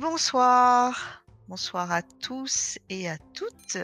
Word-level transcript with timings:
Bonsoir. 0.00 1.22
Bonsoir 1.46 1.92
à 1.92 2.00
tous 2.00 2.78
et 2.88 3.10
à 3.10 3.18
toutes 3.34 3.76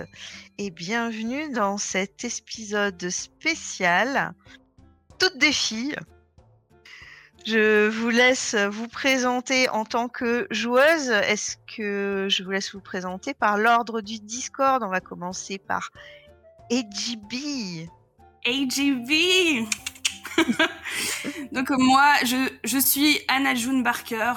et 0.56 0.70
bienvenue 0.70 1.50
dans 1.50 1.76
cet 1.76 2.24
épisode 2.24 3.10
spécial 3.10 4.32
Toutes 5.18 5.36
des 5.36 5.52
filles. 5.52 5.98
Je 7.44 7.90
vous 7.90 8.08
laisse 8.08 8.54
vous 8.54 8.88
présenter 8.88 9.68
en 9.68 9.84
tant 9.84 10.08
que 10.08 10.46
joueuse. 10.50 11.10
Est-ce 11.10 11.58
que 11.76 12.28
je 12.30 12.42
vous 12.44 12.50
laisse 12.50 12.74
vous 12.74 12.80
présenter 12.80 13.34
par 13.34 13.58
l'ordre 13.58 14.00
du 14.00 14.18
Discord? 14.18 14.82
On 14.82 14.88
va 14.88 15.02
commencer 15.02 15.58
par 15.58 15.90
AGB. 16.70 17.90
AGB 18.46 19.68
Donc 21.52 21.68
moi, 21.76 22.14
je, 22.24 22.50
je 22.64 22.78
suis 22.78 23.20
Anna 23.28 23.54
June 23.54 23.82
Barker. 23.82 24.32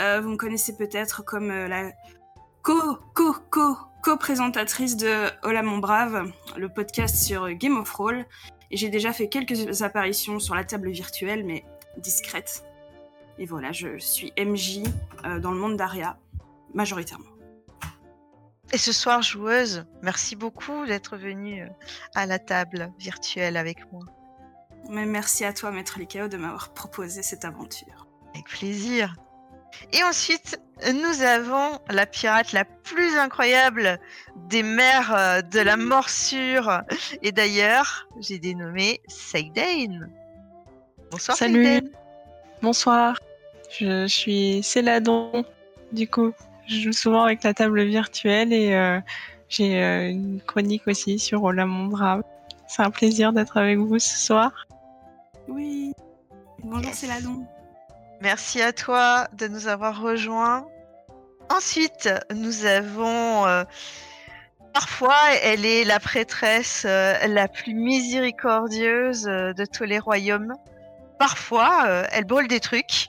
Euh, 0.00 0.20
vous 0.20 0.30
me 0.30 0.36
connaissez 0.36 0.76
peut-être 0.76 1.24
comme 1.24 1.50
euh, 1.50 1.66
la 1.66 1.92
co 2.62 2.98
co 3.14 3.34
co 3.50 3.76
co-présentatrice 4.02 4.96
de 4.96 5.28
Hola 5.42 5.62
mon 5.62 5.78
brave, 5.78 6.30
le 6.56 6.68
podcast 6.68 7.16
sur 7.16 7.50
Game 7.54 7.76
of 7.76 7.90
Roll. 7.92 8.24
Et 8.70 8.76
j'ai 8.76 8.90
déjà 8.90 9.12
fait 9.12 9.28
quelques 9.28 9.82
apparitions 9.82 10.38
sur 10.38 10.54
la 10.54 10.64
table 10.64 10.90
virtuelle, 10.90 11.44
mais 11.44 11.64
discrètes. 11.96 12.64
Et 13.38 13.46
voilà, 13.46 13.72
je 13.72 13.98
suis 13.98 14.32
MJ 14.38 14.82
euh, 15.24 15.40
dans 15.40 15.50
le 15.50 15.58
monde 15.58 15.76
d'Aria, 15.76 16.16
majoritairement. 16.74 17.26
Et 18.72 18.78
ce 18.78 18.92
soir, 18.92 19.22
joueuse, 19.22 19.86
merci 20.02 20.36
beaucoup 20.36 20.86
d'être 20.86 21.16
venue 21.16 21.66
à 22.14 22.26
la 22.26 22.38
table 22.38 22.92
virtuelle 22.98 23.56
avec 23.56 23.90
moi. 23.92 24.04
Mais 24.90 25.06
merci 25.06 25.44
à 25.44 25.52
toi, 25.52 25.70
Maître 25.70 25.98
Likao, 25.98 26.28
de 26.28 26.36
m'avoir 26.36 26.72
proposé 26.72 27.22
cette 27.22 27.44
aventure. 27.44 28.06
Avec 28.34 28.46
plaisir. 28.46 29.14
Et 29.92 30.02
ensuite, 30.02 30.60
nous 30.92 31.22
avons 31.22 31.78
la 31.90 32.06
pirate 32.06 32.52
la 32.52 32.64
plus 32.64 33.16
incroyable 33.16 33.98
des 34.48 34.62
mers 34.62 35.14
euh, 35.14 35.40
de 35.42 35.60
la 35.60 35.76
morsure. 35.76 36.82
Et 37.22 37.32
d'ailleurs, 37.32 38.08
j'ai 38.20 38.38
dénommé 38.38 39.00
Seidane. 39.08 40.10
Bonsoir 41.10 41.36
Salut. 41.36 41.64
Seidane. 41.64 41.90
Bonsoir. 42.62 43.18
Je 43.70 44.06
suis 44.06 44.62
Céladon. 44.62 45.44
Du 45.92 46.08
coup, 46.08 46.32
je 46.66 46.80
joue 46.80 46.92
souvent 46.92 47.24
avec 47.24 47.42
la 47.42 47.54
table 47.54 47.82
virtuelle 47.82 48.52
et 48.52 48.74
euh, 48.74 49.00
j'ai 49.48 49.82
euh, 49.82 50.10
une 50.10 50.40
chronique 50.40 50.86
aussi 50.86 51.18
sur 51.18 51.42
Ola 51.42 51.66
mon 51.66 51.86
brave. 51.86 52.22
C'est 52.66 52.82
un 52.82 52.90
plaisir 52.90 53.32
d'être 53.32 53.56
avec 53.56 53.78
vous 53.78 53.98
ce 53.98 54.18
soir. 54.18 54.66
Oui. 55.48 55.92
Bonjour, 56.62 56.84
Yes. 56.84 57.04
Merci 58.20 58.60
à 58.60 58.72
toi 58.72 59.28
de 59.34 59.46
nous 59.46 59.68
avoir 59.68 60.00
rejoints. 60.00 60.66
Ensuite, 61.50 62.08
nous 62.34 62.64
avons... 62.64 63.46
euh, 63.46 63.62
parfois, 64.74 65.16
elle 65.42 65.64
est 65.64 65.84
la 65.84 66.00
prêtresse 66.00 66.84
euh, 66.84 67.14
la 67.28 67.46
plus 67.46 67.74
miséricordieuse 67.74 69.28
euh, 69.28 69.52
de 69.52 69.64
tous 69.64 69.84
les 69.84 70.00
royaumes. 70.00 70.52
Parfois, 71.20 72.06
elle 72.12 72.24
brûle 72.24 72.48
des 72.48 72.60
trucs. 72.60 73.08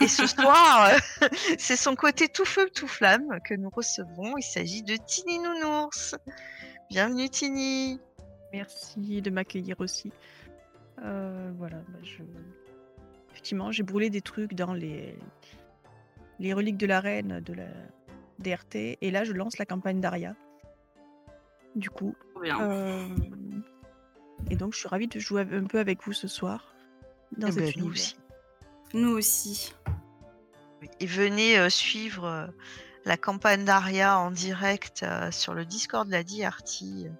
Et 0.00 0.08
ce 0.08 0.26
soir, 0.40 0.90
c'est 1.58 1.76
son 1.76 1.96
côté 1.96 2.28
tout 2.28 2.44
feu, 2.44 2.70
tout 2.72 2.88
flamme 2.88 3.40
que 3.44 3.54
nous 3.54 3.70
recevons. 3.70 4.36
Il 4.38 4.44
s'agit 4.44 4.82
de 4.82 4.96
Tini 4.96 5.40
Nounours. 5.40 6.14
Bienvenue 6.90 7.28
Tini. 7.28 8.00
Merci 8.52 9.20
de 9.20 9.30
m'accueillir 9.30 9.80
aussi. 9.80 10.12
Voilà, 10.96 11.78
bah, 11.88 11.98
je... 12.02 12.22
effectivement, 13.42 13.72
j'ai 13.72 13.82
brûlé 13.82 14.08
des 14.08 14.20
trucs 14.20 14.54
dans 14.54 14.72
les, 14.72 15.18
les 16.38 16.54
reliques 16.54 16.76
de 16.76 16.86
la 16.86 17.00
reine 17.00 17.40
de 17.40 17.52
la 17.52 17.66
DRT, 18.38 18.98
et 19.00 19.10
là, 19.10 19.24
je 19.24 19.32
lance 19.32 19.58
la 19.58 19.66
campagne 19.66 20.00
d'Aria. 20.00 20.36
Du 21.74 21.90
coup, 21.90 22.14
euh, 22.44 23.08
et 24.48 24.54
donc, 24.54 24.74
je 24.74 24.78
suis 24.78 24.88
ravie 24.88 25.08
de 25.08 25.18
jouer 25.18 25.44
un 25.50 25.64
peu 25.64 25.80
avec 25.80 26.04
vous 26.04 26.12
ce 26.12 26.28
soir 26.28 26.72
dans 27.36 27.48
Eh 27.48 27.52
cet 27.52 27.74
ben, 27.74 27.84
nous 27.84 27.90
aussi. 27.90 28.16
Nous 28.94 29.10
aussi. 29.10 29.74
Et 31.00 31.06
venez 31.06 31.58
euh, 31.58 31.68
suivre 31.68 32.24
euh, 32.24 32.46
la 33.04 33.16
campagne 33.16 33.64
d'Aria 33.64 34.20
en 34.20 34.30
direct 34.30 35.02
euh, 35.02 35.32
sur 35.32 35.52
le 35.52 35.64
Discord 35.64 36.06
de 36.06 36.12
la 36.12 36.22
DRT. 36.22 37.10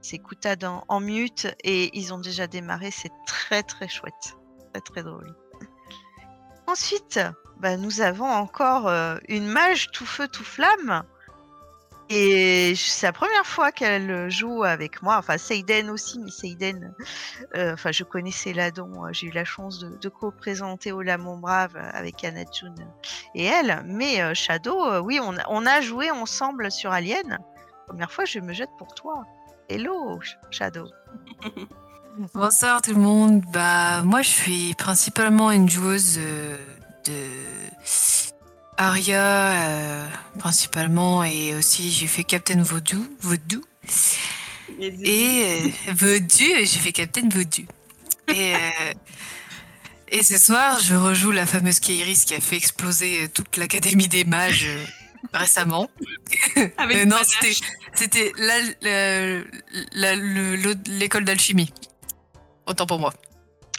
C'est 0.00 0.18
Koutad 0.18 0.62
en, 0.62 0.84
en 0.86 1.00
mute 1.00 1.48
et 1.64 1.90
ils 1.98 2.14
ont 2.14 2.20
déjà 2.20 2.46
démarré. 2.46 2.92
C'est 2.92 3.12
très 3.26 3.64
très 3.64 3.88
chouette. 3.88 4.36
Très 4.72 4.80
très 4.80 5.02
drôle. 5.02 5.34
Ensuite, 6.66 7.20
bah, 7.60 7.76
nous 7.76 8.00
avons 8.00 8.30
encore 8.30 8.88
euh, 8.88 9.16
une 9.28 9.46
mage 9.46 9.90
tout 9.92 10.06
feu 10.06 10.28
tout 10.28 10.44
flamme. 10.44 11.02
Et 12.08 12.74
c'est 12.76 13.06
la 13.08 13.12
première 13.12 13.44
fois 13.46 13.72
qu'elle 13.72 14.30
joue 14.30 14.62
avec 14.62 15.02
moi. 15.02 15.16
Enfin, 15.18 15.38
Seiden 15.38 15.90
aussi, 15.90 16.20
mais 16.20 16.30
Seiden, 16.30 16.94
euh, 17.56 17.72
enfin, 17.72 17.90
je 17.90 18.04
connaissais 18.04 18.52
Ladon. 18.52 19.04
euh, 19.06 19.08
J'ai 19.12 19.26
eu 19.26 19.32
la 19.32 19.44
chance 19.44 19.80
de, 19.80 20.08
co-présenter 20.08 20.92
Mon 20.92 21.36
Brave 21.38 21.74
avec 21.76 22.22
Anna 22.22 22.44
June 22.52 22.76
et 23.34 23.44
elle. 23.44 23.82
Mais 23.86 24.34
Shadow, 24.36 25.00
oui, 25.00 25.18
on 25.20 25.36
a, 25.36 25.42
on 25.48 25.66
a 25.66 25.80
joué 25.80 26.12
ensemble 26.12 26.70
sur 26.70 26.92
Alien. 26.92 27.38
Première 27.88 28.12
fois, 28.12 28.24
je 28.24 28.38
me 28.38 28.52
jette 28.52 28.70
pour 28.78 28.94
toi. 28.94 29.24
Hello, 29.68 30.20
Sh- 30.20 30.36
Shadow. 30.52 30.86
Bonsoir 32.32 32.80
tout 32.80 32.94
le 32.94 33.00
monde. 33.00 33.42
Bah 33.52 34.02
moi 34.02 34.22
je 34.22 34.28
suis 34.28 34.74
principalement 34.74 35.50
une 35.50 35.68
joueuse 35.68 36.18
euh, 36.18 36.56
de 37.04 37.12
Aria 38.78 39.68
euh, 39.68 40.06
principalement 40.38 41.24
et 41.24 41.54
aussi 41.54 41.90
j'ai 41.90 42.06
fait 42.06 42.24
Captain 42.24 42.62
Vaudou, 42.62 43.06
Vaudou 43.20 43.62
et 44.80 45.44
euh, 45.44 45.92
Vaudou 45.92 46.26
j'ai 46.38 46.66
fait 46.66 46.92
Captain 46.92 47.28
Vaudou. 47.28 47.66
Et 48.28 48.54
euh, 48.54 48.92
et 50.08 50.22
ce 50.22 50.38
soir 50.38 50.80
je 50.80 50.94
rejoue 50.94 51.32
la 51.32 51.44
fameuse 51.44 51.80
Kairis 51.80 52.24
qui 52.24 52.34
a 52.34 52.40
fait 52.40 52.56
exploser 52.56 53.28
toute 53.28 53.58
l'académie 53.58 54.08
des 54.08 54.24
mages 54.24 54.68
récemment. 55.34 55.90
Avec 56.78 57.04
non, 57.06 57.18
c'était 57.94 58.32
l'école 60.86 61.24
d'alchimie. 61.24 61.70
Autant 62.66 62.86
pour 62.86 62.98
moi. 62.98 63.12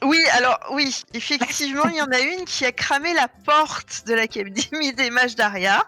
Oui, 0.03 0.19
alors 0.33 0.59
oui, 0.73 1.03
effectivement, 1.13 1.85
il 1.89 1.95
y 1.95 2.01
en 2.01 2.11
a 2.11 2.19
une 2.19 2.45
qui 2.45 2.65
a 2.65 2.71
cramé 2.71 3.13
la 3.13 3.27
porte 3.27 4.03
de 4.05 4.13
l'Académie 4.13 4.93
des 4.93 5.09
Mages 5.09 5.35
d'Aria. 5.35 5.83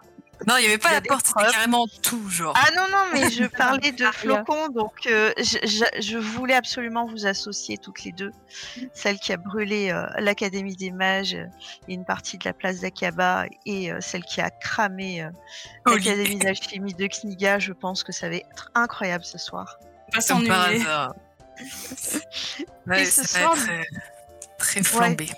Non, 0.47 0.55
il 0.55 0.61
n'y 0.61 0.67
avait 0.67 0.77
pas 0.77 0.93
la 0.93 1.01
porte, 1.01 1.27
c'était 1.27 1.51
carrément 1.51 1.85
tout, 2.01 2.27
genre. 2.29 2.55
Ah 2.57 2.69
non, 2.75 2.85
non, 2.89 3.03
mais 3.13 3.29
je 3.29 3.43
parlais 3.57 3.91
de 3.91 4.03
Aria. 4.05 4.13
Flocon, 4.13 4.69
donc 4.69 4.93
euh, 5.05 5.33
je, 5.37 5.57
je- 5.67 6.01
je 6.01 6.17
voulais 6.17 6.55
absolument 6.55 7.05
vous 7.05 7.25
associer 7.27 7.77
toutes 7.77 8.03
les 8.05 8.13
deux. 8.13 8.31
Celle 8.93 9.19
qui 9.19 9.33
a 9.33 9.37
brûlé 9.37 9.91
euh, 9.91 10.05
l'Académie 10.17 10.77
des 10.77 10.91
Mages 10.91 11.33
et 11.33 11.93
une 11.93 12.05
partie 12.05 12.37
de 12.37 12.45
la 12.45 12.53
place 12.53 12.79
d'Akaba 12.79 13.45
et 13.65 13.91
euh, 13.91 13.97
celle 13.99 14.23
qui 14.23 14.39
a 14.39 14.49
cramé 14.49 15.21
euh, 15.23 15.29
l'Académie 15.85 16.39
d'Alchimie 16.39 16.93
de 16.93 17.07
Kniga. 17.07 17.59
Je 17.59 17.73
pense 17.73 18.03
que 18.03 18.13
ça 18.13 18.29
va 18.29 18.37
être 18.37 18.71
incroyable 18.75 19.25
ce 19.25 19.37
soir. 19.37 19.77
Pas 20.13 20.21
Comme 20.21 20.47
par 20.47 20.65
s'ennuyer. 20.67 20.85
Et 21.59 22.65
Ouais, 22.89 23.05
ce 23.05 23.23
ça 23.23 23.39
va 23.39 23.55
soir, 23.55 23.57
être 23.57 23.69
euh, 23.71 23.97
très 24.57 24.83
flambé. 24.83 25.29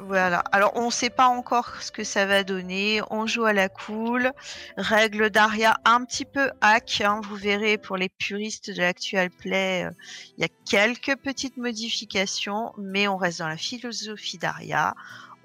Voilà. 0.00 0.38
Alors, 0.52 0.72
on 0.76 0.86
ne 0.86 0.90
sait 0.92 1.10
pas 1.10 1.26
encore 1.26 1.82
ce 1.82 1.90
que 1.90 2.04
ça 2.04 2.24
va 2.24 2.44
donner. 2.44 3.00
On 3.10 3.26
joue 3.26 3.44
à 3.46 3.52
la 3.52 3.68
cool. 3.68 4.32
Règle 4.76 5.28
d'Aria 5.28 5.76
un 5.84 6.04
petit 6.04 6.24
peu 6.24 6.52
hack. 6.60 7.00
hein. 7.04 7.20
Vous 7.24 7.34
verrez 7.34 7.78
pour 7.78 7.96
les 7.96 8.08
puristes 8.08 8.70
de 8.70 8.80
l'actual 8.80 9.28
play, 9.30 9.84
euh, 9.86 9.90
il 10.36 10.42
y 10.42 10.44
a 10.44 10.48
quelques 10.70 11.16
petites 11.16 11.56
modifications, 11.56 12.72
mais 12.78 13.08
on 13.08 13.16
reste 13.16 13.40
dans 13.40 13.48
la 13.48 13.56
philosophie 13.56 14.38
d'Aria. 14.38 14.94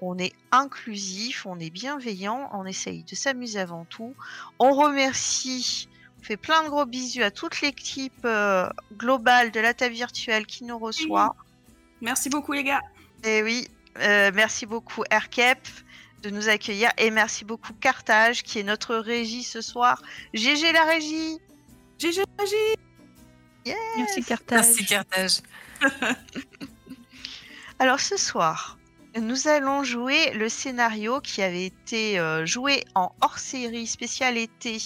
On 0.00 0.18
est 0.18 0.32
inclusif, 0.52 1.46
on 1.46 1.58
est 1.58 1.70
bienveillant, 1.70 2.48
on 2.52 2.64
essaye 2.64 3.02
de 3.04 3.14
s'amuser 3.16 3.58
avant 3.58 3.84
tout. 3.86 4.14
On 4.60 4.72
remercie, 4.72 5.88
fait 6.24 6.36
plein 6.36 6.64
de 6.64 6.68
gros 6.68 6.86
bisous 6.86 7.22
à 7.22 7.30
toute 7.30 7.60
l'équipe 7.60 8.24
euh, 8.24 8.68
globale 8.94 9.50
de 9.50 9.60
la 9.60 9.74
table 9.74 9.94
virtuelle 9.94 10.46
qui 10.46 10.64
nous 10.64 10.78
reçoit. 10.78 11.36
Merci 12.00 12.30
beaucoup, 12.30 12.52
les 12.52 12.64
gars. 12.64 12.82
Et 13.24 13.42
oui, 13.42 13.68
euh, 13.98 14.30
merci 14.34 14.66
beaucoup 14.66 15.04
Aircap 15.10 15.58
de 16.22 16.30
nous 16.30 16.48
accueillir 16.48 16.90
et 16.96 17.10
merci 17.10 17.44
beaucoup 17.44 17.74
Carthage 17.74 18.42
qui 18.42 18.58
est 18.58 18.62
notre 18.62 18.96
régie 18.96 19.42
ce 19.42 19.60
soir. 19.60 20.02
GG 20.32 20.72
la 20.72 20.84
régie. 20.84 21.38
GG, 21.98 22.22
GG. 22.38 22.56
Yes. 23.66 23.76
Merci 23.96 24.22
Carthage. 24.24 24.66
Merci, 24.66 24.86
Carthage. 24.86 25.40
Alors 27.78 28.00
ce 28.00 28.16
soir, 28.16 28.78
nous 29.20 29.46
allons 29.46 29.84
jouer 29.84 30.32
le 30.32 30.48
scénario 30.48 31.20
qui 31.20 31.42
avait 31.42 31.66
été 31.66 32.18
euh, 32.18 32.44
joué 32.46 32.84
en 32.94 33.12
hors-série 33.20 33.86
spécial 33.86 34.36
été 34.36 34.78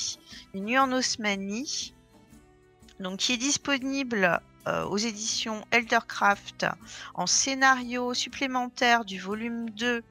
Une 0.54 0.64
nuit 0.64 0.78
en 0.78 0.92
Osmanie, 0.92 1.94
donc 3.00 3.20
qui 3.20 3.32
est 3.32 3.38
disponible 3.38 4.40
euh, 4.66 4.84
aux 4.84 4.98
éditions 4.98 5.64
Eldercraft 5.70 6.66
en 7.14 7.26
scénario 7.26 8.12
supplémentaire 8.12 9.06
du 9.06 9.18
volume 9.18 9.70
2 9.70 10.02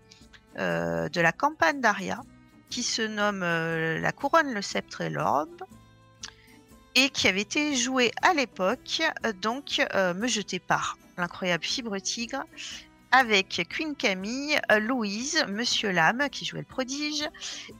euh, 0.57 1.09
de 1.09 1.21
la 1.21 1.31
campagne 1.31 1.79
d'Aria. 1.79 2.21
qui 2.69 2.83
se 2.83 3.03
nomme 3.03 3.41
La 3.41 4.11
couronne, 4.11 4.53
le 4.53 4.61
sceptre 4.61 5.01
et 5.01 5.09
l'orbe, 5.09 5.63
et 6.95 7.09
qui 7.09 7.27
avait 7.27 7.41
été 7.41 7.75
joué 7.75 8.11
à 8.23 8.33
l'époque, 8.33 9.01
donc 9.41 9.79
me 9.93 10.27
jeter 10.27 10.59
par 10.59 10.97
l'incroyable 11.17 11.63
Fibre 11.63 11.97
Tigre, 11.99 12.43
avec 13.11 13.67
Queen 13.69 13.95
Camille, 13.95 14.59
Louise, 14.81 15.45
Monsieur 15.49 15.91
Lame 15.91 16.29
qui 16.29 16.45
jouait 16.45 16.59
le 16.59 16.65
prodige, 16.65 17.27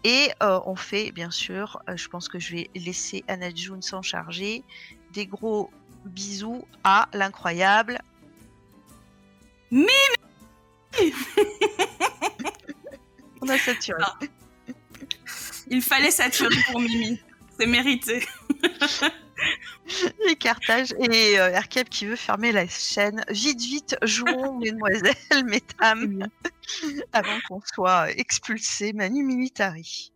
et 0.04 0.32
on 0.42 0.76
fait 0.76 1.12
bien 1.12 1.32
sûr, 1.32 1.82
je 1.96 2.08
pense 2.08 2.30
que 2.30 2.40
je 2.40 2.54
vais 2.54 2.70
laisser 2.76 3.24
Anna 3.28 3.54
June 3.54 3.82
s'en 3.82 4.02
charger, 4.02 4.64
des 5.14 5.26
gros 5.26 5.70
bisous 6.06 6.66
à 6.84 7.10
l'incroyable 7.14 8.00
Mimi 9.72 9.88
On 13.42 13.50
a 13.50 13.58
saturé. 13.58 14.02
Ah. 14.02 14.18
Il 15.70 15.82
fallait 15.82 16.12
saturer 16.12 16.56
pour 16.72 16.80
Mimi. 16.80 17.20
C'est 17.60 17.68
mérité. 17.68 18.26
Écartage 20.30 20.94
et 21.00 21.40
euh, 21.40 21.60
qui 21.90 22.06
veut 22.06 22.16
fermer 22.16 22.52
la 22.52 22.68
chaîne. 22.68 23.24
Vite, 23.30 23.62
vite, 23.62 23.96
jouons, 24.02 24.54
mesdemoiselles, 24.60 25.46
mesdames, 25.46 26.28
avant 27.14 27.38
qu'on 27.48 27.62
soit 27.62 28.12
expulsés 28.12 28.94
manu 28.94 29.24
militari. 29.24 30.12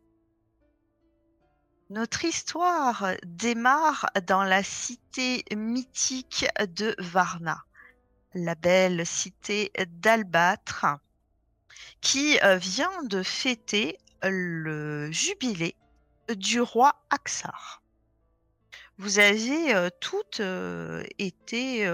Notre 1.90 2.24
histoire 2.24 3.16
démarre 3.26 4.06
dans 4.26 4.44
la 4.44 4.64
cité 4.64 5.44
mythique 5.54 6.46
de 6.78 6.96
Varna, 7.00 7.64
la 8.34 8.56
belle 8.56 9.06
cité 9.06 9.74
d'Albâtre, 10.00 10.86
qui 12.00 12.40
euh, 12.44 12.56
vient 12.56 13.04
de 13.04 13.22
fêter 13.24 13.98
le 14.24 15.12
jubilé 15.12 15.76
du 16.34 16.62
roi 16.62 16.96
Aksar. 17.10 17.81
Vous 19.02 19.20
avez 19.20 19.74
euh, 19.74 19.90
toutes 20.00 20.40
euh, 20.40 21.04
été 21.18 21.90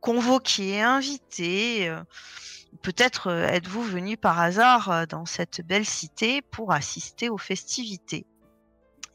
convoquées, 0.00 0.82
invitées. 0.82 1.90
Peut-être 2.82 3.30
êtes-vous 3.30 3.82
venu 3.82 4.16
par 4.16 4.40
hasard 4.40 5.06
dans 5.06 5.24
cette 5.24 5.64
belle 5.64 5.86
cité 5.86 6.42
pour 6.42 6.72
assister 6.72 7.28
aux 7.28 7.38
festivités? 7.38 8.26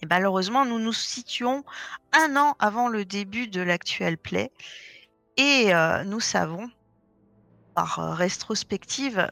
Et 0.01 0.05
malheureusement, 0.05 0.63
nous 0.65 0.79
nous 0.79 0.93
situons 0.93 1.63
un 2.13 2.35
an 2.37 2.55
avant 2.59 2.87
le 2.87 3.03
début 3.03 3.47
de 3.47 3.61
l'actuel 3.61 4.17
play. 4.17 4.51
Et 5.37 5.73
euh, 5.73 6.03
nous 6.03 6.19
savons, 6.19 6.69
par 7.75 7.99
euh, 7.99 8.13
rétrospective, 8.13 9.29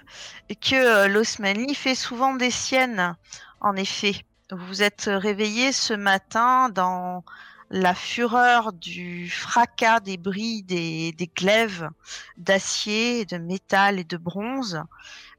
que 0.50 0.76
euh, 0.76 1.08
l'Osmanli 1.08 1.74
fait 1.76 1.96
souvent 1.96 2.36
des 2.36 2.52
siennes. 2.52 3.16
En 3.62 3.76
effet, 3.76 4.26
vous 4.52 4.66
vous 4.66 4.84
êtes 4.84 5.06
réveillé 5.08 5.72
ce 5.72 5.94
matin 5.94 6.70
dans 6.70 7.24
la 7.70 7.96
fureur 7.96 8.74
du 8.74 9.30
fracas 9.30 10.00
des 10.00 10.18
bris 10.18 10.64
des, 10.64 11.14
glaives 11.36 11.90
d'acier, 12.38 13.26
de 13.26 13.38
métal 13.38 14.00
et 14.00 14.04
de 14.04 14.18
bronze. 14.18 14.82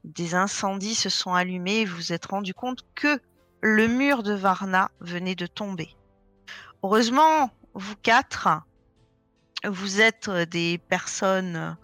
Des 0.03 0.35
incendies 0.35 0.95
se 0.95 1.09
sont 1.09 1.33
allumés 1.33 1.81
et 1.81 1.85
vous 1.85 2.13
êtes 2.13 2.25
rendu 2.25 2.53
compte 2.53 2.85
que 2.95 3.19
le 3.61 3.87
mur 3.87 4.23
de 4.23 4.33
Varna 4.33 4.91
venait 4.99 5.35
de 5.35 5.47
tomber. 5.47 5.95
Heureusement, 6.83 7.49
vous 7.73 7.95
quatre, 7.95 8.49
vous 9.65 10.01
êtes 10.01 10.29
des 10.29 10.77
personnes, 10.77 11.75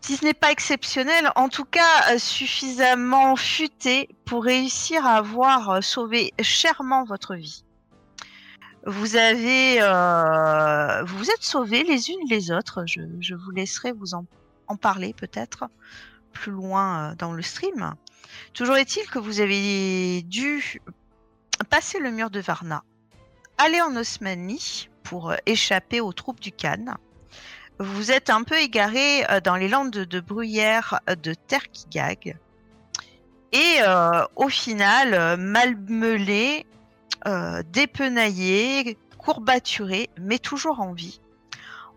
si 0.00 0.16
ce 0.16 0.24
n'est 0.24 0.34
pas 0.34 0.50
exceptionnelles, 0.50 1.30
en 1.36 1.48
tout 1.48 1.64
cas 1.64 2.18
suffisamment 2.18 3.36
futées 3.36 4.08
pour 4.26 4.44
réussir 4.44 5.06
à 5.06 5.16
avoir 5.16 5.82
sauvé 5.82 6.34
chèrement 6.42 7.04
votre 7.04 7.34
vie. 7.34 7.64
Vous 8.84 9.16
avez, 9.16 9.80
euh, 9.80 11.04
vous 11.04 11.30
êtes 11.30 11.42
sauvés 11.42 11.84
les 11.84 12.10
unes 12.10 12.28
les 12.28 12.50
autres. 12.50 12.84
Je, 12.86 13.34
vous 13.34 13.50
laisserai 13.50 13.92
vous 13.92 14.14
en, 14.14 14.24
parler 14.80 15.12
peut-être 15.12 15.64
plus 16.32 16.50
loin 16.50 17.10
euh, 17.10 17.14
dans 17.14 17.32
le 17.32 17.42
stream. 17.42 17.94
Toujours 18.54 18.76
est-il 18.76 19.06
que 19.10 19.18
vous 19.18 19.40
avez 19.40 20.22
dû 20.22 20.80
passer 21.64 21.98
le 21.98 22.10
mur 22.10 22.30
de 22.30 22.40
Varna, 22.40 22.82
aller 23.58 23.80
en 23.80 23.94
Osmanie 23.96 24.88
pour 25.02 25.30
euh, 25.30 25.36
échapper 25.46 26.00
aux 26.00 26.12
troupes 26.12 26.40
du 26.40 26.52
Khan. 26.52 26.96
Vous 27.78 28.10
êtes 28.10 28.30
un 28.30 28.42
peu 28.42 28.56
égaré 28.58 29.24
euh, 29.30 29.40
dans 29.40 29.56
les 29.56 29.68
landes 29.68 29.90
de 29.90 30.20
bruyère 30.20 31.00
euh, 31.08 31.14
de 31.14 31.34
Terkigag. 31.34 32.38
Et 33.54 33.80
au 34.34 34.48
final, 34.48 35.36
malmelé, 35.36 36.64
dépenaillé, 37.72 38.98
courbaturé, 39.18 40.10
mais 40.18 40.38
toujours 40.38 40.80
en 40.80 40.92
vie, 40.92 41.20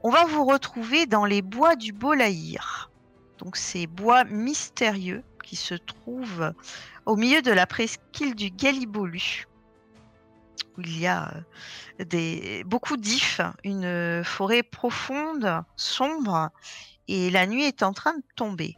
on 0.04 0.10
va 0.10 0.26
vous 0.26 0.46
retrouver 0.46 1.08
dans 1.08 1.26
les 1.26 1.42
bois 1.42 1.76
du 1.76 1.92
Bolaïr. 1.92 2.92
Donc 3.40 3.58
ces 3.58 3.88
bois 3.88 4.24
mystérieux 4.24 5.24
qui 5.44 5.56
se 5.56 5.74
trouve 5.74 6.54
au 7.06 7.16
milieu 7.16 7.42
de 7.42 7.52
la 7.52 7.66
presqu'île 7.66 8.36
du 8.36 8.50
Galibolu, 8.50 9.48
où 10.78 10.82
il 10.82 11.00
y 11.00 11.08
a 11.08 11.34
euh, 12.00 12.04
des, 12.06 12.64
beaucoup 12.66 12.98
d'ifs, 12.98 13.42
une 13.64 14.24
forêt 14.24 14.64
profonde, 14.64 15.64
sombre, 15.76 16.50
et 17.08 17.30
la 17.30 17.48
nuit 17.48 17.64
est 17.64 17.84
en 17.84 17.94
train 17.94 18.14
de 18.14 18.24
tomber. 18.36 18.78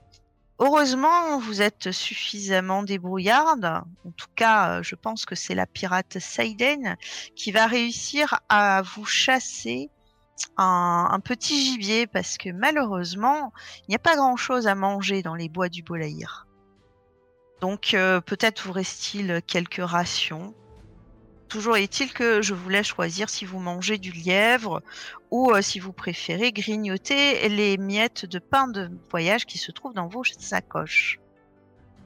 Heureusement, 0.59 1.37
vous 1.39 1.61
êtes 1.61 1.91
suffisamment 1.91 2.81
débrouillarde. 2.81 3.65
En 3.65 4.11
tout 4.17 4.29
cas, 4.35 4.81
je 4.81 4.95
pense 4.95 5.25
que 5.25 5.35
c'est 5.35 5.53
la 5.53 5.67
pirate 5.67 6.17
Saiden 6.19 6.97
qui 7.35 7.51
va 7.51 7.67
réussir 7.67 8.39
à 8.49 8.81
vous 8.81 9.05
chasser 9.05 9.91
un, 10.57 11.19
petit 11.23 11.63
gibier 11.63 12.07
parce 12.07 12.37
que 12.37 12.49
malheureusement, 12.49 13.51
il 13.81 13.91
n'y 13.91 13.95
a 13.95 13.99
pas 13.99 14.15
grand-chose 14.15 14.67
à 14.67 14.75
manger 14.75 15.21
dans 15.21 15.35
les 15.35 15.49
bois 15.49 15.69
du 15.69 15.83
Bolaïr. 15.83 16.47
Donc 17.61 17.93
euh, 17.93 18.21
peut-être 18.21 18.65
vous 18.65 18.71
reste-t-il 18.71 19.41
quelques 19.45 19.81
rations. 19.83 20.53
Toujours 21.49 21.77
est-il 21.77 22.11
que 22.11 22.41
je 22.41 22.53
vous 22.53 22.69
laisse 22.69 22.87
choisir 22.87 23.29
si 23.29 23.45
vous 23.45 23.59
mangez 23.59 23.97
du 23.97 24.11
lièvre 24.11 24.81
ou 25.31 25.51
euh, 25.51 25.61
si 25.61 25.79
vous 25.79 25.93
préférez 25.93 26.51
grignoter 26.51 27.47
les 27.49 27.77
miettes 27.77 28.25
de 28.25 28.39
pain 28.39 28.67
de 28.67 28.89
voyage 29.09 29.45
qui 29.45 29.57
se 29.57 29.71
trouvent 29.71 29.93
dans 29.93 30.07
vos 30.07 30.23
sacoches. 30.23 31.19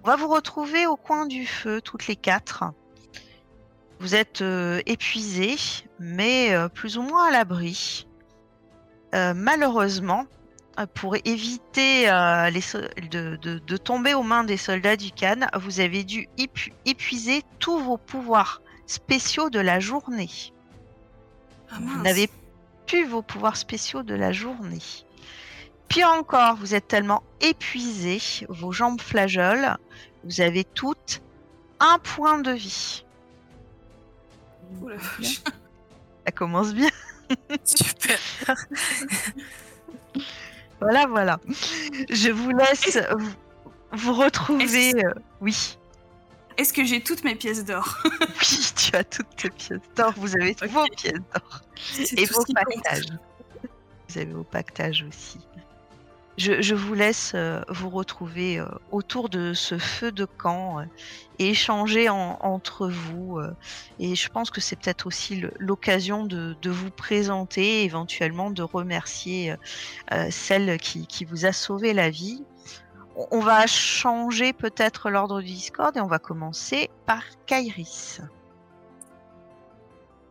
On 0.04 0.08
va 0.08 0.16
vous 0.16 0.28
retrouver 0.28 0.88
au 0.88 0.96
coin 0.96 1.26
du 1.26 1.46
feu, 1.46 1.82
toutes 1.82 2.08
les 2.08 2.16
quatre. 2.16 2.66
Vous 4.00 4.16
êtes 4.16 4.42
euh, 4.42 4.82
épuisés, 4.86 5.58
mais 6.00 6.56
plus 6.74 6.98
ou 6.98 7.04
moins 7.04 7.28
à 7.28 7.32
l'abri. 7.32 8.08
malheureusement, 9.14 10.26
euh, 10.80 10.86
pour 10.94 11.16
éviter 11.26 12.10
euh, 12.10 12.50
de, 12.50 13.78
tomber 13.78 14.14
aux 14.14 14.24
mains 14.24 14.44
des 14.44 14.58
soldats 14.58 14.96
du 14.96 15.12
Khan, 15.12 15.48
vous 15.56 15.80
avez 15.80 16.04
dû 16.04 16.28
épuiser 16.86 17.44
tous 17.60 17.80
vos 17.80 17.98
pouvoirs 17.98 18.62
spéciaux 18.92 19.50
de 19.50 19.60
la 19.60 19.80
journée. 19.80 20.30
Ah, 21.72 21.78
vous 21.80 22.02
n'avez 22.04 22.30
plus 22.86 23.06
vos 23.06 23.22
pouvoirs 23.22 23.58
spéciaux 23.58 24.04
de 24.04 24.14
la 24.14 24.32
journée. 24.32 24.82
Pire 25.88 26.10
encore, 26.10 26.56
vous 26.56 26.76
êtes 26.76 26.88
tellement 26.88 27.24
épuisé, 27.40 28.20
vos 28.50 28.72
jambes 28.72 29.02
flageolent, 29.02 29.78
vous 30.24 30.42
avez 30.42 30.64
toutes 30.64 31.22
un 31.80 31.98
point 32.00 32.40
de 32.40 32.52
vie. 32.52 33.06
Ça 36.26 36.32
commence 36.34 36.74
bien. 36.74 36.90
Super. 37.64 38.20
Voilà, 40.80 41.06
voilà. 41.08 41.40
Je 42.10 42.30
vous 42.30 42.52
laisse 42.52 43.00
vous, 43.92 44.14
retrouver. 44.14 44.94
Euh, 45.04 45.14
oui. 45.42 45.78
Est-ce 46.58 46.74
que 46.74 46.84
j'ai 46.86 47.02
toutes 47.02 47.24
mes 47.24 47.36
pièces 47.36 47.66
d'or? 47.66 47.98
Oui, 48.22 48.72
tu 48.76 48.96
as 48.96 49.04
toutes 49.04 49.36
tes 49.36 49.50
pièces 49.50 49.80
d'or. 49.96 50.14
Vous 50.18 50.36
avez 50.36 50.56
vos 50.68 50.88
pièces 50.96 51.14
d'or. 51.14 51.62
Et 52.18 52.26
vos 52.26 52.44
pactages. 52.54 53.06
Vous 54.10 54.18
avez 54.18 54.32
vos 54.32 54.44
pactages 54.44 55.06
aussi 55.08 55.40
je, 56.38 56.74
vous 56.74 56.94
laisse 56.94 57.34
euh, 57.36 57.62
vous 57.70 57.90
retrouver 57.90 58.60
euh, 58.60 58.66
autour 58.92 59.30
de 59.30 59.54
ce 59.54 59.78
feu 59.78 60.12
de 60.12 60.26
camp 60.26 60.80
euh, 60.80 60.84
et 61.40 61.50
échanger 61.50 62.10
entre 62.10 62.88
vous. 62.88 63.40
et 64.00 64.14
je 64.14 64.30
pense 64.30 64.52
que 64.52 64.62
c'est 64.62 64.76
peut-être 64.76 65.08
aussi 65.08 65.44
l'occasion 65.60 66.24
de, 66.24 66.56
vous 66.66 66.92
présenter, 66.92 67.84
éventuellement 67.84 68.52
de 68.52 68.62
remercier 68.62 69.56
celle 70.30 70.78
qui, 70.78 71.26
vous 71.26 71.48
a 71.48 71.52
sauvé 71.52 71.94
la 71.94 72.12
vie. 72.12 72.44
On 73.30 73.40
va 73.40 73.68
changer 73.68 74.54
peut-être 74.54 75.10
l'ordre 75.10 75.42
du 75.42 75.54
Discord 75.54 75.96
et 75.96 76.02
on 76.02 76.08
va 76.08 76.20
commencer 76.20 76.90
par 77.06 77.24
Kairis. 77.46 78.22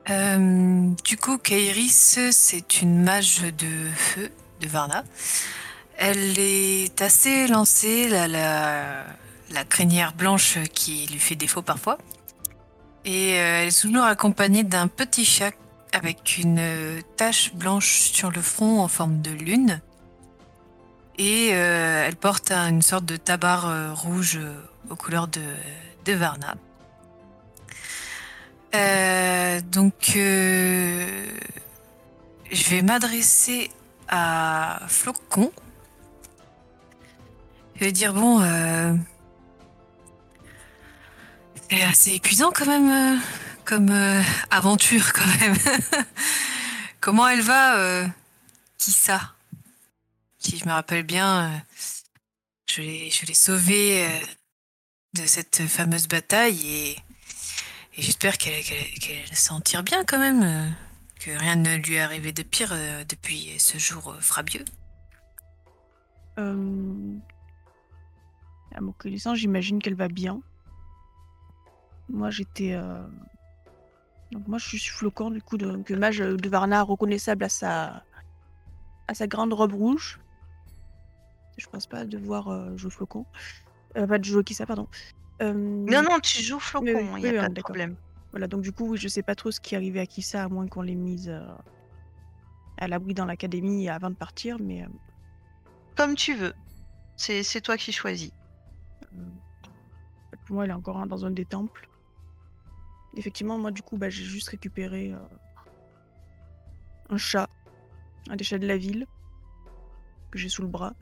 du 0.08 1.16
coup, 1.16 1.38
Kairis, 1.38 2.18
c'est 2.32 2.82
une 2.82 3.02
mage 3.02 3.42
de 3.42 3.90
feu 3.94 4.30
de 4.60 4.68
Varna. 4.68 5.04
Elle 5.96 6.38
est 6.38 7.00
assez 7.02 7.46
lancée, 7.46 8.08
la, 8.08 8.26
la 9.50 9.64
crinière 9.64 10.12
blanche 10.12 10.58
qui 10.72 11.06
lui 11.06 11.18
fait 11.18 11.36
défaut 11.36 11.62
parfois. 11.62 11.98
Et 13.04 13.30
elle 13.30 13.68
est 13.68 13.80
toujours 13.80 14.04
accompagnée 14.04 14.64
d'un 14.64 14.88
petit 14.88 15.24
chat 15.24 15.52
avec 15.92 16.38
une 16.38 17.02
tache 17.16 17.54
blanche 17.54 18.10
sur 18.12 18.30
le 18.30 18.40
front 18.40 18.80
en 18.80 18.88
forme 18.88 19.20
de 19.20 19.30
lune. 19.30 19.80
Et 21.22 21.48
elle 21.48 22.16
porte 22.16 22.50
une 22.50 22.80
sorte 22.80 23.04
de 23.04 23.16
tabard 23.16 23.94
rouge 23.94 24.40
aux 24.88 24.96
couleurs 24.96 25.28
de, 25.28 25.42
de 26.06 26.12
Varna. 26.14 26.54
donc, 29.70 30.12
je 32.50 32.68
vais 32.70 32.80
m'adresser 32.82 33.70
à 34.08 34.80
Flocon. 34.88 35.52
Je 37.76 37.84
vais 37.84 37.92
dire, 37.92 38.12
bon, 38.12 38.42
euh, 38.42 38.94
c'est 41.70 41.82
assez 41.82 42.14
épuisant 42.14 42.50
quand 42.54 42.66
même, 42.66 42.90
euh, 42.90 43.18
comme 43.64 43.90
euh, 43.90 44.20
aventure 44.50 45.12
quand 45.12 45.26
même. 45.40 45.56
Comment 47.00 47.26
elle 47.28 47.40
va, 47.40 48.04
qui 48.76 48.90
ça 48.90 49.32
Si 50.40 50.56
je 50.58 50.66
me 50.66 50.72
rappelle 50.72 51.04
bien, 51.04 51.62
je 52.66 52.82
l'ai 52.82 53.34
sauvée 53.34 54.08
de 55.14 55.26
cette 55.26 55.62
fameuse 55.68 56.08
bataille 56.08 56.66
et, 56.66 56.96
j'espère 57.96 58.38
qu'elle 58.38 58.56
s'en 59.32 59.60
tire 59.60 59.82
bien 59.82 60.04
quand 60.04 60.18
même 60.18 60.74
que 61.20 61.30
rien 61.30 61.56
ne 61.56 61.76
lui 61.76 61.94
est 61.94 62.00
arrivé 62.00 62.32
de 62.32 62.42
pire 62.42 62.70
euh, 62.72 63.04
depuis 63.04 63.54
ce 63.58 63.78
jour 63.78 64.10
euh, 64.10 64.20
frabieux 64.20 64.64
euh... 66.38 67.16
À 68.74 68.80
mon 68.80 68.92
connaissance, 68.92 69.36
j'imagine 69.36 69.82
qu'elle 69.82 69.96
va 69.96 70.06
bien. 70.06 70.40
Moi, 72.08 72.30
j'étais. 72.30 72.72
Euh, 72.72 73.02
moi, 74.46 74.58
je 74.58 74.68
suis 74.68 74.78
flocon, 74.78 75.30
du 75.30 75.42
coup, 75.42 75.58
de, 75.58 75.82
que 75.82 75.92
mage 75.92 76.18
de 76.18 76.48
Varna 76.48 76.82
reconnaissable 76.82 77.44
à 77.44 77.48
sa, 77.48 78.04
à 79.08 79.14
sa 79.14 79.26
grande 79.26 79.52
robe 79.52 79.74
rouge. 79.74 80.20
Je 81.60 81.68
pense 81.68 81.86
pas 81.86 82.04
devoir 82.04 82.76
jouer 82.76 82.90
flocon. 82.90 83.26
pas 83.94 84.18
de 84.18 84.24
jouer 84.24 84.42
qui 84.44 84.54
ça, 84.54 84.66
pardon. 84.66 84.88
Non, 85.40 86.02
non, 86.02 86.18
tu 86.22 86.42
joues 86.42 86.60
flocon, 86.60 87.16
il 87.16 87.22
n'y 87.22 87.36
a 87.36 87.42
pas 87.42 87.48
de 87.48 87.60
problème. 87.60 87.96
Voilà, 88.30 88.46
donc 88.46 88.62
du 88.62 88.72
coup, 88.72 88.96
je 88.96 89.08
sais 89.08 89.22
pas 89.22 89.34
trop 89.34 89.50
ce 89.50 89.60
qui 89.60 89.74
est 89.74 89.76
arrivé 89.76 90.00
à 90.00 90.06
Kissa, 90.06 90.44
à 90.44 90.48
moins 90.48 90.68
qu'on 90.68 90.82
l'ait 90.82 90.94
mise 90.94 91.28
euh, 91.28 91.44
à 92.78 92.86
l'abri 92.86 93.12
dans 93.12 93.24
l'académie 93.24 93.88
avant 93.88 94.10
de 94.10 94.14
partir, 94.14 94.58
mais. 94.60 94.82
Euh, 94.82 94.88
Comme 95.96 96.14
tu 96.14 96.34
veux. 96.34 96.54
C'est 97.16 97.60
toi 97.60 97.76
qui 97.76 97.92
choisis. 97.92 98.32
Euh, 99.12 99.22
pour 100.46 100.54
moi, 100.54 100.64
elle 100.64 100.70
est 100.70 100.74
encore 100.74 101.04
dans 101.06 101.26
un 101.26 101.30
des 101.30 101.44
temples. 101.44 101.88
Effectivement, 103.16 103.58
moi, 103.58 103.72
du 103.72 103.82
coup, 103.82 103.98
bah, 103.98 104.08
j'ai 104.08 104.22
juste 104.22 104.48
récupéré 104.48 105.12
un 107.08 107.16
chat, 107.16 107.50
un 108.28 108.36
des 108.36 108.44
chats 108.44 108.58
de 108.58 108.66
la 108.66 108.76
ville, 108.76 109.06
que 110.30 110.38
j'ai 110.38 110.48
sous 110.48 110.62
le 110.62 110.68
bras, 110.68 110.94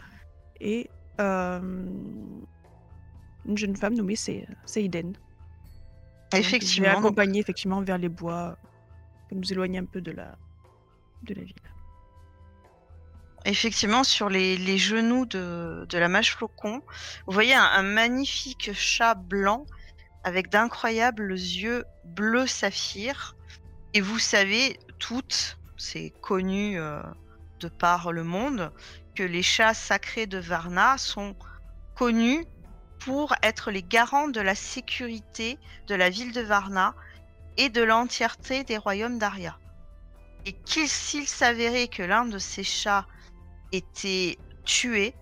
et 0.60 0.90
une 1.18 2.46
jeune 3.56 3.76
femme 3.76 3.94
nommée 3.94 4.16
Seiden. 4.16 5.16
Effectivement. 6.34 6.98
Accompagner 6.98 7.40
effectivement 7.40 7.80
vers 7.80 7.98
les 7.98 8.08
bois 8.08 8.56
pour 9.28 9.38
nous 9.38 9.52
éloigner 9.52 9.78
un 9.78 9.84
peu 9.84 10.00
de 10.00 10.12
la, 10.12 10.36
de 11.22 11.34
la 11.34 11.42
ville. 11.42 11.54
Effectivement, 13.44 14.04
sur 14.04 14.28
les, 14.28 14.78
genoux 14.78 15.24
de, 15.24 15.86
la 15.92 16.08
mage 16.08 16.34
flocon, 16.34 16.82
vous 17.26 17.32
voyez 17.32 17.54
un, 17.54 17.82
magnifique 17.82 18.70
chat 18.74 19.14
blanc 19.14 19.64
avec 20.24 20.50
d'incroyables 20.50 21.32
yeux 21.32 21.84
bleu 22.04 22.46
saphir. 22.46 23.36
Et 23.94 24.00
vous 24.00 24.18
savez 24.18 24.78
toutes, 24.98 25.58
c'est 25.76 26.12
connu 26.20 26.78
euh, 26.78 27.00
de 27.60 27.68
par 27.68 28.12
le 28.12 28.24
monde, 28.24 28.70
les 29.22 29.42
chats 29.42 29.74
sacrés 29.74 30.26
de 30.26 30.38
Varna 30.38 30.98
sont 30.98 31.36
connus 31.94 32.46
pour 33.00 33.34
être 33.42 33.70
les 33.70 33.82
garants 33.82 34.28
de 34.28 34.40
la 34.40 34.54
sécurité 34.54 35.58
de 35.86 35.94
la 35.94 36.10
ville 36.10 36.32
de 36.32 36.40
Varna 36.40 36.94
et 37.56 37.68
de 37.68 37.82
l'entièreté 37.82 38.64
des 38.64 38.76
royaumes 38.76 39.18
d'Aria. 39.18 39.58
Et 40.46 40.56
s'il 40.64 41.26
s'avérait 41.26 41.88
que 41.88 42.02
l'un 42.02 42.24
de 42.24 42.38
ces 42.38 42.64
chats 42.64 43.06
était 43.72 44.38
tué, 44.64 45.14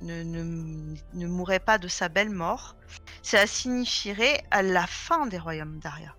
ne, 0.00 0.22
ne, 0.22 1.26
mourrait 1.26 1.60
pas 1.60 1.78
de 1.78 1.88
sa 1.88 2.08
belle 2.08 2.30
mort, 2.30 2.76
cela 3.22 3.46
signifierait 3.46 4.42
la 4.50 4.86
fin 4.86 5.26
des 5.26 5.38
royaumes 5.38 5.78
d'Aria. 5.78 6.16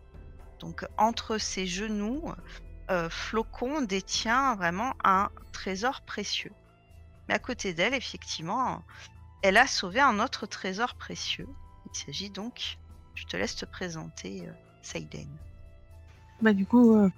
Donc 0.59 0.85
entre 0.97 1.37
ses 1.37 1.65
genoux, 1.65 2.31
euh, 2.89 3.09
Flocon 3.09 3.81
détient 3.81 4.55
vraiment 4.55 4.93
un 5.03 5.29
trésor 5.51 6.01
précieux. 6.01 6.53
À 7.33 7.39
côté 7.39 7.73
d'elle, 7.73 7.95
effectivement, 7.95 8.83
elle 9.41 9.57
a 9.57 9.65
sauvé 9.65 9.99
un 9.99 10.19
autre 10.19 10.45
trésor 10.45 10.93
précieux. 10.93 11.47
Il 11.91 11.97
s'agit 11.97 12.29
donc, 12.29 12.77
je 13.15 13.25
te 13.25 13.35
laisse 13.35 13.55
te 13.55 13.65
présenter, 13.65 14.43
euh, 14.45 14.51
Seiden. 14.83 15.27
Bah 16.43 16.53
du 16.53 16.67
coup, 16.67 16.95
euh, 16.95 17.09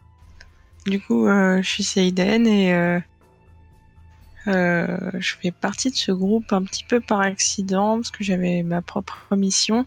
du 0.86 1.01
coup, 1.01 1.27
euh, 1.27 1.62
je 1.62 1.69
suis 1.69 1.84
Seiden 1.84 2.48
et 2.48 3.01
je 4.45 5.36
fais 5.41 5.51
partie 5.51 5.91
de 5.91 5.98
ce 5.98 6.13
groupe 6.13 6.53
un 6.53 6.63
petit 6.63 6.86
peu 6.86 7.01
par 7.01 7.19
accident 7.19 7.98
parce 7.98 8.12
que 8.12 8.24
j'avais 8.24 8.63
ma 8.63 8.81
propre 8.81 9.36
mission 9.36 9.86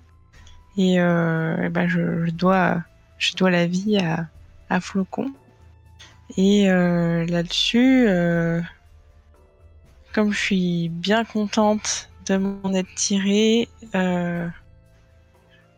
et, 0.76 0.98
bah, 0.98 1.88
je, 1.88 2.30
dois, 2.32 2.82
je 3.16 3.34
dois 3.34 3.48
la 3.48 3.66
vie 3.66 3.96
à, 3.96 4.26
à 4.68 4.82
Flocon. 4.82 5.32
Et 6.36 6.66
là-dessus, 6.66 8.06
comme 10.12 10.32
je 10.32 10.38
suis 10.38 10.88
bien 10.88 11.24
contente 11.24 12.10
de 12.26 12.36
m'en 12.36 12.72
être 12.74 12.92
tiré. 12.94 13.68
Euh, 13.94 14.48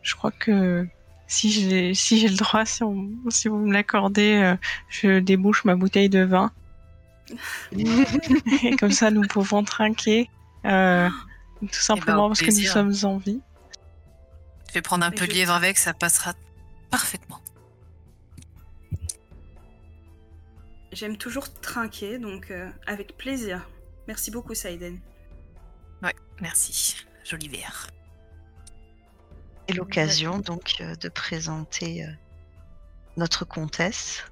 je 0.03 0.15
crois 0.15 0.31
que 0.31 0.87
si 1.27 1.51
j'ai 1.51 1.95
si 1.95 2.19
j'ai 2.19 2.29
le 2.29 2.37
droit, 2.37 2.65
si, 2.65 2.83
si 3.29 3.49
vous 3.49 3.59
me 3.59 3.73
l'accordez, 3.73 4.35
euh, 4.35 4.57
je 4.89 5.21
débouche 5.21 5.65
ma 5.65 5.75
bouteille 5.75 6.09
de 6.09 6.23
vin. 6.25 6.53
Et 7.77 8.77
comme 8.77 8.91
ça, 8.91 9.11
nous 9.11 9.23
pouvons 9.23 9.63
trinquer, 9.63 10.29
euh, 10.65 11.09
tout 11.61 11.69
simplement 11.73 12.27
eh 12.27 12.29
ben, 12.29 12.29
parce 12.29 12.41
que 12.41 12.61
nous 12.61 12.67
sommes 12.67 12.95
en 13.09 13.19
vie. 13.19 13.41
Je 14.69 14.75
vais 14.75 14.83
prendre 14.83 15.05
un 15.05 15.11
peu 15.11 15.27
de 15.27 15.33
lièvre 15.33 15.53
avec, 15.53 15.79
ça 15.79 15.93
passera 15.93 16.35
parfaitement. 16.91 17.41
J'aime 20.93 21.17
toujours 21.17 21.53
trinquer, 21.61 22.19
donc 22.19 22.53
avec 22.87 23.17
plaisir. 23.17 23.65
Merci 24.11 24.33
beaucoup, 24.33 24.57
Saiden. 24.57 24.99
Ouais, 26.03 26.17
merci. 26.41 26.97
Joli 27.23 27.47
verre. 27.47 27.87
Et 29.69 29.73
l'occasion 29.73 30.41
donc 30.41 30.75
euh, 30.81 30.97
de 30.97 31.09
présenter 31.09 32.05
euh, 32.05 32.11
notre 33.17 33.45
comtesse. 33.45 34.25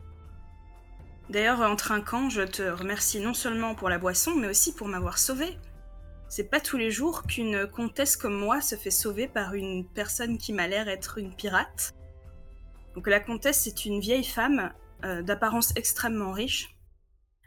D'ailleurs, 1.30 1.60
en 1.60 1.76
trinquant, 1.76 2.28
je 2.28 2.42
te 2.42 2.62
remercie 2.62 3.20
non 3.20 3.34
seulement 3.34 3.76
pour 3.76 3.88
la 3.88 3.98
boisson, 3.98 4.34
mais 4.34 4.48
aussi 4.48 4.74
pour 4.74 4.88
m'avoir 4.88 5.16
sauvée. 5.16 5.56
C'est 6.28 6.50
pas 6.50 6.58
tous 6.58 6.76
les 6.76 6.90
jours 6.90 7.22
qu'une 7.22 7.68
comtesse 7.68 8.16
comme 8.16 8.36
moi 8.36 8.60
se 8.60 8.74
fait 8.74 8.90
sauver 8.90 9.28
par 9.28 9.54
une 9.54 9.86
personne 9.86 10.38
qui 10.38 10.52
m'a 10.52 10.66
l'air 10.66 10.88
être 10.88 11.18
une 11.18 11.32
pirate. 11.32 11.94
Donc 12.96 13.06
la 13.06 13.20
comtesse 13.20 13.68
est 13.68 13.84
une 13.84 14.00
vieille 14.00 14.24
femme 14.24 14.72
euh, 15.04 15.22
d'apparence 15.22 15.72
extrêmement 15.76 16.32
riche. 16.32 16.76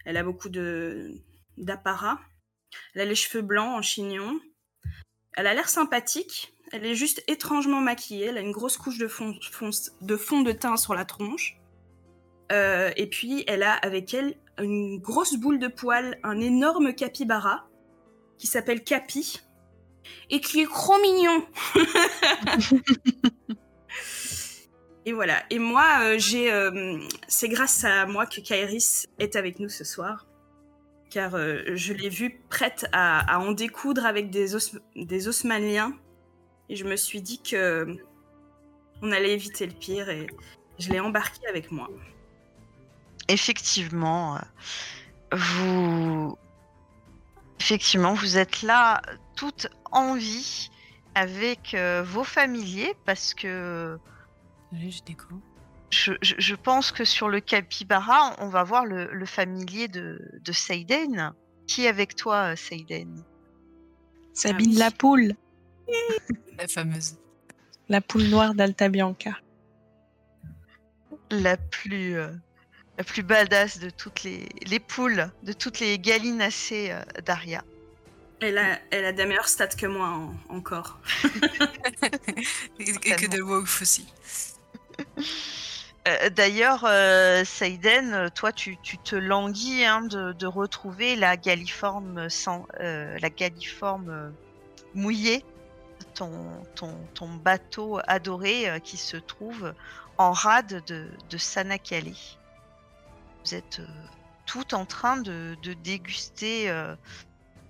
Elle 0.05 0.15
a 0.15 0.23
beaucoup 0.23 0.47
de 0.47 1.21
d'apparat, 1.57 2.19
elle 2.93 3.01
a 3.01 3.05
les 3.05 3.15
cheveux 3.15 3.41
blancs 3.41 3.77
en 3.77 3.81
chignon. 3.81 4.39
Elle 5.33 5.47
a 5.47 5.53
l'air 5.53 5.69
sympathique. 5.69 6.53
Elle 6.71 6.85
est 6.85 6.95
juste 6.95 7.23
étrangement 7.27 7.81
maquillée. 7.81 8.27
Elle 8.27 8.37
a 8.37 8.41
une 8.41 8.51
grosse 8.51 8.77
couche 8.77 8.97
de 8.97 9.07
fond 9.07 9.31
de, 10.01 10.51
teint 10.51 10.77
sur 10.77 10.93
la 10.93 11.05
tronche. 11.05 11.57
Euh, 12.51 12.91
et 12.97 13.07
puis, 13.07 13.43
elle 13.47 13.63
a 13.63 13.73
avec 13.73 14.13
elle 14.13 14.35
une 14.59 14.99
grosse 14.99 15.35
boule 15.35 15.59
de 15.59 15.67
poils, 15.67 16.19
un 16.23 16.39
énorme 16.39 16.93
capybara 16.93 17.67
qui 18.37 18.47
s'appelle 18.47 18.83
Capi 18.83 19.41
et 20.29 20.41
qui 20.41 20.61
est 20.61 20.69
trop 20.69 20.99
mignon. 21.01 21.45
et 25.05 25.13
voilà. 25.13 25.43
Et 25.49 25.59
moi, 25.59 25.99
euh, 26.01 26.15
j'ai, 26.17 26.51
euh, 26.51 26.99
c'est 27.27 27.49
grâce 27.49 27.83
à 27.83 28.05
moi 28.05 28.25
que 28.25 28.41
Kairis 28.41 29.07
est 29.19 29.35
avec 29.35 29.59
nous 29.59 29.69
ce 29.69 29.83
soir 29.83 30.25
car 31.11 31.35
euh, 31.35 31.61
je 31.75 31.93
l'ai 31.93 32.09
vue 32.09 32.41
prête 32.49 32.87
à, 32.93 33.39
en 33.39 33.51
découdre 33.51 34.05
avec 34.05 34.31
des, 34.31 34.55
des 34.95 35.27
osmaniens. 35.27 35.93
Et 36.69 36.75
je 36.75 36.85
me 36.85 36.95
suis 36.95 37.21
dit 37.21 37.41
que 37.41 37.97
on 39.03 39.11
allait 39.11 39.33
éviter 39.33 39.67
le 39.67 39.73
pire 39.73 40.09
et 40.09 40.27
je 40.79 40.89
l'ai 40.89 40.99
embarqué 40.99 41.45
avec 41.47 41.71
moi. 41.71 41.89
Effectivement, 43.27 44.37
euh, 44.37 44.39
vous, 45.33 46.37
effectivement, 47.59 48.13
vous 48.13 48.37
êtes 48.37 48.61
là, 48.61 49.01
toute 49.35 49.67
en 49.91 50.15
vie, 50.15 50.69
avec 51.13 51.73
euh, 51.73 52.03
vos 52.03 52.23
familiers 52.23 52.93
parce 53.05 53.33
que 53.33 53.97
Oui, 54.71 54.91
je 54.91 55.03
découvre. 55.03 55.41
Je, 55.91 56.13
je- 56.21 56.35
je 56.37 56.55
pense 56.55 56.91
que 56.91 57.05
sur 57.05 57.29
le 57.29 57.39
capybara, 57.39 58.35
on 58.39 58.47
va 58.49 58.63
voir 58.63 58.85
le, 58.85 59.11
le 59.13 59.25
familier 59.25 59.87
de, 59.87 60.19
de 60.41 60.51
Seiden. 60.51 61.33
Qui 61.67 61.85
est 61.85 61.87
avec 61.89 62.15
toi, 62.15 62.51
euh, 62.51 62.55
Seiden? 62.55 63.23
Sabine 64.33 64.71
oui. 64.71 64.77
la 64.77 64.91
poule, 64.91 65.33
La 66.57 66.67
fameuse. 66.67 67.15
la 67.89 68.01
poule 68.01 68.23
noire 68.23 68.53
d'Alta 68.55 68.89
Bianca. 68.89 69.37
La 71.29 71.55
plus, 71.57 72.17
euh, 72.17 72.29
la 72.97 73.03
plus 73.03 73.23
badass 73.23 73.79
de 73.79 73.89
toutes 73.89 74.23
les, 74.23 74.47
les 74.67 74.79
poules, 74.79 75.29
de 75.43 75.53
toutes 75.53 75.79
les 75.79 75.97
gallinacées 75.99 76.91
euh, 76.91 77.01
d'Aria. 77.25 77.63
Elle 78.41 78.57
a, 78.57 78.79
elle 78.89 79.05
a 79.05 79.11
des 79.13 79.25
meilleurs 79.25 79.47
stats 79.47 79.67
que 79.67 79.85
moi 79.85 80.07
en- 80.09 80.35
encore. 80.49 80.99
Et, 82.79 82.89
et 82.89 83.15
que 83.15 83.27
de 83.29 83.41
Wolf 83.41 83.81
aussi. 83.81 84.07
Euh, 86.07 86.29
D'ailleurs, 86.31 86.83
euh, 86.85 87.43
Seiden, 87.45 88.29
toi, 88.31 88.51
tu, 88.51 88.77
te 88.77 89.15
languis 89.15 89.85
hein, 89.85 90.01
de, 90.01 90.45
retrouver 90.45 91.15
la 91.15 91.37
galliforme, 91.37 92.29
sans, 92.29 92.65
euh, 92.79 93.17
la 93.19 93.29
mouillée, 94.95 95.45
ton, 96.15 96.29
bateau 97.43 97.99
adoré 98.07 98.69
euh, 98.69 98.79
qui 98.79 98.97
se 98.97 99.17
trouve 99.17 99.73
en 100.17 100.31
rade 100.31 100.83
de, 100.87 101.37
Sanakale. 101.37 102.13
Vous 103.45 103.55
êtes 103.55 103.81
tout 104.47 104.73
en 104.73 104.85
train 104.85 105.17
de, 105.17 105.55
déguster 105.83 106.71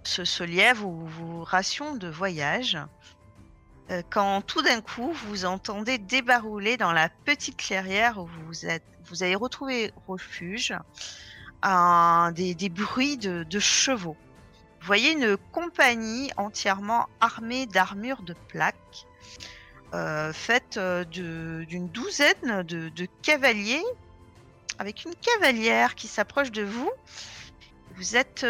ce, 0.03 0.25
ce 0.25 0.43
lièvre 0.43 0.87
ou 0.87 1.05
vos 1.05 1.43
rations 1.43 1.95
de 1.95 2.07
voyage. 2.07 2.77
Euh, 3.91 4.01
quand 4.09 4.41
tout 4.41 4.61
d'un 4.61 4.81
coup 4.81 5.11
vous 5.25 5.45
entendez 5.45 5.97
débarouler 5.97 6.77
dans 6.77 6.93
la 6.93 7.09
petite 7.09 7.57
clairière 7.57 8.19
où 8.19 8.25
vous 8.25 8.53
vous 9.05 9.23
avez 9.23 9.35
retrouvé 9.35 9.91
refuge, 10.07 10.73
des, 12.33 12.69
bruits 12.69 13.17
de, 13.17 13.59
chevaux. 13.59 14.15
Vous 14.79 14.87
voyez 14.87 15.11
une 15.11 15.37
compagnie 15.51 16.31
entièrement 16.37 17.07
armée 17.19 17.65
d'armures 17.65 18.21
de 18.23 18.33
plaques, 18.47 19.05
euh, 19.93 20.31
faite 20.31 20.77
euh, 20.77 21.03
d'une 21.03 21.89
douzaine 21.89 22.63
de, 22.63 23.07
cavaliers, 23.21 23.83
avec 24.79 25.03
une 25.03 25.13
cavalière 25.15 25.95
qui 25.95 26.07
s'approche 26.07 26.51
de 26.51 26.63
vous. 26.63 26.89
Vous 27.95 28.15
êtes 28.15 28.45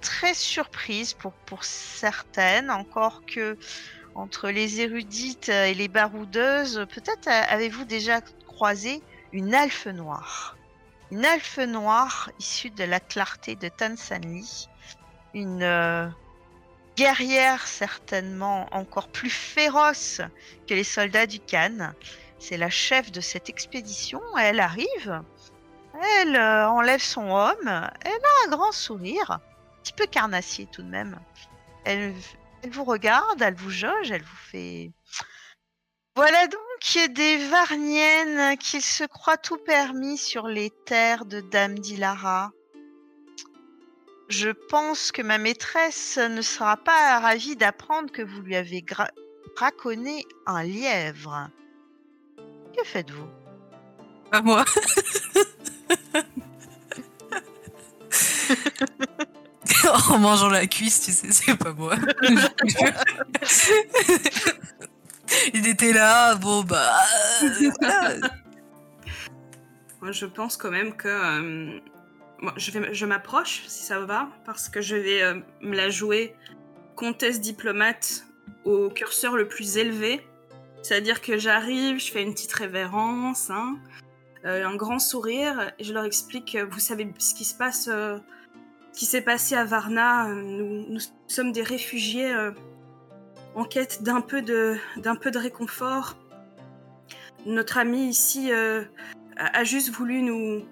très 0.00 0.34
surprise 0.34 1.12
pour, 1.12 1.32
pour 1.32 1.64
certaines, 1.64 2.70
encore 2.70 3.22
que 3.26 3.58
entre 4.16 4.48
les 4.48 4.80
érudites 4.80 5.50
et 5.50 5.74
les 5.74 5.88
baroudeuses, 5.88 6.86
peut-être 6.92 7.28
avez-vous 7.28 7.84
déjà 7.84 8.20
croisé 8.46 9.02
une 9.32 9.52
elfe 9.52 9.86
noire? 9.86 10.56
Une 11.10 11.24
elfe 11.24 11.58
noire 11.58 12.30
issue 12.40 12.70
de 12.70 12.84
la 12.84 12.98
clarté 12.98 13.54
de 13.54 13.68
Tansanli. 13.68 14.68
Une 15.34 15.62
euh, 15.62 16.08
guerrière 16.96 17.66
certainement 17.66 18.66
encore 18.72 19.08
plus 19.08 19.30
féroce 19.30 20.22
que 20.66 20.74
les 20.74 20.84
soldats 20.84 21.26
du 21.26 21.38
Khan. 21.38 21.92
C'est 22.38 22.56
la 22.56 22.70
chef 22.70 23.12
de 23.12 23.20
cette 23.20 23.50
expédition. 23.50 24.22
Elle 24.38 24.60
arrive. 24.60 25.22
Elle 26.20 26.36
euh, 26.36 26.68
enlève 26.70 27.02
son 27.02 27.30
homme. 27.30 27.90
Elle 28.04 28.12
a 28.12 28.46
un 28.46 28.50
grand 28.50 28.72
sourire. 28.72 29.30
Un 29.30 29.40
petit 29.82 29.92
peu 29.92 30.06
carnassier 30.06 30.66
tout 30.72 30.82
de 30.82 30.88
même. 30.88 31.18
Elle 31.84 32.14
elle 32.62 32.70
vous 32.70 32.84
regarde, 32.84 33.42
elle 33.42 33.54
vous 33.54 33.70
jauge, 33.70 34.10
elle 34.10 34.22
vous 34.22 34.36
fait. 34.50 34.92
Voilà 36.14 36.46
donc 36.46 37.12
des 37.14 37.36
Varniennes 37.48 38.56
qui 38.58 38.80
se 38.80 39.04
croient 39.04 39.36
tout 39.36 39.58
permis 39.58 40.16
sur 40.16 40.46
les 40.46 40.70
terres 40.86 41.26
de 41.26 41.40
Dame 41.40 41.78
Dilara. 41.78 42.52
Je 44.28 44.50
pense 44.50 45.12
que 45.12 45.22
ma 45.22 45.38
maîtresse 45.38 46.18
ne 46.18 46.42
sera 46.42 46.76
pas 46.76 47.20
ravie 47.20 47.56
d'apprendre 47.56 48.10
que 48.10 48.22
vous 48.22 48.40
lui 48.40 48.56
avez 48.56 48.80
gra- 48.80 49.10
braconné 49.54 50.24
un 50.46 50.64
lièvre. 50.64 51.48
Que 52.76 52.84
faites-vous? 52.84 53.28
Pas 54.30 54.42
moi. 54.42 54.64
en 60.10 60.18
mangeant 60.18 60.48
la 60.48 60.66
cuisse, 60.66 61.00
tu 61.02 61.12
sais, 61.12 61.30
c'est 61.30 61.56
pas 61.56 61.72
moi. 61.72 61.94
Il 65.54 65.66
était 65.66 65.92
là, 65.92 66.36
bon 66.36 66.62
bah. 66.62 66.92
euh, 67.42 68.20
je 70.12 70.26
pense 70.26 70.56
quand 70.56 70.70
même 70.70 70.94
que 70.96 71.08
euh, 71.08 71.80
je, 72.56 72.70
vais, 72.70 72.94
je 72.94 73.06
m'approche, 73.06 73.64
si 73.66 73.82
ça 73.84 73.98
va, 74.00 74.28
parce 74.44 74.68
que 74.68 74.80
je 74.80 74.94
vais 74.94 75.22
euh, 75.22 75.40
me 75.60 75.74
la 75.74 75.90
jouer 75.90 76.36
comtesse 76.94 77.40
diplomate 77.40 78.24
au 78.64 78.88
curseur 78.88 79.36
le 79.36 79.48
plus 79.48 79.76
élevé. 79.78 80.24
C'est-à-dire 80.82 81.20
que 81.20 81.36
j'arrive, 81.38 81.98
je 81.98 82.12
fais 82.12 82.22
une 82.22 82.32
petite 82.32 82.52
révérence, 82.52 83.50
hein, 83.50 83.76
un 84.44 84.76
grand 84.76 85.00
sourire, 85.00 85.72
et 85.80 85.84
je 85.84 85.92
leur 85.92 86.04
explique, 86.04 86.56
vous 86.70 86.78
savez 86.78 87.12
ce 87.18 87.34
qui 87.34 87.44
se 87.44 87.56
passe, 87.56 87.90
qui 88.96 89.04
s'est 89.06 89.20
passé 89.20 89.54
à 89.54 89.64
Varna. 89.64 90.28
euh, 90.30 90.34
Nous, 90.88 90.98
sommes 91.28 91.52
des 91.52 91.62
réfugiés 91.62 92.32
euh, 92.34 92.50
en 93.54 93.62
quête 93.64 94.02
d'un 94.02 94.20
peu 94.22 94.42
de, 94.42 94.78
réconfort. 95.38 96.16
Notre 97.44 97.78
ami 97.78 98.08
ici 98.08 98.50
euh, 98.50 98.82
a 99.36 99.62
juste 99.62 99.90
voulu 99.90 100.22
nous, 100.22 100.64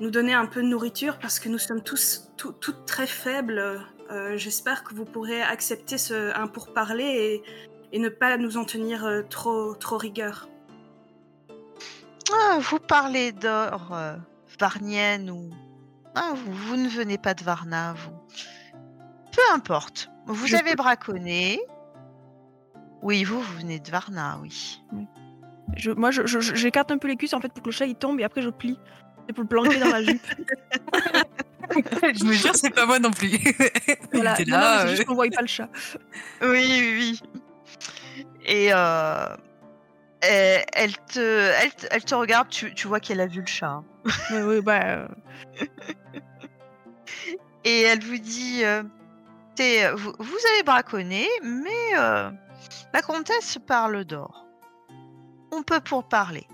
donner 0.00 0.34
un 0.34 0.46
peu 0.46 0.62
de 0.62 0.68
nourriture 0.68 1.18
parce 1.18 1.40
que 1.40 1.48
nous 1.48 1.58
sommes 1.58 1.82
tous 1.82 2.30
tout- 2.36 2.52
toutes 2.52 2.84
très 2.86 3.08
faibles. 3.08 3.80
J'espère 4.34 4.82
que 4.82 4.92
vous 4.92 5.04
pourrez 5.04 5.40
accepter 5.40 5.96
ce, 5.96 6.36
un 6.36 6.48
pourparler 6.48 7.04
et, 7.04 7.42
et 7.92 7.98
ne 8.00 8.08
pas 8.08 8.36
nous 8.38 8.56
en 8.56 8.64
tenir 8.64 9.08
trop, 9.30 9.74
trop 9.76 9.98
rigueur. 9.98 10.48
Ah, 12.32 12.58
Vous 12.60 12.80
parlez 12.80 13.30
d'or 13.30 13.90
euh, 13.92 14.16
varnienne 14.58 15.30
ou. 15.30 15.48
Ah, 16.14 16.32
vous, 16.34 16.52
vous 16.52 16.76
ne 16.76 16.88
venez 16.88 17.18
pas 17.18 17.34
de 17.34 17.44
Varna, 17.44 17.94
vous. 17.94 18.12
Peu 19.32 19.42
importe. 19.54 20.10
Vous 20.26 20.46
Je 20.46 20.56
avez 20.56 20.70
peux- 20.70 20.76
braconné. 20.76 21.60
Oui, 23.02 23.24
vous, 23.24 23.40
vous 23.40 23.58
venez 23.58 23.78
de 23.80 23.90
Varna, 23.90 24.38
oui. 24.42 24.82
Je, 25.76 25.90
moi, 25.92 26.10
je- 26.10 26.26
je- 26.26 26.40
je- 26.40 26.54
j'écarte 26.54 26.90
un 26.90 26.98
peu 26.98 27.08
les 27.08 27.16
cuisses 27.16 27.32
en 27.32 27.40
fait 27.40 27.48
pour 27.52 27.62
que 27.62 27.68
le 27.68 27.72
chat 27.72 27.86
il 27.86 27.94
tombe 27.94 28.18
et 28.20 28.24
après 28.24 28.42
je 28.42 28.50
plie. 28.50 28.78
C'est 29.26 29.32
pour 29.32 29.42
le 29.42 29.48
planquer 29.48 29.78
dans 29.78 29.88
la 29.88 30.02
jupe. 30.02 30.22
Je 31.72 32.24
me 32.24 32.32
jure, 32.32 32.56
c'est 32.56 32.70
pas 32.70 32.84
moi 32.84 32.98
non 32.98 33.12
plus. 33.12 33.30
Voilà. 34.12 34.34
Il 34.38 34.42
était 34.42 34.50
Non, 34.50 34.56
non, 34.58 34.62
là. 34.64 34.86
juste 34.88 35.04
qu'on 35.04 35.14
voit 35.14 35.28
pas 35.32 35.40
le 35.40 35.46
chat. 35.46 35.68
Oui, 36.42 36.48
oui, 36.50 36.92
oui. 36.98 37.22
Et, 38.44 38.70
euh, 38.72 39.26
et 40.22 40.62
elle, 40.72 40.96
te, 41.06 41.18
elle, 41.62 41.72
te- 41.74 41.86
elle 41.90 42.04
te 42.04 42.14
regarde, 42.14 42.48
tu, 42.48 42.74
tu 42.74 42.86
vois 42.88 43.00
qu'elle 43.00 43.20
a 43.20 43.26
vu 43.26 43.40
le 43.40 43.46
chat. 43.46 43.66
hein. 43.68 43.84
Oui, 44.32 44.60
bah. 44.60 44.80
euh, 44.84 45.08
Et 47.64 47.82
elle 47.82 48.02
vous 48.02 48.18
dit 48.18 48.64
euh, 48.64 48.82
vous, 49.94 50.12
vous 50.18 50.38
avez 50.54 50.62
braconné, 50.64 51.26
mais 51.42 51.98
euh, 51.98 52.30
la 52.94 53.02
comtesse 53.02 53.58
parle 53.66 54.04
d'or. 54.04 54.46
On 55.52 55.62
peut 55.62 55.80
pour 55.80 56.04
parler. 56.08 56.46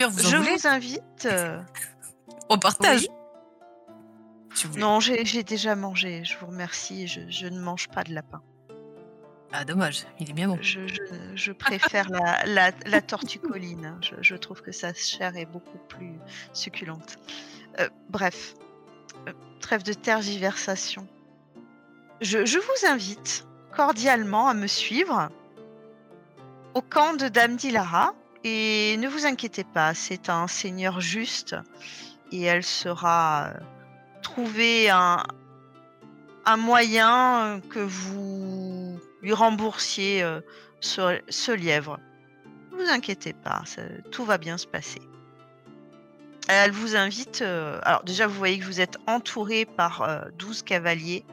Vous 0.00 0.18
Je 0.18 0.36
vous 0.36 0.66
invite. 0.66 1.26
euh, 1.26 1.60
On 2.48 2.58
partage. 2.58 3.02
Oui. 4.64 4.78
Non, 4.78 5.00
j'ai 5.00 5.26
j'ai 5.26 5.42
déjà 5.42 5.74
mangé, 5.76 6.24
je 6.24 6.38
vous 6.38 6.46
remercie. 6.46 7.06
Je, 7.06 7.20
je 7.28 7.46
ne 7.46 7.60
mange 7.60 7.88
pas 7.88 8.02
de 8.04 8.14
lapin. 8.14 8.40
Ah, 9.52 9.64
dommage, 9.64 10.06
il 10.20 10.28
est 10.30 10.32
bien 10.32 10.48
bon. 10.48 10.58
Je, 10.60 11.52
préfère 11.52 12.10
la, 12.10 12.44
la, 12.46 12.72
la 12.84 13.00
tortucoline. 13.00 13.96
Je, 14.00 14.34
trouve 14.34 14.60
que 14.60 14.72
sa 14.72 14.92
chair 14.92 15.36
est 15.36 15.46
beaucoup 15.46 15.78
plus 15.88 16.18
succulente. 16.52 17.16
Euh, 17.80 17.88
bref, 18.10 18.54
Euh, 19.26 19.32
trêve 19.60 19.82
de 19.82 19.92
tergiversation. 19.92 21.06
Je, 22.20 22.58
vous 22.58 22.86
invite 22.90 23.46
cordialement 23.74 24.48
à 24.48 24.54
me 24.54 24.66
suivre 24.66 25.28
au 26.74 26.82
camp 26.82 27.14
de 27.14 27.28
Dame 27.28 27.56
Dilara. 27.56 28.14
Et 28.44 28.96
ne 28.98 29.08
vous 29.08 29.26
inquiétez 29.26 29.64
pas, 29.64 29.92
c'est 29.92 30.28
un 30.28 30.46
seigneur 30.46 31.00
juste 31.00 31.56
et 32.30 32.42
elle 32.42 32.62
sera 32.62 33.48
euh, 33.48 33.52
trouver 34.22 34.88
un, 34.88 35.24
un 36.44 36.56
moyen 36.56 37.60
que 37.70 37.80
vous 37.80 38.75
lui 39.26 39.32
remboursiez 39.34 40.22
euh, 40.22 40.40
ce, 40.80 41.20
ce 41.28 41.50
lièvre. 41.52 41.98
Ne 42.72 42.76
vous 42.84 42.88
inquiétez 42.90 43.32
pas, 43.32 43.62
ça- 43.66 43.82
tout 44.12 44.24
va 44.24 44.38
bien 44.38 44.56
se 44.56 44.66
passer. 44.68 45.00
Elle 46.48 46.70
vous 46.70 46.94
invite. 46.94 47.42
euh, 47.42 47.80
alors, 47.82 48.04
déjà, 48.04 48.28
vous 48.28 48.34
voyez 48.38 48.58
que 48.60 48.64
vous 48.64 48.80
êtes 48.80 48.98
entouré 49.08 49.64
par 49.66 50.02
euh, 50.02 50.20
12 50.38 50.62
cavaliers 50.62 51.24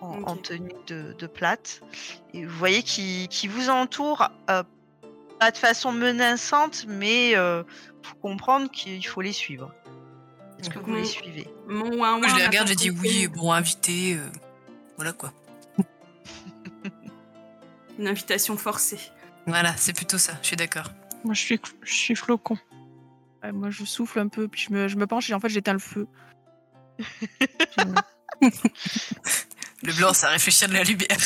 en, 0.00 0.36
tenue 0.36 0.72
de, 0.88 1.12
de 1.16 1.26
plate. 1.28 1.80
Et 2.34 2.44
vous 2.44 2.56
voyez 2.56 2.82
qui, 2.82 3.28
qui 3.28 3.46
vous 3.48 3.68
entoure, 3.70 4.28
euh, 4.50 4.62
pas 5.38 5.50
de 5.52 5.56
façon 5.56 5.92
menaçante, 5.92 6.86
mais 6.88 7.36
euh, 7.36 7.62
pour 8.02 8.18
comprendre 8.20 8.68
qu'il 8.70 9.04
faut 9.06 9.20
les 9.20 9.32
suivre. 9.32 9.72
Est-ce 10.58 10.70
que 10.70 10.78
vous 10.80 10.94
les 10.94 11.04
suivez 11.04 11.46
Mon 11.68 11.92
ouin 11.96 12.18
Moi, 12.18 12.26
je 12.26 12.32
ouin 12.32 12.38
les 12.38 12.46
regarde, 12.46 12.68
je 12.68 12.74
dis 12.74 12.90
oui, 12.90 13.28
bon, 13.28 13.52
invité. 13.52 14.16
euh, 14.16 14.26
voilà 14.96 15.12
quoi. 15.12 15.32
Une 17.98 18.08
invitation 18.08 18.56
forcée. 18.56 19.00
Voilà, 19.46 19.76
c'est 19.76 19.92
plutôt 19.92 20.18
ça, 20.18 20.34
je 20.42 20.48
suis 20.48 20.56
d'accord. 20.56 20.90
Moi, 21.24 21.34
je 21.34 21.40
suis, 21.40 21.60
je 21.82 21.92
suis 21.94 22.14
flocon. 22.14 22.56
Ouais, 23.42 23.52
moi, 23.52 23.70
je 23.70 23.84
souffle 23.84 24.18
un 24.20 24.28
peu, 24.28 24.46
puis 24.48 24.66
je 24.68 24.72
me, 24.72 24.88
je 24.88 24.96
me 24.96 25.06
penche 25.06 25.28
et 25.30 25.34
en 25.34 25.40
fait, 25.40 25.48
j'éteins 25.48 25.72
le 25.72 25.78
feu. 25.78 26.06
Le 29.82 29.92
blanc, 29.96 30.12
ça 30.12 30.28
réfléchit 30.28 30.66
de 30.66 30.72
la 30.74 30.82
lumière. 30.82 31.16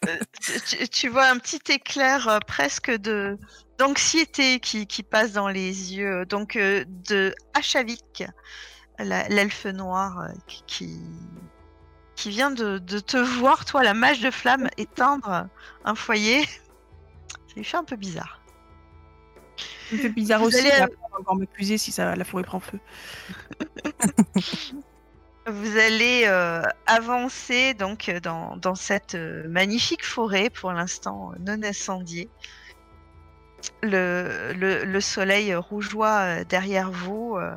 tu, 0.68 0.88
tu 0.88 1.08
vois 1.08 1.26
un 1.26 1.38
petit 1.38 1.60
éclair 1.72 2.26
euh, 2.28 2.38
presque 2.46 2.90
de 2.90 3.38
d'anxiété 3.78 4.60
qui, 4.60 4.86
qui 4.86 5.02
passe 5.02 5.32
dans 5.32 5.48
les 5.48 5.94
yeux. 5.94 6.24
Donc 6.24 6.56
euh, 6.56 6.84
de 6.86 7.34
Achavik, 7.52 8.24
l'elfe 8.98 9.66
noir 9.66 10.20
euh, 10.20 10.32
qui- 10.66 11.00
qui 12.20 12.30
vient 12.30 12.50
de, 12.50 12.78
de 12.78 12.98
te 13.00 13.16
voir, 13.16 13.64
toi, 13.64 13.82
la 13.84 13.94
mage 13.94 14.20
de 14.20 14.30
flamme, 14.30 14.68
éteindre 14.76 15.48
un 15.84 15.94
foyer. 15.94 16.44
Ça 17.46 17.54
lui 17.56 17.64
fait 17.64 17.76
un 17.76 17.84
peu 17.84 17.96
bizarre. 17.96 18.42
Ça 19.90 19.96
me 19.96 20.00
fait 20.00 20.08
bizarre 20.10 20.42
Vous 20.42 20.46
aussi. 20.46 20.66
allez, 20.66 20.72
mais 20.76 20.82
après, 20.82 20.96
on 21.10 21.16
va 21.16 21.20
encore 21.20 21.36
m'accuser 21.36 21.78
si 21.78 21.92
ça, 21.92 22.16
la 22.16 22.24
forêt 22.24 22.44
prend 22.44 22.60
feu. 22.60 22.80
Vous 25.46 25.76
allez 25.78 26.24
euh, 26.26 26.62
avancer 26.86 27.74
donc 27.74 28.08
euh, 28.08 28.20
dans, 28.20 28.56
dans 28.56 28.74
cette 28.74 29.14
euh, 29.14 29.48
magnifique 29.48 30.04
forêt 30.04 30.50
pour 30.50 30.72
l'instant 30.72 31.32
non 31.40 31.62
incendiée. 31.62 32.30
Le, 33.82 34.52
le, 34.54 34.84
le 34.84 35.00
soleil 35.00 35.54
rougeoie 35.54 36.44
derrière 36.44 36.90
vous. 36.90 37.36
euh, 37.38 37.54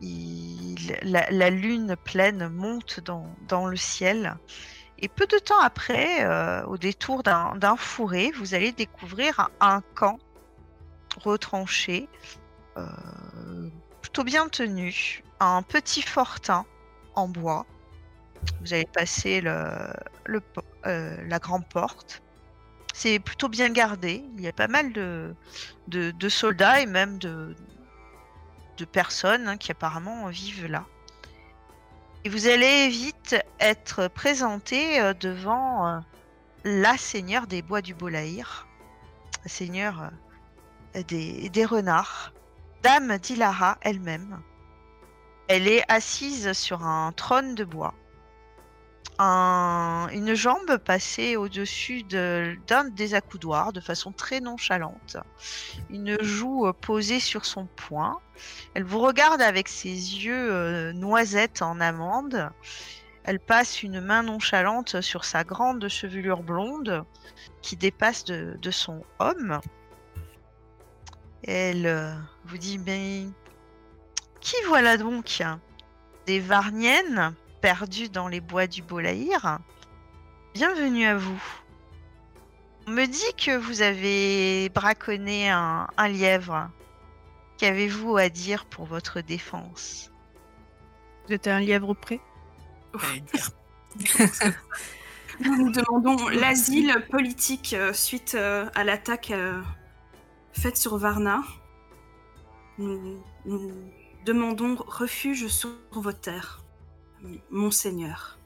la, 0.00 1.50
lune 1.50 1.96
pleine 2.04 2.48
monte 2.48 3.00
dans, 3.00 3.26
dans 3.48 3.66
le 3.66 3.76
ciel. 3.76 4.36
Et 4.98 5.08
peu 5.08 5.26
de 5.26 5.38
temps 5.38 5.60
après, 5.60 6.24
euh, 6.24 6.64
au 6.64 6.78
détour 6.78 7.22
d'un 7.22 7.76
fourré, 7.76 8.32
vous 8.36 8.54
allez 8.54 8.72
découvrir 8.72 9.50
un, 9.60 9.82
camp 9.94 10.18
retranché, 11.22 12.08
euh, 12.78 12.86
plutôt 14.00 14.24
bien 14.24 14.48
tenu, 14.48 15.22
un 15.40 15.62
petit 15.62 16.02
fortin 16.02 16.64
en 17.14 17.28
bois. 17.28 17.66
Vous 18.60 18.72
allez 18.72 18.86
passer 18.86 19.40
le, 19.40 19.92
euh, 20.86 21.16
la 21.26 21.38
grande 21.38 21.68
porte. 21.68 22.22
C'est 22.94 23.18
plutôt 23.18 23.48
bien 23.48 23.68
gardé. 23.70 24.24
Il 24.36 24.40
y 24.40 24.48
a 24.48 24.52
pas 24.52 24.68
mal 24.68 24.92
de, 24.92 25.34
de 25.88 26.28
soldats 26.30 26.80
et 26.80 26.86
même 26.86 27.18
de, 27.18 27.54
de 28.76 28.84
personnes 28.84 29.48
hein, 29.48 29.56
qui 29.56 29.72
apparemment 29.72 30.26
vivent 30.28 30.66
là. 30.66 30.84
Et 32.24 32.28
vous 32.28 32.48
allez 32.48 32.88
vite 32.88 33.36
être 33.60 34.08
présenté 34.08 35.00
euh, 35.00 35.14
devant 35.14 35.86
euh, 35.86 36.00
la 36.64 36.96
seigneur 36.96 37.46
des 37.46 37.62
bois 37.62 37.82
du 37.82 37.94
Bolaïr, 37.94 38.66
la 39.44 39.48
seigneur 39.48 40.10
euh, 40.96 41.02
des 41.04 41.64
renards, 41.64 42.32
Dame 42.82 43.18
Dilara 43.18 43.78
elle-même. 43.80 44.40
Elle 45.48 45.68
est 45.68 45.84
assise 45.88 46.52
sur 46.52 46.84
un 46.84 47.12
trône 47.12 47.54
de 47.54 47.64
bois. 47.64 47.94
Un- 49.18 50.08
une 50.12 50.34
jambe 50.34 50.76
passée 50.76 51.36
au-dessus 51.36 52.02
de- 52.02 52.56
d'un 52.66 52.84
des 52.84 53.14
accoudoirs 53.14 53.72
de 53.72 53.80
façon 53.80 54.12
très 54.12 54.40
nonchalante. 54.40 55.16
Une 55.88 56.22
joue 56.22 56.66
euh, 56.66 56.72
posée 56.74 57.20
sur 57.20 57.46
son 57.46 57.64
poing. 57.64 58.20
Elle 58.74 58.84
vous 58.84 58.98
regarde 59.00 59.40
avec 59.40 59.68
ses 59.68 59.88
yeux 59.88 60.52
euh, 60.52 60.92
noisettes 60.92 61.62
en 61.62 61.80
amande. 61.80 62.50
Elle 63.24 63.40
passe 63.40 63.82
une 63.82 64.00
main 64.00 64.22
nonchalante 64.22 65.00
sur 65.00 65.24
sa 65.24 65.44
grande 65.44 65.88
chevelure 65.88 66.42
blonde 66.42 67.04
qui 67.62 67.76
dépasse 67.76 68.24
de, 68.24 68.58
de 68.60 68.70
son 68.70 69.02
homme. 69.18 69.60
Elle 71.42 71.86
euh, 71.86 72.14
vous 72.44 72.58
dit 72.58 72.78
Mais 72.78 73.24
qui 74.40 74.56
voilà 74.68 74.98
donc? 74.98 75.42
Des 76.26 76.38
Varniennes? 76.40 77.34
Perdues 77.66 78.08
dans 78.08 78.28
les 78.28 78.40
bois 78.40 78.68
du 78.68 78.80
Bolaïr 78.80 79.58
Bienvenue 80.54 81.04
à 81.04 81.16
vous. 81.16 81.42
On 82.86 82.92
me 82.92 83.06
dit 83.06 83.34
que 83.36 83.56
vous 83.56 83.82
avez 83.82 84.68
braconné 84.68 85.50
un, 85.50 85.88
un 85.96 86.08
lièvre. 86.08 86.70
Qu'avez-vous 87.58 88.18
à 88.18 88.28
dire 88.28 88.66
pour 88.66 88.84
votre 88.84 89.20
défense? 89.20 90.12
Vous 91.26 91.34
êtes 91.34 91.48
un 91.48 91.58
lièvre 91.58 91.88
dire. 91.88 92.20
Nous 95.40 95.56
nous 95.56 95.72
demandons 95.72 96.28
l'asile 96.28 97.04
politique 97.10 97.74
euh, 97.76 97.92
suite 97.92 98.36
euh, 98.36 98.70
à 98.76 98.84
l'attaque 98.84 99.32
euh, 99.32 99.60
faite 100.52 100.76
sur 100.76 100.98
Varna. 100.98 101.42
Nous, 102.78 103.20
nous 103.44 103.72
demandons 104.24 104.76
refuge 104.76 105.48
sur 105.48 105.70
vos 105.90 106.12
terres, 106.12 106.62
Monseigneur. 107.50 108.38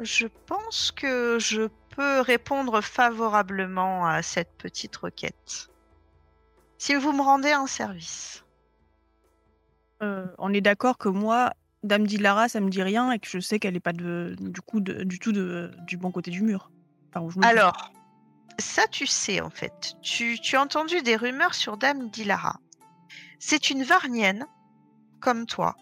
Je 0.00 0.26
pense 0.46 0.92
que 0.92 1.38
je 1.38 1.68
peux 1.94 2.20
répondre 2.20 2.80
favorablement 2.80 4.06
à 4.06 4.22
cette 4.22 4.52
petite 4.56 4.96
requête. 4.96 5.68
Si 6.78 6.94
vous 6.94 7.12
me 7.12 7.20
rendez 7.22 7.52
un 7.52 7.66
service. 7.66 8.44
Euh, 10.02 10.26
On 10.38 10.52
est 10.54 10.62
d'accord 10.62 10.96
que 10.96 11.10
moi, 11.10 11.52
Dame 11.82 12.06
Dilara, 12.06 12.48
ça 12.48 12.60
me 12.60 12.70
dit 12.70 12.82
rien 12.82 13.12
et 13.12 13.18
que 13.18 13.28
je 13.28 13.38
sais 13.38 13.58
qu'elle 13.58 13.76
est 13.76 13.80
pas 13.80 13.92
de, 13.92 14.34
du 14.38 14.62
coup 14.62 14.80
de- 14.80 15.02
du 15.04 15.18
tout 15.18 15.32
de, 15.32 15.70
du 15.86 15.98
bon 15.98 16.10
côté 16.10 16.30
du 16.30 16.42
mur. 16.42 16.70
Enfin, 17.10 17.20
où 17.20 17.30
je 17.30 17.36
me 17.36 17.42
trouve. 17.42 17.50
Alors, 17.58 17.92
ça 18.58 18.86
tu 18.86 19.06
sais 19.06 19.42
en 19.42 19.50
fait. 19.50 19.94
Tu, 20.00 20.38
tu 20.40 20.56
as 20.56 20.62
entendu 20.62 21.02
des 21.02 21.16
rumeurs 21.16 21.54
sur 21.54 21.76
Dame 21.76 22.08
Dilara. 22.08 22.58
C'est 23.38 23.68
une 23.70 23.82
Varnienne, 23.82 24.46
comme 25.20 25.44
toi, 25.44 25.76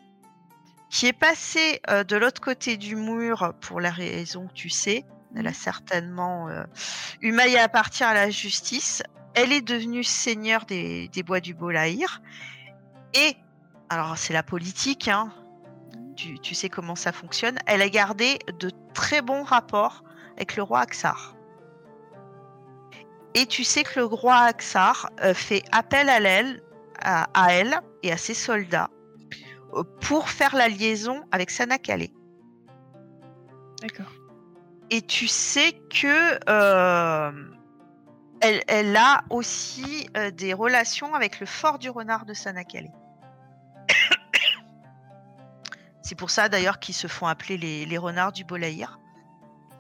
qui 0.90 1.06
est 1.06 1.12
passée 1.12 1.80
euh, 1.90 2.04
de 2.04 2.16
l'autre 2.16 2.40
côté 2.40 2.76
du 2.76 2.96
mur 2.96 3.52
pour 3.60 3.80
la 3.80 3.90
raison 3.90 4.46
que 4.48 4.52
tu 4.54 4.68
sais. 4.68 5.04
Elle 5.36 5.46
a 5.46 5.52
certainement 5.52 6.48
euh, 6.48 6.64
eu 7.20 7.32
maille 7.32 7.58
à 7.58 7.68
partir 7.68 8.08
à 8.08 8.14
la 8.14 8.30
justice. 8.30 9.02
Elle 9.34 9.52
est 9.52 9.60
devenue 9.60 10.02
seigneur 10.02 10.64
des, 10.64 11.08
des 11.08 11.22
bois 11.22 11.40
du 11.40 11.54
Bolaïr. 11.54 12.22
Et, 13.14 13.36
alors 13.90 14.16
c'est 14.16 14.32
la 14.32 14.42
politique, 14.42 15.08
hein, 15.08 15.32
tu, 16.16 16.38
tu 16.38 16.54
sais 16.54 16.68
comment 16.68 16.96
ça 16.96 17.12
fonctionne. 17.12 17.58
Elle 17.66 17.82
a 17.82 17.88
gardé 17.88 18.38
de 18.58 18.70
très 18.94 19.20
bons 19.20 19.42
rapports 19.42 20.02
avec 20.36 20.56
le 20.56 20.62
roi 20.62 20.80
Aksar. 20.80 21.34
Et 23.34 23.46
tu 23.46 23.62
sais 23.62 23.84
que 23.84 24.00
le 24.00 24.06
roi 24.06 24.36
Aksar 24.36 25.10
euh, 25.22 25.34
fait 25.34 25.62
appel 25.70 26.08
à 26.08 26.20
elle, 26.20 26.62
à, 27.00 27.28
à 27.34 27.52
elle 27.52 27.78
et 28.02 28.10
à 28.10 28.16
ses 28.16 28.34
soldats 28.34 28.90
pour 30.00 30.28
faire 30.28 30.56
la 30.56 30.68
liaison 30.68 31.22
avec 31.30 31.50
Sanakale. 31.50 32.08
D'accord. 33.80 34.12
Et 34.90 35.02
tu 35.02 35.28
sais 35.28 35.72
que 35.90 36.38
euh, 36.48 37.32
elle, 38.40 38.62
elle 38.68 38.96
a 38.96 39.24
aussi 39.30 40.08
euh, 40.16 40.30
des 40.30 40.54
relations 40.54 41.14
avec 41.14 41.40
le 41.40 41.46
fort 41.46 41.78
du 41.78 41.90
renard 41.90 42.24
de 42.24 42.34
Sanakale. 42.34 42.90
C'est 46.02 46.14
pour 46.14 46.30
ça 46.30 46.48
d'ailleurs 46.48 46.78
qu'ils 46.78 46.94
se 46.94 47.06
font 47.06 47.26
appeler 47.26 47.58
les, 47.58 47.84
les 47.84 47.98
renards 47.98 48.32
du 48.32 48.44
Bolaïr. 48.44 48.98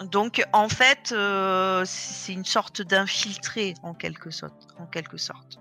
Donc 0.04 0.44
en 0.52 0.68
fait, 0.68 1.12
euh, 1.12 1.82
c'est 1.84 2.32
une 2.32 2.44
sorte 2.44 2.82
d'infiltré 2.82 3.74
en 3.82 3.94
quelque 3.94 4.30
sorte. 4.30 4.68
En 4.78 4.86
quelque 4.86 5.16
sorte. 5.16 5.58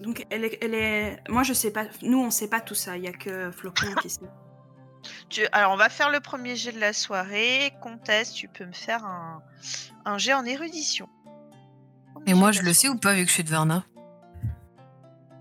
Donc 0.00 0.26
elle 0.30 0.44
est, 0.44 0.58
elle 0.62 0.74
est... 0.74 1.22
Moi 1.28 1.42
je 1.42 1.52
sais 1.52 1.70
pas, 1.70 1.84
nous 2.02 2.18
on 2.22 2.30
sait 2.30 2.48
pas 2.48 2.60
tout 2.60 2.74
ça, 2.74 2.96
il 2.96 3.04
y 3.04 3.08
a 3.08 3.12
que 3.12 3.50
Flocon 3.50 3.94
qui 4.02 4.10
sait. 4.10 4.20
Tu- 5.28 5.46
alors 5.52 5.72
on 5.72 5.76
va 5.76 5.88
faire 5.88 6.10
le 6.10 6.18
premier 6.18 6.56
jet 6.56 6.72
de 6.72 6.80
la 6.80 6.92
soirée. 6.92 7.72
Comtesse, 7.80 8.32
tu 8.32 8.48
peux 8.48 8.64
me 8.66 8.72
faire 8.72 9.04
un, 9.04 9.40
un 10.04 10.18
jet 10.18 10.34
en 10.34 10.44
érudition. 10.44 11.08
Et 12.26 12.34
moi, 12.34 12.50
je 12.50 12.62
le 12.62 12.72
sais 12.72 12.88
ou 12.88 12.96
pas, 12.96 13.14
vu 13.14 13.22
que 13.22 13.28
je 13.28 13.34
suis 13.34 13.44
de 13.44 13.50
Varna 13.50 13.84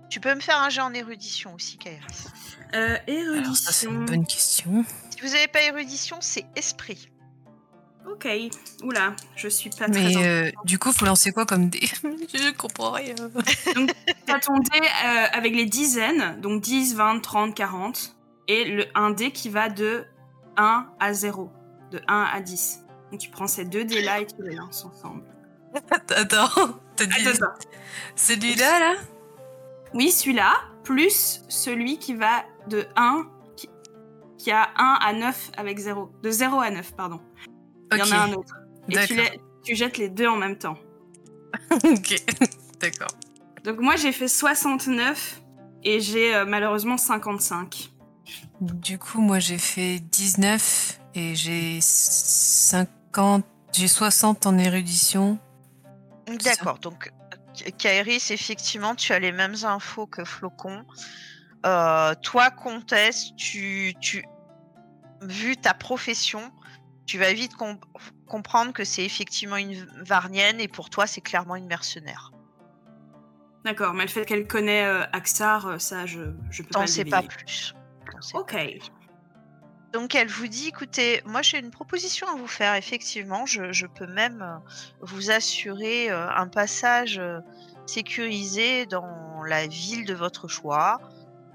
Tu 0.10 0.20
peux 0.20 0.36
me 0.36 0.40
faire 0.40 0.60
un 0.62 0.70
jet 0.70 0.82
en 0.82 0.94
érudition 0.94 1.56
aussi, 1.56 1.78
Kairis. 1.80 2.28
Euh, 2.76 2.98
Alors, 3.08 3.56
ça, 3.56 3.72
c'est 3.72 3.88
érudition. 3.88 3.92
une 3.92 4.06
bonne 4.06 4.26
question. 4.28 4.86
Si 5.10 5.20
vous 5.22 5.30
n'avez 5.34 5.48
pas 5.48 5.62
érudition, 5.64 6.18
c'est 6.22 6.46
esprit. 6.56 7.10
Ok, 8.12 8.28
oula, 8.84 9.16
je 9.36 9.48
suis 9.48 9.70
pas 9.70 9.90
très... 9.90 10.04
Mais 10.04 10.18
euh, 10.18 10.52
du 10.64 10.78
coup, 10.78 10.92
faut 10.92 11.06
lancer 11.06 11.32
quoi 11.32 11.46
comme 11.46 11.70
dé? 11.70 11.80
Je 12.04 12.52
comprends 12.56 12.92
rien. 12.92 13.16
T'as 14.26 14.40
ton 14.40 14.58
dé 14.60 14.80
euh, 14.80 15.26
avec 15.32 15.56
les 15.56 15.66
dizaines, 15.66 16.40
donc 16.40 16.62
10, 16.62 16.96
20, 16.96 17.20
30, 17.20 17.56
40, 17.56 18.16
et 18.48 18.66
le, 18.66 18.86
un 18.94 19.12
dé 19.12 19.32
qui 19.32 19.50
va 19.50 19.70
de 19.70 20.06
1 20.58 20.88
à 21.00 21.14
0. 21.14 21.52
de 21.92 22.02
1 22.08 22.30
à 22.34 22.42
10. 22.42 22.86
Donc 23.12 23.20
tu 23.20 23.30
prends 23.30 23.48
ces 23.48 23.66
deux 23.66 23.86
dés-là 23.86 24.22
et 24.22 24.28
tu 24.28 24.36
les 24.40 24.56
lances 24.56 24.86
ensemble. 24.86 25.24
Attends, 25.92 26.50
t'as 26.96 27.06
dit 27.06 27.14
celui-là 28.16 28.80
là? 28.80 28.96
Oui, 29.94 30.12
celui-là, 30.12 30.54
plus 30.84 31.42
celui 31.50 31.98
qui 31.98 32.14
va 32.14 32.44
de 32.68 32.86
1, 32.96 33.28
qui, 33.56 33.70
qui 34.38 34.52
a 34.52 34.70
1 34.78 34.98
à 35.02 35.14
9 35.14 35.52
avec 35.58 35.78
0. 35.78 36.12
De 36.22 36.30
0 36.32 36.60
à 36.60 36.70
9, 36.70 36.94
pardon. 36.96 37.20
Il 37.92 37.98
y 37.98 38.02
en 38.02 38.12
a 38.12 38.18
un 38.18 38.34
autre. 38.34 38.56
Et 38.90 38.94
tu, 39.06 39.16
D'accord. 39.16 39.18
les- 39.34 39.42
tu 39.64 39.76
jettes 39.76 39.98
les 39.98 40.10
deux 40.10 40.28
en 40.28 40.36
même 40.38 40.58
temps. 40.58 40.78
ok, 41.72 42.16
d'accord. 42.80 43.08
Donc 43.64 43.80
moi 43.80 43.96
j'ai 43.96 44.12
fait 44.12 44.28
69 44.28 45.42
et 45.84 46.00
j'ai 46.00 46.36
euh, 46.36 46.46
malheureusement 46.46 46.98
55. 46.98 47.92
Du 48.62 48.98
coup, 49.00 49.22
moi 49.22 49.40
j'ai 49.40 49.58
fait 49.58 50.00
19 50.00 51.00
et 51.16 51.36
j'ai 51.36 51.80
50, 51.82 53.46
j'ai 53.72 53.88
60 53.88 54.46
en 54.46 54.58
érudition. 54.58 55.38
D'accord, 56.44 56.80
donc 56.80 57.12
Kairis, 57.78 58.32
effectivement, 58.32 58.96
tu 58.96 59.14
as 59.14 59.20
les 59.20 59.32
mêmes 59.32 59.56
infos 59.64 60.08
que 60.08 60.24
Flocon. 60.26 60.84
Euh, 61.66 62.14
toi, 62.22 62.52
Comtesse, 62.52 63.36
tu, 63.36 63.94
tu, 64.00 64.26
vu 65.22 65.56
ta 65.58 65.74
profession, 65.74 66.52
tu 67.06 67.18
vas 67.18 67.34
vite 67.34 67.56
com- 67.56 67.80
comprendre 68.28 68.74
que 68.74 68.84
c'est 68.84 69.06
effectivement 69.06 69.58
une 69.58 69.86
Varnienne 70.04 70.60
et 70.60 70.68
pour 70.68 70.90
toi, 70.90 71.08
c'est 71.08 71.22
clairement 71.22 71.56
une 71.56 71.68
mercenaire. 71.68 72.32
D'accord, 73.64 73.94
mais 73.94 74.04
le 74.04 74.10
fait 74.10 74.26
qu'elle 74.26 74.48
connaît 74.48 74.86
euh, 74.86 75.04
Axar, 75.12 75.66
euh, 75.68 75.78
ça 75.80 76.06
je, 76.06 76.22
je 76.52 76.62
peux 76.62 76.70
pas 76.70 76.82
le 76.82 76.88
sais 76.88 77.06
pas 77.06 77.24
plus. 77.24 77.74
Sais 78.22 78.38
Ok. 78.38 78.56
Donc 79.92 80.14
elle 80.14 80.28
vous 80.28 80.48
dit, 80.48 80.68
écoutez, 80.68 81.22
moi 81.26 81.42
j'ai 81.42 81.58
une 81.58 81.72
proposition 81.72 82.28
à 82.28 82.36
vous 82.36 82.48
faire, 82.48 82.76
effectivement, 82.76 83.46
je, 83.46 83.72
je 83.72 83.88
peux 83.88 84.08
même 84.08 84.42
euh, 84.42 84.58
vous 85.02 85.32
assurer 85.32 86.12
euh, 86.12 86.30
un 86.30 86.48
passage 86.48 87.18
euh, 87.18 87.40
sécurisé 87.88 88.86
dans 88.86 89.42
la 89.44 89.68
ville 89.68 90.06
de 90.06 90.14
votre 90.14 90.48
choix, 90.48 91.00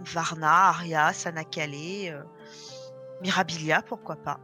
Varna, 0.01 0.69
Aria, 0.69 1.13
Sanakale, 1.13 2.25
Mirabilia, 3.21 3.83
pourquoi 3.83 4.17
pas. 4.17 4.41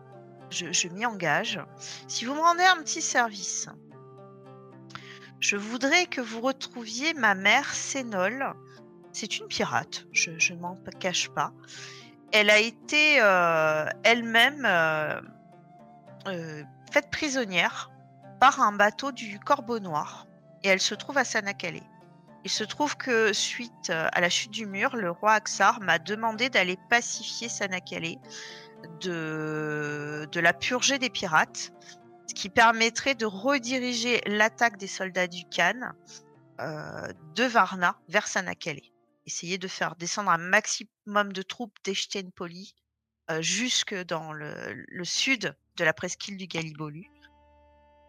Je, 0.56 0.88
m'y 0.88 1.04
engage. 1.04 1.60
Si 2.08 2.24
vous 2.24 2.34
me 2.34 2.40
rendez 2.40 2.64
un 2.64 2.82
petit 2.82 3.02
service, 3.02 3.68
je 5.40 5.56
voudrais 5.56 6.06
que 6.06 6.20
vous 6.20 6.40
retrouviez 6.40 7.14
ma 7.14 7.34
mère 7.34 7.74
Sénol. 7.74 8.54
C'est 9.12 9.38
une 9.38 9.46
pirate, 9.46 10.06
je, 10.12 10.30
ne 10.30 10.58
m'en 10.58 10.76
cache 10.98 11.28
pas 11.30 11.52
elle 12.32 12.50
a 12.50 12.58
été 12.58 13.18
euh, 13.20 13.86
elle-même 14.02 14.64
euh, 14.66 15.20
euh, 16.26 16.62
faite 16.92 17.10
prisonnière 17.10 17.90
par 18.40 18.60
un 18.60 18.72
bateau 18.72 19.12
du 19.12 19.38
Corbeau 19.40 19.78
Noir 19.78 20.26
et 20.62 20.68
elle 20.68 20.80
se 20.80 20.94
trouve 20.94 21.18
à 21.18 21.24
Sanakale. 21.24 21.80
Il 22.44 22.50
se 22.50 22.64
trouve 22.64 22.96
que 22.96 23.32
suite 23.32 23.90
à 23.90 24.20
la 24.20 24.28
chute 24.28 24.52
du 24.52 24.66
mur, 24.66 24.94
le 24.94 25.10
roi 25.10 25.32
Aksar 25.32 25.80
m'a 25.80 25.98
demandé 25.98 26.48
d'aller 26.48 26.78
pacifier 26.90 27.48
Sanakale, 27.48 28.16
de, 29.00 30.28
la 30.34 30.52
purger 30.52 30.98
des 30.98 31.10
pirates, 31.10 31.72
ce 32.28 32.34
qui 32.34 32.48
permettrait 32.48 33.14
de 33.14 33.26
rediriger 33.26 34.20
l'attaque 34.26 34.76
des 34.78 34.86
soldats 34.86 35.26
du 35.26 35.44
Khan 35.44 35.92
euh, 36.60 37.12
de 37.34 37.44
Varna 37.44 37.98
vers 38.08 38.26
Sanakale 38.26 38.80
essayer 39.26 39.58
de 39.58 39.68
faire 39.68 39.96
descendre 39.96 40.30
un 40.30 40.38
maximum 40.38 41.32
de 41.32 41.42
troupes 41.42 41.76
d'Echternpoli 41.84 42.74
euh, 43.30 43.42
jusque 43.42 43.94
dans 44.04 44.32
le, 44.32 44.72
le 44.88 45.04
sud 45.04 45.56
de 45.76 45.84
la 45.84 45.92
presqu'île 45.92 46.36
du 46.36 46.46
Galibolu. 46.46 47.10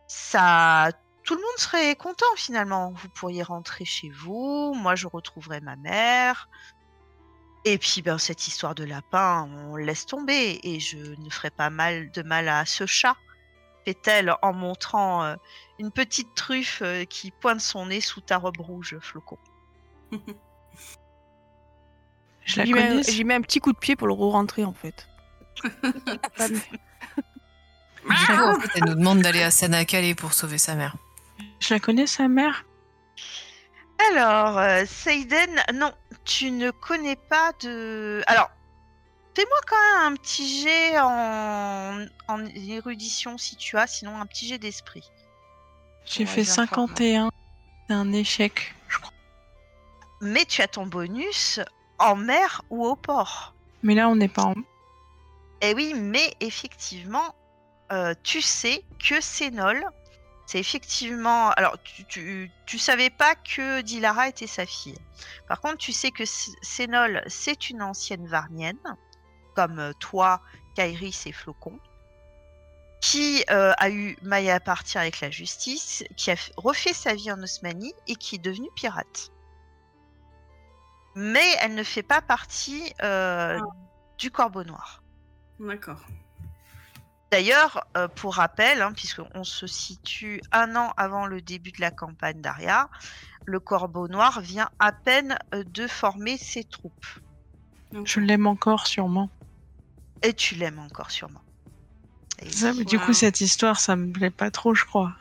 Ça, 0.08 0.92
tout 1.24 1.36
le 1.36 1.42
monde 1.42 1.58
serait 1.58 1.96
content 1.96 2.26
finalement. 2.36 2.92
Vous 2.92 3.10
pourriez 3.10 3.44
rentrer 3.44 3.84
chez 3.84 4.10
vous, 4.10 4.74
moi 4.76 4.96
je 4.96 5.08
retrouverai 5.08 5.60
ma 5.60 5.76
mère. 5.76 6.50
Et 7.70 7.78
puis 7.78 8.02
ben, 8.02 8.18
cette 8.18 8.48
histoire 8.48 8.76
de 8.76 8.86
lapin, 8.86 9.50
on 9.52 9.76
laisse 9.76 10.06
tomber 10.06 10.60
et 10.64 10.80
je 10.80 10.98
ne 10.98 11.30
ferai 11.30 11.50
pas 11.50 11.70
mal 11.70 12.10
de 12.12 12.22
mal 12.22 12.48
à 12.48 12.66
ce 12.66 12.86
chat, 12.86 13.16
fait-elle 13.84 14.34
en 14.42 14.54
montrant 14.54 15.24
euh, 15.26 15.36
une 15.78 15.92
petite 15.92 16.34
truffe 16.34 16.82
euh, 16.82 17.04
qui 17.04 17.32
pointe 17.32 17.60
son 17.60 17.88
nez 17.88 18.00
sous 18.00 18.22
ta 18.22 18.38
robe 18.38 18.60
rouge, 18.60 18.96
Flocon. 19.02 19.38
Je 22.46 22.60
la 22.60 22.66
J'y 22.66 22.74
mets, 22.74 22.82
un- 22.82 22.88
connais. 22.90 23.04
j'y 23.04 23.24
mets 23.26 23.34
un 23.34 23.42
petit 23.42 23.60
coup 23.60 23.74
de 23.74 23.78
pied 23.78 23.96
pour 23.98 24.08
le 24.08 24.14
re-rentrer 24.14 24.64
en 24.64 24.74
fait. 24.74 25.08
Pas 26.38 26.48
mieux. 26.48 26.62
Du 28.06 28.26
coup, 28.26 28.44
en 28.44 28.60
fait, 28.62 28.70
elle 28.76 28.86
nous 28.86 28.96
demande 28.96 29.22
d'aller 29.22 29.44
à 29.44 29.52
Sanakale 29.52 30.16
pour 30.16 30.32
sauver 30.34 30.58
sa 30.58 30.76
mère. 30.76 30.96
Je 31.60 31.74
la 31.74 31.82
connais, 31.82 32.08
sa 32.08 32.30
mère? 32.30 32.64
Alors, 34.00 34.58
euh, 34.58 34.86
Seiden, 34.86 35.62
non, 35.74 35.94
tu 36.24 36.52
ne 36.52 36.72
connais 36.72 37.16
pas 37.16 37.52
de. 37.62 38.22
Alors, 38.28 38.50
fais-moi 39.36 39.58
quand 39.68 39.76
même 39.76 40.14
un 40.14 40.16
petit 40.16 40.62
jet 40.62 41.00
en... 41.00 42.06
en 42.28 42.46
érudition 42.46 43.38
si 43.38 43.56
tu 43.56 43.78
as, 43.78 43.88
sinon 43.88 44.20
un 44.20 44.26
petit 44.26 44.48
jet 44.48 44.58
d'esprit. 44.58 45.10
J'ai 46.06 46.26
fait 46.26 46.44
j'ai 46.44 46.52
un 46.52 46.68
format. 46.68 46.88
51. 46.88 47.30
C'est 47.88 47.94
un 47.96 48.12
échec, 48.14 48.76
je 48.88 49.00
crois. 49.00 49.14
Mais 50.22 50.46
tu 50.46 50.62
as 50.62 50.68
ton 50.68 50.86
bonus 50.86 51.60
en 52.00 52.16
mer 52.16 52.62
ou 52.70 52.86
au 52.86 52.96
port. 52.96 53.54
Mais 53.84 53.96
là, 53.96 54.10
on 54.10 54.16
n'est 54.16 54.28
pas 54.28 54.44
en. 54.44 54.56
Eh 55.62 55.74
oui, 55.74 55.94
mais 55.96 56.36
effectivement, 56.40 57.36
euh, 57.92 58.14
tu 58.24 58.42
sais 58.42 58.84
que 59.00 59.20
Sénol, 59.22 59.84
c'est 60.48 60.60
effectivement. 60.60 61.50
Alors, 61.52 61.78
tu, 61.84 62.06
tu, 62.06 62.52
tu 62.66 62.80
savais 62.80 63.10
pas 63.10 63.36
que 63.36 63.82
Dilara 63.82 64.30
était 64.30 64.48
sa 64.48 64.66
fille. 64.66 64.98
Par 65.48 65.60
contre, 65.60 65.78
tu 65.78 65.92
sais 65.92 66.10
que 66.10 66.24
Sénol, 66.26 67.22
c'est 67.28 67.70
une 67.70 67.84
ancienne 67.84 68.26
Varnienne, 68.26 68.96
comme 69.56 69.78
euh, 69.80 69.94
toi, 70.00 70.42
Kairis 70.74 71.24
et 71.26 71.34
Flocon, 71.34 71.78
qui 73.02 73.44
euh, 73.52 73.74
a 73.78 73.90
eu 73.90 74.16
maille 74.22 74.50
à 74.50 74.62
partir 74.62 75.02
avec 75.02 75.20
la 75.20 75.30
justice, 75.30 76.06
qui 76.16 76.32
a 76.32 76.36
refait 76.56 76.94
sa 76.94 77.14
vie 77.14 77.30
en 77.30 77.44
Osmanie 77.44 77.94
et 78.08 78.16
qui 78.16 78.36
est 78.36 78.42
devenue 78.42 78.70
pirate. 78.74 79.32
Mais 81.16 81.56
elle 81.60 81.76
ne 81.76 81.84
fait 81.84 82.04
pas 82.04 82.22
partie 82.22 82.94
euh, 83.04 83.60
du 84.18 84.32
Corbeau 84.32 84.64
Noir. 84.64 85.04
D'accord. 85.60 86.00
D'ailleurs, 87.32 87.86
euh, 87.98 88.08
pour 88.08 88.36
rappel, 88.36 88.82
hein, 88.82 88.94
puisqu'on 88.94 89.44
se 89.44 89.68
situe 89.68 90.42
un 90.52 90.76
an 90.76 90.94
avant 90.98 91.26
le 91.26 91.42
début 91.42 91.72
de 91.72 91.82
la 91.82 91.92
campagne 91.92 92.42
d'Aria, 92.42 92.90
le 93.46 93.60
Corbeau 93.60 94.08
Noir 94.08 94.42
vient 94.42 94.70
à 94.80 94.92
peine 94.94 95.38
euh, 95.54 95.64
de 95.66 95.88
former 95.88 96.38
ses 96.38 96.64
troupes. 96.66 97.06
Je 98.06 98.20
l'aime 98.22 98.48
encore, 98.48 98.88
sûrement. 98.88 99.30
Et 100.22 100.34
tu 100.36 100.54
l'aimes 100.54 100.78
encore 100.78 101.10
sûrement. 101.10 101.42
Et 102.40 102.50
Ça, 102.52 102.74
mais 102.74 102.84
du 102.84 102.98
Wow. 102.98 103.06
coup, 103.06 103.14
cette 103.14 103.42
histoire, 103.42 103.80
ça 103.80 103.96
me 103.96 104.12
plaît 104.12 104.32
pas 104.32 104.52
trop, 104.52 104.74
je 104.74 104.86
crois. 104.86 105.16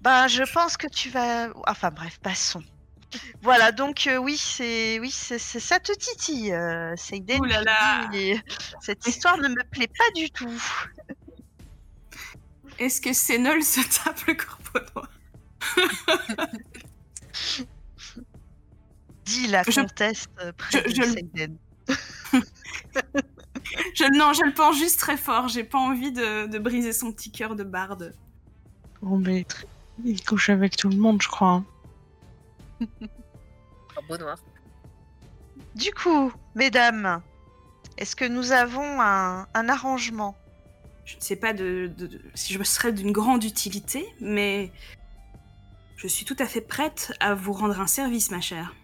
Ben, 0.00 0.28
je 0.28 0.42
pense 0.42 0.76
que 0.76 0.86
tu 0.88 1.10
vas. 1.10 1.50
Enfin 1.66 1.90
bref, 1.90 2.18
passons. 2.22 2.62
Voilà, 3.42 3.72
donc 3.72 4.06
euh, 4.06 4.18
oui, 4.18 4.36
c'est 4.36 4.98
oui, 5.00 5.10
c'est 5.10 5.38
c'est- 5.38 5.58
ça 5.60 5.80
te 5.80 5.92
titille, 5.92 6.52
euh, 6.52 6.94
là 7.48 7.62
là. 7.62 8.06
dis, 8.12 8.34
Cette 8.80 9.06
histoire 9.06 9.36
ne 9.38 9.48
me 9.48 9.62
plaît 9.70 9.88
pas 9.88 10.10
du 10.14 10.30
tout. 10.30 10.62
Est-ce 12.78 13.00
que 13.00 13.12
Sénol 13.12 13.62
se 13.62 13.80
tape 14.04 14.20
le 14.26 14.34
corbeau 14.34 14.80
noir 14.94 15.08
Dit 19.24 19.46
la 19.48 19.62
Je- 19.64 19.80
comtesse 19.80 20.26
euh, 20.40 20.52
près 20.52 20.82
je- 20.82 20.84
de 20.88 20.94
je- 20.94 21.02
Seiden. 21.12 21.56
je, 23.94 24.16
Non, 24.18 24.32
je 24.32 24.44
le 24.44 24.54
pense 24.54 24.78
juste 24.78 24.98
très 25.00 25.16
fort. 25.16 25.48
J'ai 25.48 25.64
pas 25.64 25.78
envie 25.78 26.12
de, 26.12 26.46
de 26.46 26.58
briser 26.58 26.92
son 26.92 27.12
petit 27.12 27.30
cœur 27.30 27.54
de 27.56 27.64
barde. 27.64 28.14
Bon, 29.02 29.18
mais 29.18 29.46
il 30.04 30.22
couche 30.24 30.48
avec 30.50 30.76
tout 30.76 30.88
le 30.88 30.96
monde, 30.96 31.20
je 31.22 31.28
crois. 31.28 31.48
hein. 31.48 31.64
Corbeau 33.94 34.16
noir. 34.18 34.38
Du 35.74 35.92
coup, 35.92 36.32
mesdames, 36.54 37.22
est-ce 37.98 38.16
que 38.16 38.24
nous 38.24 38.52
avons 38.52 39.00
un, 39.00 39.46
un 39.54 39.68
arrangement? 39.68 40.36
Je 41.04 41.16
ne 41.16 41.20
sais 41.20 41.36
pas 41.36 41.52
de, 41.52 41.92
de- 41.96 42.06
de- 42.06 42.22
si 42.34 42.52
je 42.54 42.62
serais 42.62 42.92
d'une 42.92 43.12
grande 43.12 43.44
utilité, 43.44 44.06
mais 44.20 44.72
je 45.96 46.06
suis 46.08 46.24
tout 46.24 46.36
à 46.38 46.46
fait 46.46 46.60
prête 46.60 47.12
à 47.20 47.34
vous 47.34 47.52
rendre 47.52 47.80
un 47.80 47.86
service, 47.86 48.30
ma 48.30 48.40
chère. 48.40 48.74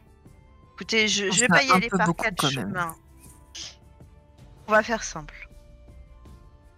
Écoutez, 0.74 1.08
je, 1.08 1.30
je 1.30 1.40
vais 1.40 1.48
pas 1.48 1.62
y 1.62 1.70
un 1.70 1.76
aller 1.76 1.88
par 1.88 2.06
beaucoup, 2.06 2.24
quatre 2.24 2.50
chemins. 2.50 2.94
On 4.68 4.72
va 4.72 4.82
faire 4.82 5.02
simple. 5.04 5.48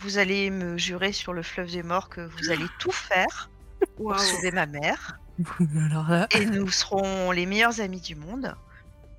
Vous 0.01 0.19
allez 0.19 0.51
me 0.51 0.77
jurer 0.79 1.13
sur 1.13 1.33
le 1.33 1.43
fleuve 1.43 1.73
des 1.73 1.83
morts 1.83 2.09
que 2.09 2.21
vous 2.21 2.51
allez 2.51 2.67
tout 2.79 2.93
faire 2.93 3.51
pour 3.97 4.17
sauver 4.19 4.53
ma 4.53 4.67
mère. 4.67 5.19
Alors 5.87 6.09
là, 6.09 6.27
Et 6.31 6.47
nous 6.47 6.69
serons 6.71 7.31
les 7.31 7.47
meilleurs 7.47 7.81
amis 7.81 8.01
du 8.01 8.15
monde. 8.15 8.55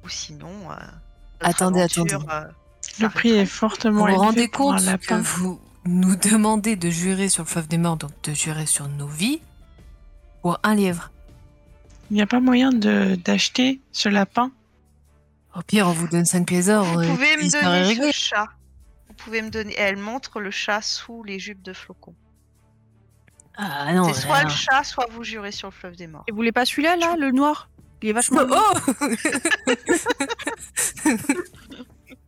Ou 0.03 0.09
sinon. 0.09 0.51
euh, 0.71 0.75
Attendez, 1.39 1.79
aventure, 1.81 2.03
attendez. 2.05 2.25
euh, 2.31 2.51
Le 3.01 3.09
prix 3.09 3.29
est 3.31 3.45
fortement 3.45 4.05
vous 4.05 4.11
vous 4.13 4.17
rendez 4.19 4.47
compte 4.49 4.81
que 4.99 5.13
vous 5.13 5.59
nous 5.85 6.15
demander 6.15 6.75
de 6.75 6.89
jurer 6.89 7.29
sur 7.29 7.43
le 7.43 7.47
fleuve 7.49 7.67
des 7.67 7.77
morts, 7.77 7.97
donc 7.97 8.11
de 8.23 8.33
jurer 8.33 8.65
sur 8.65 8.87
nos 8.87 9.07
vies, 9.07 9.41
pour 10.41 10.59
un 10.63 10.75
lièvre. 10.75 11.11
Il 12.11 12.15
n'y 12.15 12.21
a 12.21 12.27
pas 12.27 12.39
moyen 12.39 12.71
de 12.71 13.15
d'acheter 13.15 13.79
ce 13.91 14.09
lapin 14.09 14.51
Au 15.55 15.61
pire, 15.61 15.87
on 15.87 15.91
vous 15.91 16.07
donne 16.07 16.25
5 16.25 16.45
pièces 16.47 16.65
d'or. 16.67 16.83
Vous 16.85 16.93
pouvez 17.13 17.35
puis 17.37 17.45
me 17.45 17.51
donner 17.51 18.11
ce 18.11 18.17
chat. 18.17 18.47
Vous 19.07 19.13
pouvez 19.15 19.41
me 19.41 19.49
donner. 19.49 19.73
Elle 19.77 19.97
montre 19.97 20.39
le 20.39 20.51
chat 20.51 20.81
sous 20.81 21.23
les 21.23 21.39
jupes 21.39 21.61
de 21.61 21.73
flocon. 21.73 22.15
Ah 23.61 23.91
non. 23.93 24.13
C'est 24.13 24.21
soit 24.21 24.43
le 24.43 24.49
chat, 24.49 24.85
soit 24.85 25.05
vous 25.11 25.23
jurez 25.25 25.51
sur 25.51 25.67
le 25.67 25.73
fleuve 25.73 25.97
des 25.97 26.07
morts. 26.07 26.23
Et 26.27 26.31
vous 26.31 26.37
voulez 26.37 26.53
pas 26.53 26.63
celui-là, 26.63 26.95
là, 26.95 27.17
le 27.17 27.31
noir? 27.31 27.69
Il 28.01 28.07
est 28.09 28.13
vachement. 28.13 28.45
beau. 28.45 28.55
Oh 28.55 29.05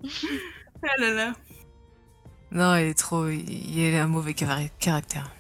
Ah 0.84 0.98
là 1.00 1.14
là. 1.14 1.34
Non, 2.52 2.76
il 2.76 2.88
est 2.88 2.98
trop. 2.98 3.30
Il 3.30 3.96
a 3.96 4.04
un 4.04 4.08
mauvais 4.08 4.34
caractère. 4.34 5.32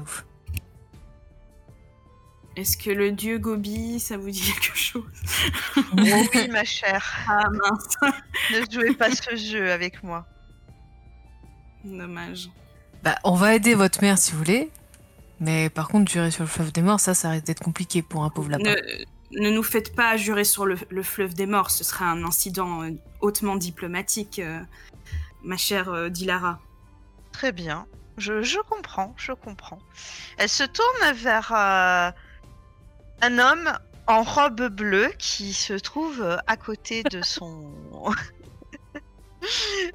Ouf. 0.00 0.24
Est-ce 2.56 2.76
que 2.76 2.90
le 2.90 3.12
dieu 3.12 3.38
Gobi, 3.38 4.00
ça 4.00 4.16
vous 4.16 4.30
dit 4.30 4.40
quelque 4.40 4.76
chose? 4.76 5.04
Oh 5.76 5.82
oui, 6.34 6.48
ma 6.50 6.64
chère. 6.64 7.04
Ah 7.28 7.48
mince. 7.50 7.96
Ne 8.52 8.64
jouez 8.70 8.94
pas 8.94 9.10
ce 9.10 9.36
jeu 9.36 9.70
avec 9.70 10.02
moi. 10.02 10.26
Dommage. 11.84 12.48
Bah, 13.04 13.16
on 13.22 13.34
va 13.34 13.54
aider 13.54 13.74
votre 13.74 14.00
mère 14.00 14.16
si 14.16 14.32
vous 14.32 14.38
voulez. 14.38 14.70
Mais 15.38 15.68
par 15.68 15.88
contre, 15.88 16.10
jurer 16.10 16.30
sur 16.30 16.44
le 16.44 16.48
fleuve 16.48 16.72
des 16.72 16.80
morts, 16.80 17.00
ça, 17.00 17.12
ça 17.12 17.28
risque 17.30 17.44
d'être 17.44 17.62
compliqué 17.62 18.00
pour 18.00 18.24
un 18.24 18.30
pauvre 18.30 18.48
lapin. 18.50 18.64
Ne, 18.64 19.40
ne 19.42 19.50
nous 19.50 19.62
faites 19.62 19.94
pas 19.94 20.16
jurer 20.16 20.44
sur 20.44 20.64
le, 20.64 20.78
le 20.88 21.02
fleuve 21.02 21.34
des 21.34 21.44
morts, 21.44 21.70
ce 21.70 21.84
serait 21.84 22.06
un 22.06 22.24
incident 22.24 22.82
euh, 22.82 22.92
hautement 23.20 23.56
diplomatique, 23.56 24.38
euh, 24.38 24.60
ma 25.42 25.58
chère 25.58 25.90
euh, 25.90 26.08
Dilara. 26.08 26.60
Très 27.32 27.52
bien. 27.52 27.86
Je, 28.16 28.42
je 28.42 28.58
comprends, 28.70 29.12
je 29.18 29.32
comprends. 29.32 29.80
Elle 30.38 30.48
se 30.48 30.64
tourne 30.64 31.14
vers 31.14 31.52
euh, 31.52 32.10
un 33.20 33.38
homme 33.38 33.70
en 34.06 34.22
robe 34.22 34.68
bleue 34.68 35.10
qui 35.18 35.52
se 35.52 35.74
trouve 35.74 36.38
à 36.46 36.56
côté 36.56 37.02
de 37.02 37.22
son 37.22 37.70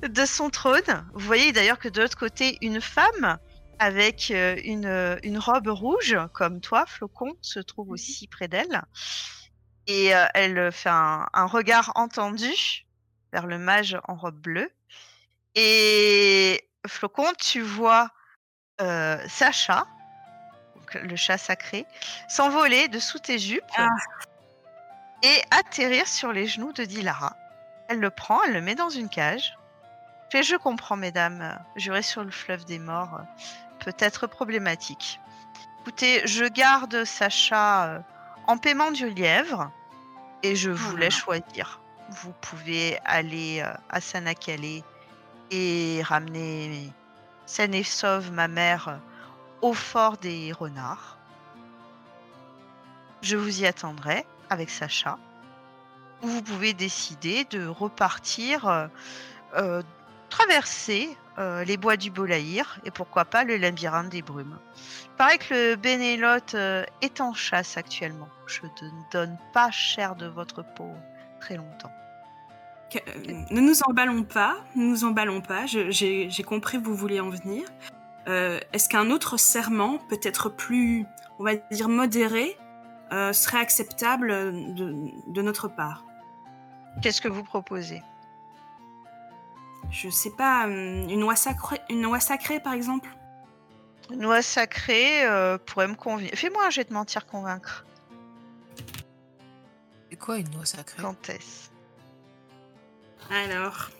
de 0.02 0.26
son 0.26 0.50
trône. 0.50 1.08
Vous 1.14 1.26
voyez 1.26 1.52
d'ailleurs 1.52 1.80
que 1.80 1.90
de 1.90 2.02
l'autre 2.02 2.18
côté, 2.18 2.58
une 2.62 2.82
femme 2.82 3.38
avec 3.80 4.30
euh, 4.32 4.58
une, 4.64 4.86
euh, 4.86 5.18
une 5.24 5.38
robe 5.38 5.68
rouge, 5.68 6.18
comme 6.34 6.60
toi, 6.60 6.86
Flocon, 6.86 7.34
se 7.42 7.60
trouve 7.60 7.92
aussi 7.92 8.28
près 8.28 8.48
d'elle. 8.48 8.82
Et 9.88 10.14
euh, 10.14 10.26
elle 10.34 10.72
fait 10.72 10.90
un, 10.90 11.28
un 11.34 11.46
regard 11.46 11.92
entendu 11.96 12.86
vers 13.32 13.48
le 13.48 13.58
mage 13.58 13.98
en 14.08 14.16
robe 14.16 14.40
bleue. 14.40 14.70
Et 15.56 16.70
Flocon, 16.88 17.32
tu 17.40 17.62
vois 17.62 18.12
euh, 18.82 19.18
Sacha, 19.28 19.86
donc 20.76 20.94
le 20.96 21.16
chat 21.16 21.38
sacré, 21.38 21.86
s'envoler 22.28 22.88
de 22.88 23.00
sous 23.00 23.20
tes 23.20 23.40
jupes 23.40 23.64
Ah. 23.78 23.88
et 25.24 25.42
atterrir 25.52 26.08
sur 26.08 26.32
les 26.34 26.48
genoux 26.48 26.74
de 26.74 26.84
Dilara. 26.84 27.36
Elle 27.90 28.00
le 28.00 28.12
prend, 28.12 28.42
elle 28.44 28.54
le 28.54 28.62
met 28.62 28.76
dans 28.76 28.90
une 28.90 29.10
cage. 29.10 29.58
Fait, 30.32 30.44
je 30.44 30.56
comprends, 30.56 30.96
mesdames, 30.96 31.58
jurer 31.76 32.04
sur 32.04 32.24
le 32.24 32.30
fleuve 32.30 32.64
des 32.66 32.78
morts 32.78 33.16
euh, 33.16 33.84
peut 33.84 33.96
être 33.98 34.28
problématique. 34.28 35.20
Écoutez, 35.82 36.22
je 36.28 36.46
garde 36.46 37.04
Sacha 37.04 37.88
euh, 37.88 38.00
en 38.46 38.58
paiement 38.58 38.92
du 38.92 39.10
lièvre 39.10 39.72
et 40.44 40.56
je 40.56 40.70
laisse 40.98 41.16
là. 41.16 41.20
choisir. 41.20 41.82
Vous 42.10 42.32
pouvez 42.42 43.00
aller 43.06 43.62
euh, 43.66 43.74
à 43.90 44.00
Sanakale 44.02 44.84
et 45.50 46.02
ramener 46.04 46.94
saine 47.48 47.74
et 47.74 47.84
sauve 47.84 48.32
ma 48.32 48.48
mère 48.48 49.00
au 49.64 49.74
fort 49.74 50.18
des 50.18 50.54
renards. 50.54 51.18
Je 53.24 53.36
vous 53.36 53.64
y 53.64 53.66
attendrai 53.66 54.28
avec 54.52 54.70
Sacha. 54.70 55.18
Ou 56.22 56.28
vous 56.28 56.42
pouvez 56.42 56.74
décider 56.74 57.46
de 57.46 57.66
repartir, 57.66 58.68
euh, 58.68 58.88
euh, 59.56 59.82
traverser 60.30 61.10
euh, 61.38 61.64
les 61.64 61.78
bois 61.78 61.96
du 61.96 62.12
Bolaïr 62.12 62.80
et 62.84 62.92
pourquoi 62.92 63.24
pas 63.26 63.46
le 63.46 63.56
labyrinthe 63.56 64.10
des 64.10 64.22
brumes. 64.22 64.60
Il 65.04 65.18
paraît 65.18 65.38
que 65.38 65.54
le 65.54 65.76
Bénélote 65.76 66.56
est 67.02 67.22
en 67.22 67.34
chasse 67.34 67.78
actuellement. 67.78 68.28
Je 68.48 68.62
ne 68.64 69.12
donne 69.12 69.38
pas 69.54 69.72
cher 69.72 70.16
de 70.16 70.28
votre 70.28 70.64
peau 70.76 70.92
très 71.40 71.56
longtemps. 71.56 71.92
Ne 73.52 73.62
nous 73.62 73.84
emballons 73.84 74.24
pas, 74.24 74.58
ne 74.76 74.86
nous 74.86 75.04
emballons 75.04 75.42
pas, 75.42 75.66
j'ai 75.68 76.44
compris 76.46 76.78
où 76.78 76.84
vous 76.84 76.96
vouliez 76.96 77.20
en 77.20 77.30
venir. 77.30 77.68
Est-ce 78.26 78.90
qu'un 78.90 79.12
autre 79.12 79.38
serment, 79.38 80.00
peut-être 80.10 80.50
plus, 80.50 81.06
on 81.38 81.44
va 81.44 81.56
dire 81.72 81.90
modéré, 81.90 82.58
serait 83.12 83.60
acceptable 83.60 84.30
de 84.74 85.42
notre 85.42 85.68
part? 85.68 86.09
Qu'est-ce 87.02 87.22
que 87.22 87.28
vous 87.28 87.44
proposez? 87.44 88.02
Je 89.92 90.10
sais 90.10 90.32
pas, 90.32 90.66
hum, 90.66 91.10
une 91.10 91.24
oie 91.24 91.36
sacrée, 91.36 91.82
une 91.90 92.20
sacrée 92.20 92.60
par 92.60 92.74
exemple? 92.74 93.10
Une 94.12 94.26
oie 94.26 94.42
sacrée 94.42 95.26
euh, 95.26 95.58
pourrait 95.58 95.88
me 95.88 95.96
convenir. 95.96 96.32
Fais-moi 96.34 96.66
un 96.66 96.70
jet 96.70 96.88
de 96.88 96.94
mentir 96.94 97.26
convaincre. 97.26 97.86
C'est 100.10 100.18
quoi 100.18 100.38
une 100.38 100.50
noix 100.50 100.66
sacrée? 100.66 101.02
Est-ce? 101.30 101.70
Alors, 103.32 103.92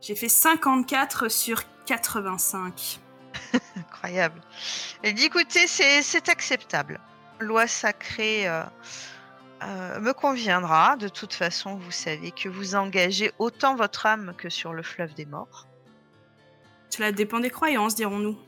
j'ai 0.00 0.16
fait 0.16 0.28
54 0.28 1.28
sur 1.28 1.62
85. 1.86 3.00
Incroyable. 3.76 4.40
Elle 5.02 5.14
dit 5.14 5.26
écoutez, 5.26 5.66
c'est 5.66 6.02
c'est 6.02 6.28
acceptable. 6.28 7.00
Loi 7.38 7.68
sacrée 7.68 8.48
euh, 8.48 8.64
euh, 9.62 10.00
me 10.00 10.12
conviendra. 10.12 10.96
De 10.96 11.08
toute 11.08 11.34
façon, 11.34 11.76
vous 11.76 11.90
savez 11.90 12.30
que 12.30 12.48
vous 12.48 12.74
engagez 12.74 13.32
autant 13.38 13.76
votre 13.76 14.06
âme 14.06 14.34
que 14.36 14.48
sur 14.48 14.72
le 14.72 14.82
fleuve 14.82 15.14
des 15.14 15.26
morts. 15.26 15.66
Cela 16.90 17.12
dépend 17.12 17.40
des 17.40 17.50
croyances, 17.50 17.94
dirons-nous. 17.94 18.38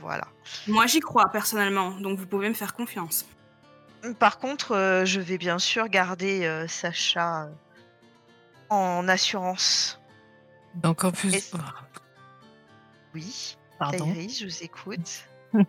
Voilà. 0.00 0.26
Moi, 0.66 0.86
j'y 0.86 1.00
crois 1.00 1.28
personnellement, 1.28 1.90
donc 1.92 2.18
vous 2.18 2.26
pouvez 2.26 2.48
me 2.48 2.54
faire 2.54 2.74
confiance. 2.74 3.26
Par 4.18 4.38
contre, 4.38 4.72
euh, 4.72 5.04
je 5.04 5.20
vais 5.20 5.38
bien 5.38 5.58
sûr 5.58 5.88
garder 5.88 6.44
euh, 6.44 6.66
Sacha 6.66 7.44
euh, 7.44 7.50
en 8.68 9.06
assurance. 9.08 10.00
Donc 10.74 11.04
en 11.04 11.12
plus. 11.12 11.52
Oui, 13.14 13.56
Pardon. 13.78 14.06
Kairi, 14.06 14.28
je 14.30 14.46
vous 14.46 14.62
écoute. 14.62 15.28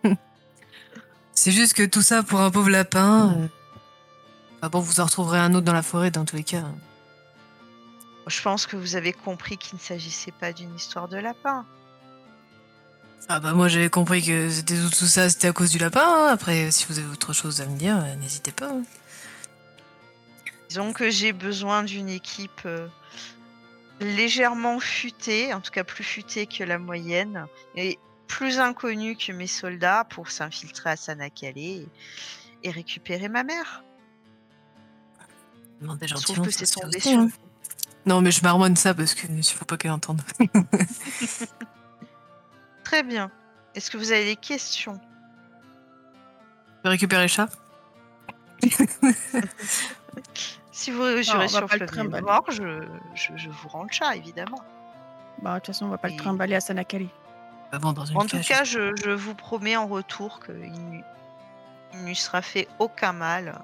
C'est 1.32 1.52
juste 1.52 1.74
que 1.74 1.84
tout 1.84 2.02
ça 2.02 2.22
pour 2.22 2.40
un 2.40 2.50
pauvre 2.50 2.70
lapin. 2.70 3.48
Enfin 4.64 4.70
bon, 4.70 4.80
vous 4.80 5.00
en 5.00 5.04
retrouverez 5.04 5.38
un 5.38 5.52
autre 5.52 5.66
dans 5.66 5.74
la 5.74 5.82
forêt 5.82 6.10
dans 6.10 6.24
tous 6.24 6.36
les 6.36 6.42
cas. 6.42 6.64
Je 8.26 8.40
pense 8.40 8.64
que 8.66 8.76
vous 8.76 8.96
avez 8.96 9.12
compris 9.12 9.58
qu'il 9.58 9.74
ne 9.74 9.80
s'agissait 9.80 10.32
pas 10.32 10.54
d'une 10.54 10.74
histoire 10.74 11.06
de 11.06 11.18
lapin. 11.18 11.66
Ah 13.28 13.40
bah 13.40 13.52
moi 13.52 13.68
j'avais 13.68 13.90
compris 13.90 14.24
que 14.24 14.48
c'était 14.48 14.76
tout, 14.78 15.04
ça, 15.04 15.28
c'était 15.28 15.48
à 15.48 15.52
cause 15.52 15.68
du 15.68 15.76
lapin. 15.76 16.00
hein. 16.02 16.28
Après, 16.32 16.70
si 16.70 16.86
vous 16.88 16.98
avez 16.98 17.08
autre 17.08 17.34
chose 17.34 17.60
à 17.60 17.66
me 17.66 17.76
dire, 17.76 17.98
euh, 17.98 18.14
n'hésitez 18.14 18.52
pas. 18.52 18.70
hein. 18.70 18.84
Disons 20.70 20.94
que 20.94 21.10
j'ai 21.10 21.34
besoin 21.34 21.82
d'une 21.82 22.08
équipe 22.08 22.62
euh, 22.64 22.88
légèrement 24.00 24.80
futée, 24.80 25.52
en 25.52 25.60
tout 25.60 25.72
cas 25.72 25.84
plus 25.84 26.04
futée 26.04 26.46
que 26.46 26.64
la 26.64 26.78
moyenne, 26.78 27.44
et 27.76 27.98
plus 28.28 28.60
inconnue 28.60 29.14
que 29.14 29.30
mes 29.32 29.46
soldats 29.46 30.04
pour 30.08 30.30
s'infiltrer 30.30 30.88
à 30.88 30.96
Sanakale 30.96 31.58
et, 31.58 31.86
et 32.62 32.70
récupérer 32.70 33.28
ma 33.28 33.44
mère. 33.44 33.84
Demandez 35.80 36.06
Je 36.08 36.14
trouve 36.14 36.26
gentiment. 36.26 36.46
que 36.46 36.50
c'est 36.52 36.66
sur 36.66 36.84
hein. 36.84 37.28
Non 38.06 38.20
mais 38.20 38.30
je 38.30 38.42
marmonne 38.42 38.76
ça 38.76 38.94
parce 38.94 39.14
que 39.14 39.26
il 39.28 39.42
faut 39.44 39.64
pas 39.64 39.76
qu'elle 39.76 39.90
entende. 39.92 40.20
Très 42.84 43.02
bien. 43.02 43.30
Est-ce 43.74 43.90
que 43.90 43.96
vous 43.96 44.12
avez 44.12 44.24
des 44.24 44.36
questions? 44.36 45.00
Je 46.78 46.82
vais 46.84 46.90
récupérer 46.90 47.22
le 47.22 47.28
chat? 47.28 47.48
Si 50.70 50.90
vous 50.90 51.22
jurez 51.22 51.46
sur 51.48 51.60
le 51.78 51.86
trimballer. 51.86 52.24
morts, 52.24 52.50
je, 52.50 52.82
je, 53.14 53.30
je 53.36 53.48
vous 53.48 53.68
rends 53.68 53.84
le 53.84 53.88
chat, 53.92 54.16
évidemment. 54.16 54.60
Bah, 55.40 55.54
de 55.54 55.58
toute 55.60 55.68
façon, 55.68 55.86
on 55.86 55.88
va 55.88 55.98
pas 55.98 56.08
Et- 56.08 56.12
le 56.12 56.16
trimballer 56.18 56.56
à 56.56 56.60
Sanakali. 56.60 57.08
Bah 57.70 57.78
bon, 57.78 57.92
dans 57.92 58.04
une 58.04 58.16
En 58.16 58.26
tout 58.26 58.40
cas, 58.40 58.64
je, 58.64 58.92
je 59.02 59.10
vous 59.10 59.34
promets 59.36 59.76
en 59.76 59.86
retour 59.86 60.40
qu'il 60.44 60.72
n'y 62.02 62.14
sera 62.16 62.42
fait 62.42 62.66
aucun 62.80 63.12
mal. 63.12 63.60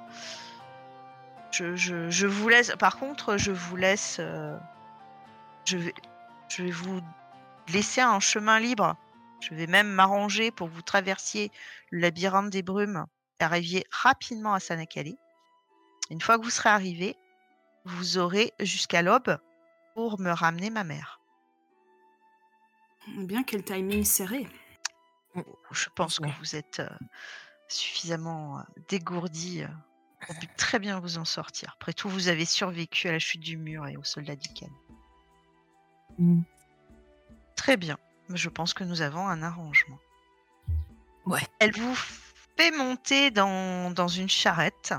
Je, 1.51 1.75
je- 1.77 2.11
je 2.11 2.27
vous 2.27 2.49
laisse. 2.49 2.73
Par 2.79 2.97
contre, 2.99 3.37
je 3.37 3.51
vous 3.53 3.77
laisse. 3.77 4.17
euh, 4.21 4.57
je, 5.65 5.77
vais, 5.79 5.95
je 6.49 6.63
vais 6.63 6.71
vous 6.71 7.01
laisser 7.73 8.01
un 8.01 8.21
chemin 8.21 8.61
libre. 8.61 8.97
Je 9.41 9.55
vais 9.55 9.67
même 9.67 9.89
m'arranger 9.89 10.51
pour 10.51 10.69
que 10.69 10.75
vous 10.75 10.83
traversiez 10.83 11.51
le 11.91 12.01
labyrinthe 12.01 12.51
des 12.51 12.63
brumes 12.63 13.07
et 13.41 13.45
arriviez 13.45 13.85
rapidement 13.91 14.53
à 14.55 14.61
Sanakali. 14.61 15.17
Une 16.11 16.21
fois 16.21 16.39
que 16.39 16.45
vous 16.45 16.51
serez 16.51 16.69
arrivé, 16.69 17.17
vous 17.85 18.19
aurez 18.19 18.53
jusqu'à 18.61 19.01
l'aube 19.03 19.39
pour 19.95 20.21
me 20.21 20.31
ramener 20.31 20.71
ma 20.71 20.85
mère. 20.85 21.21
Bien 23.17 23.43
quel 23.43 23.65
timing 23.65 24.05
serré. 24.05 24.47
Je 25.71 25.89
pense 25.95 26.19
que 26.19 26.29
vous 26.41 26.57
êtes 26.57 26.81
euh, 26.81 26.89
suffisamment 27.69 28.59
euh, 28.59 28.63
dégourdi 28.89 29.63
euh, 29.63 29.69
très 30.57 30.79
bien 30.79 31.01
vous 31.01 31.19
en 31.19 31.25
sortir. 31.25 31.75
Après 31.77 31.93
tout, 31.93 32.09
vous 32.09 32.29
avez 32.29 32.45
survécu 32.45 33.09
à 33.09 33.13
la 33.13 33.19
chute 33.19 33.41
du 33.41 33.57
mur 33.57 33.87
et 33.87 33.97
au 33.97 34.05
soldat 34.05 34.37
d'Ican. 34.37 34.69
Mm. 36.19 36.43
Très 37.57 37.77
bien. 37.77 37.99
Je 38.29 38.49
pense 38.49 38.75
que 38.75 38.85
nous 38.85 39.03
avons 39.03 39.27
un 39.27 39.43
arrangement. 39.43 39.99
Ouais. 41.27 41.43
Elle 41.59 41.73
vous 41.73 41.95
fait 42.57 42.71
monter 42.71 43.31
dans, 43.31 43.91
dans 43.91 44.09
une 44.09 44.29
charrette. 44.29 44.95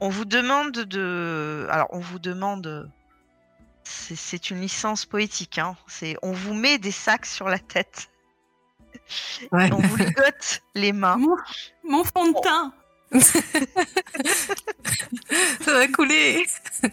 On 0.00 0.08
vous 0.08 0.24
demande 0.24 0.72
de. 0.72 1.66
Alors, 1.70 1.88
on 1.90 2.00
vous 2.00 2.18
demande. 2.18 2.90
C'est 3.84 4.50
une 4.50 4.60
licence 4.60 5.04
poétique. 5.04 5.58
Hein. 5.58 5.76
On 6.22 6.32
vous 6.32 6.54
met 6.54 6.78
des 6.78 6.92
sacs 6.92 7.26
sur 7.26 7.48
la 7.48 7.58
tête. 7.58 8.10
Ouais. 9.52 9.70
On 9.72 9.80
vous 9.80 9.96
ligote 9.96 10.62
les 10.74 10.92
mains. 10.92 11.16
Mon, 11.16 11.36
mon 11.84 12.04
fond 12.04 12.30
de 12.30 12.40
teint. 12.40 12.72
Ça 15.60 15.72
va 15.72 15.88
couler. 15.88 16.46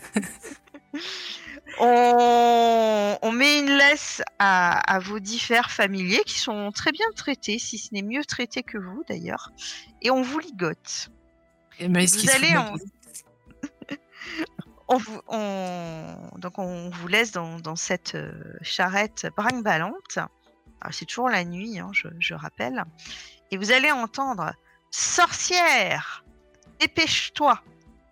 On, 1.79 3.17
on 3.21 3.31
met 3.31 3.59
une 3.59 3.77
laisse 3.77 4.23
à, 4.39 4.79
à 4.91 4.97
vos 4.99 5.19
diffères 5.19 5.69
familiers 5.69 6.23
qui 6.25 6.39
sont 6.39 6.71
très 6.71 6.91
bien 6.91 7.05
traités, 7.15 7.59
si 7.59 7.77
ce 7.77 7.93
n'est 7.93 8.01
mieux 8.01 8.25
traités 8.25 8.63
que 8.63 8.79
vous 8.79 9.03
d'ailleurs. 9.07 9.51
Et 10.01 10.09
on 10.09 10.23
vous 10.23 10.39
ligote. 10.39 11.09
Et 11.79 11.87
Maïs 11.87 12.17
Vous 12.17 12.29
allez 12.31 12.57
en-. 12.57 12.73
On 14.87 14.97
vous, 14.97 15.19
on- 15.27 16.29
Donc 16.37 16.57
on 16.57 16.89
vous 16.89 17.07
laisse 17.09 17.31
dans, 17.33 17.59
dans 17.59 17.75
cette 17.75 18.15
euh, 18.15 18.31
charrette 18.61 19.27
brinque-ballante. 19.35 20.17
Alors, 20.17 20.93
C'est 20.93 21.05
toujours 21.05 21.29
la 21.29 21.43
nuit, 21.43 21.77
hein, 21.77 21.89
je, 21.91 22.07
je 22.19 22.33
rappelle. 22.33 22.85
Et 23.51 23.57
vous 23.57 23.71
allez 23.71 23.91
entendre 23.91 24.53
Sorcière 24.91 26.23
Dépêche-toi 26.79 27.61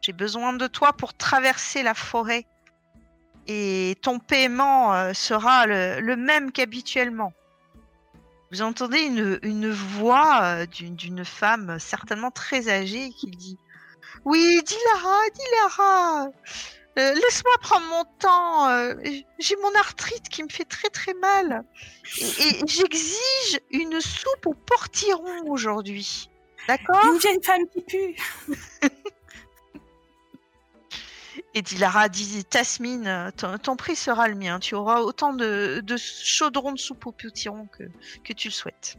J'ai 0.02 0.14
besoin 0.14 0.54
de 0.54 0.68
toi 0.68 0.94
pour 0.94 1.14
traverser 1.14 1.84
la 1.84 1.94
forêt. 1.94 2.46
Et 3.48 3.96
ton 4.02 4.20
paiement 4.20 4.94
euh, 4.94 5.14
sera 5.14 5.68
le, 5.68 6.16
même 6.16 6.52
qu'habituellement. 6.52 7.32
Vous 8.52 8.62
entendez 8.62 9.00
une, 9.00 9.72
voix 9.72 10.42
euh, 10.44 10.66
d'une 10.66 11.26
femme 11.26 11.78
certainement 11.80 12.32
très 12.32 12.70
âgée 12.70 13.12
qui 13.12 13.28
dit 13.28 13.58
Oui, 14.24 14.62
Dilara, 14.64 15.18
Dilara 15.34 16.30
euh, 16.98 17.14
Laisse-moi 17.14 17.54
prendre 17.62 17.86
mon 17.88 18.06
temps. 18.20 18.70
euh, 18.70 18.94
J'ai 19.40 19.56
mon 19.58 19.76
arthrite 19.76 20.30
qui 20.30 20.42
me 20.44 20.50
fait 20.50 20.66
très 20.66 20.90
très 20.90 21.14
mal. 21.16 21.64
Et, 22.20 22.64
et 22.64 22.68
j'exige 22.68 23.60
une 23.70 24.00
soupe 24.02 24.48
au 24.48 24.54
portiron 24.54 25.50
aujourd'hui. 25.50 26.30
D'accord 26.68 27.00
Une 27.06 27.20
vieille 27.20 27.44
femme 27.44 27.68
qui 27.74 27.82
pue. 27.82 28.16
Et 31.54 31.62
Dilara 31.62 32.10
dit 32.10 32.44
Tasmine, 32.46 33.32
ton, 33.38 33.58
ton 33.58 33.76
prix 33.78 33.96
sera 33.96 34.28
le 34.28 34.36
mien. 34.36 34.60
Tu 34.60 34.76
auras 34.76 35.00
autant 35.00 35.34
de, 35.34 35.82
de 35.84 35.96
chaudrons 35.98 36.74
de 36.74 36.78
soupe 36.80 37.06
au 37.06 37.12
portiron 37.14 37.68
que, 37.68 37.84
que 38.24 38.34
tu 38.34 38.50
le 38.50 38.54
souhaites. 38.54 38.98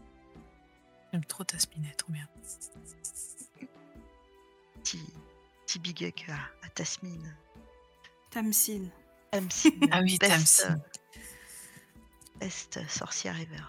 J'aime 1.13 1.25
trop 1.25 1.45
ta 1.45 1.59
spinette, 1.59 1.99
trop 1.99 2.13
bien. 2.13 2.27
Petit, 4.83 5.03
petit 5.67 5.79
big 5.79 6.05
up 6.05 6.15
à, 6.31 6.67
à 6.67 6.69
Tasmine. 6.71 7.37
Tamsine. 8.31 8.91
Tamsine, 9.33 9.89
Ah 9.91 10.01
oui, 10.03 10.17
best, 10.19 10.33
Tamsine. 10.33 10.83
euh, 11.17 12.39
best 12.41 12.79
sorcière 12.89 13.39
ever. 13.39 13.63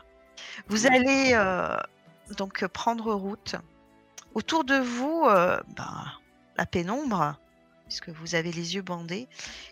Vous 0.68 0.88
allez 0.88 1.32
euh, 1.34 1.78
donc 2.38 2.66
prendre 2.68 3.14
route. 3.14 3.56
Autour 4.38 4.66
de 4.66 4.76
vous, 4.76 5.24
euh, 5.26 5.60
ben, 5.76 6.06
la 6.58 6.68
pénombre, 6.68 7.40
puisque 7.86 8.10
vous 8.10 8.36
avez 8.36 8.52
les 8.52 8.76
yeux 8.76 8.84
bandés, 8.84 9.28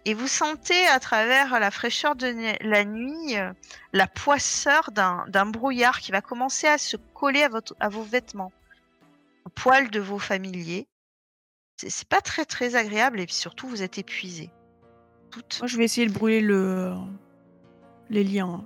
et 0.05 0.15
vous 0.15 0.27
sentez 0.27 0.87
à 0.87 0.99
travers 0.99 1.59
la 1.59 1.69
fraîcheur 1.69 2.15
de 2.15 2.33
la 2.67 2.83
nuit 2.83 3.37
euh, 3.37 3.53
la 3.93 4.07
poisseur 4.07 4.89
d'un 4.91 5.45
brouillard 5.45 5.99
qui 5.99 6.11
va 6.11 6.21
commencer 6.21 6.65
à 6.65 6.79
se 6.79 6.97
coller 7.13 7.47
à, 7.79 7.89
vos 7.89 8.01
vêtements, 8.01 8.51
au 9.45 9.49
poil 9.49 9.91
de 9.91 9.99
vos 9.99 10.17
familiers. 10.17 10.87
C'est 11.77 12.07
pas 12.07 12.21
très 12.21 12.45
très 12.45 12.73
agréable 12.73 13.19
et 13.19 13.27
surtout 13.29 13.67
vous 13.67 13.83
êtes. 13.83 14.03
Toutes. 15.29 15.59
Moi, 15.59 15.67
je 15.67 15.77
vais 15.77 15.83
essayer 15.83 16.07
de 16.07 16.11
brûler 16.11 16.41
le... 16.41 16.95
les 18.09 18.23
liens. 18.23 18.65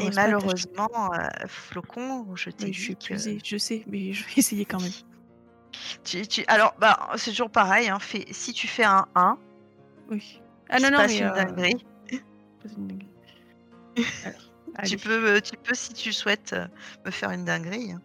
Et 0.00 0.10
malheureusement, 0.14 0.88
euh, 1.14 1.28
Flocon, 1.46 2.34
je 2.36 2.50
t'ai 2.50 2.66
Oui, 2.66 2.72
je 2.72 2.80
suis 2.80 2.94
dit 2.94 2.98
que 2.98 3.04
épuisée, 3.14 3.38
je 3.44 3.56
sais, 3.56 3.84
mais 3.86 4.12
je 4.12 4.24
vais 4.24 4.32
essayer 4.36 4.64
quand 4.64 4.80
même. 4.80 4.90
tu, 6.04 6.26
tu- 6.26 6.44
Alors, 6.48 6.74
bah, 6.78 7.10
c'est 7.16 7.30
toujours 7.30 7.50
pareil. 7.50 7.88
Hein, 7.88 7.98
fais- 7.98 8.26
Si 8.32 8.52
tu 8.52 8.66
fais 8.68 8.84
un 8.84 9.06
1, 9.14 9.38
Oui. 10.10 10.40
Ah 10.68 10.78
non, 10.80 10.90
non, 10.90 10.96
passe 10.98 11.12
mais... 11.12 11.18
une 11.18 11.24
euh, 11.24 11.34
dinguerie. 11.34 11.86
c'est 12.10 12.76
une 12.76 12.86
dinguerie. 12.88 13.08
Alors, 14.74 14.88
Tu 14.88 14.96
peux, 14.96 15.40
tu 15.42 15.56
peux, 15.62 15.74
si 15.74 15.92
tu 15.92 16.12
souhaites, 16.12 16.54
euh, 16.54 16.66
me 17.04 17.10
faire 17.10 17.30
une 17.30 17.44
dinguerie. 17.44 17.92
hein. 17.92 18.00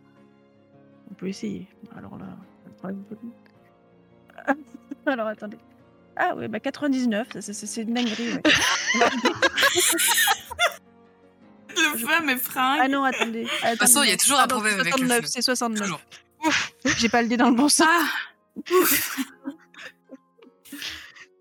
on 1.09 1.13
peut 1.13 1.27
essayer. 1.29 1.67
Alors 1.95 2.17
là... 2.17 2.25
Alors, 5.05 5.27
attendez. 5.27 5.57
Ah 6.17 6.35
ouais, 6.35 6.47
bah 6.47 6.59
99, 6.59 7.27
ça, 7.33 7.41
ça, 7.41 7.53
ça, 7.53 7.67
c'est 7.67 7.83
une 7.83 7.93
dinguerie. 7.93 8.33
ouais. 8.33 8.41
Le 11.77 12.29
est 12.31 12.37
fringue. 12.37 12.79
ah 12.83 12.87
non, 12.87 13.03
attendez. 13.03 13.43
De 13.43 13.69
toute 13.71 13.79
façon, 13.79 14.03
il 14.03 14.09
y 14.09 14.13
a 14.13 14.17
toujours 14.17 14.39
un 14.39 14.47
problème 14.47 14.79
avec 14.79 14.97
le 14.97 15.07
69, 15.07 15.21
feu. 15.21 15.27
c'est 15.27 15.41
69. 15.41 15.81
Toujours. 15.83 16.01
J'ai 16.97 17.09
pas 17.09 17.21
le 17.21 17.27
dé 17.27 17.37
dans 17.37 17.49
le 17.49 17.55
bon 17.55 17.69
sens. 17.69 17.87
Ah, 17.89 18.61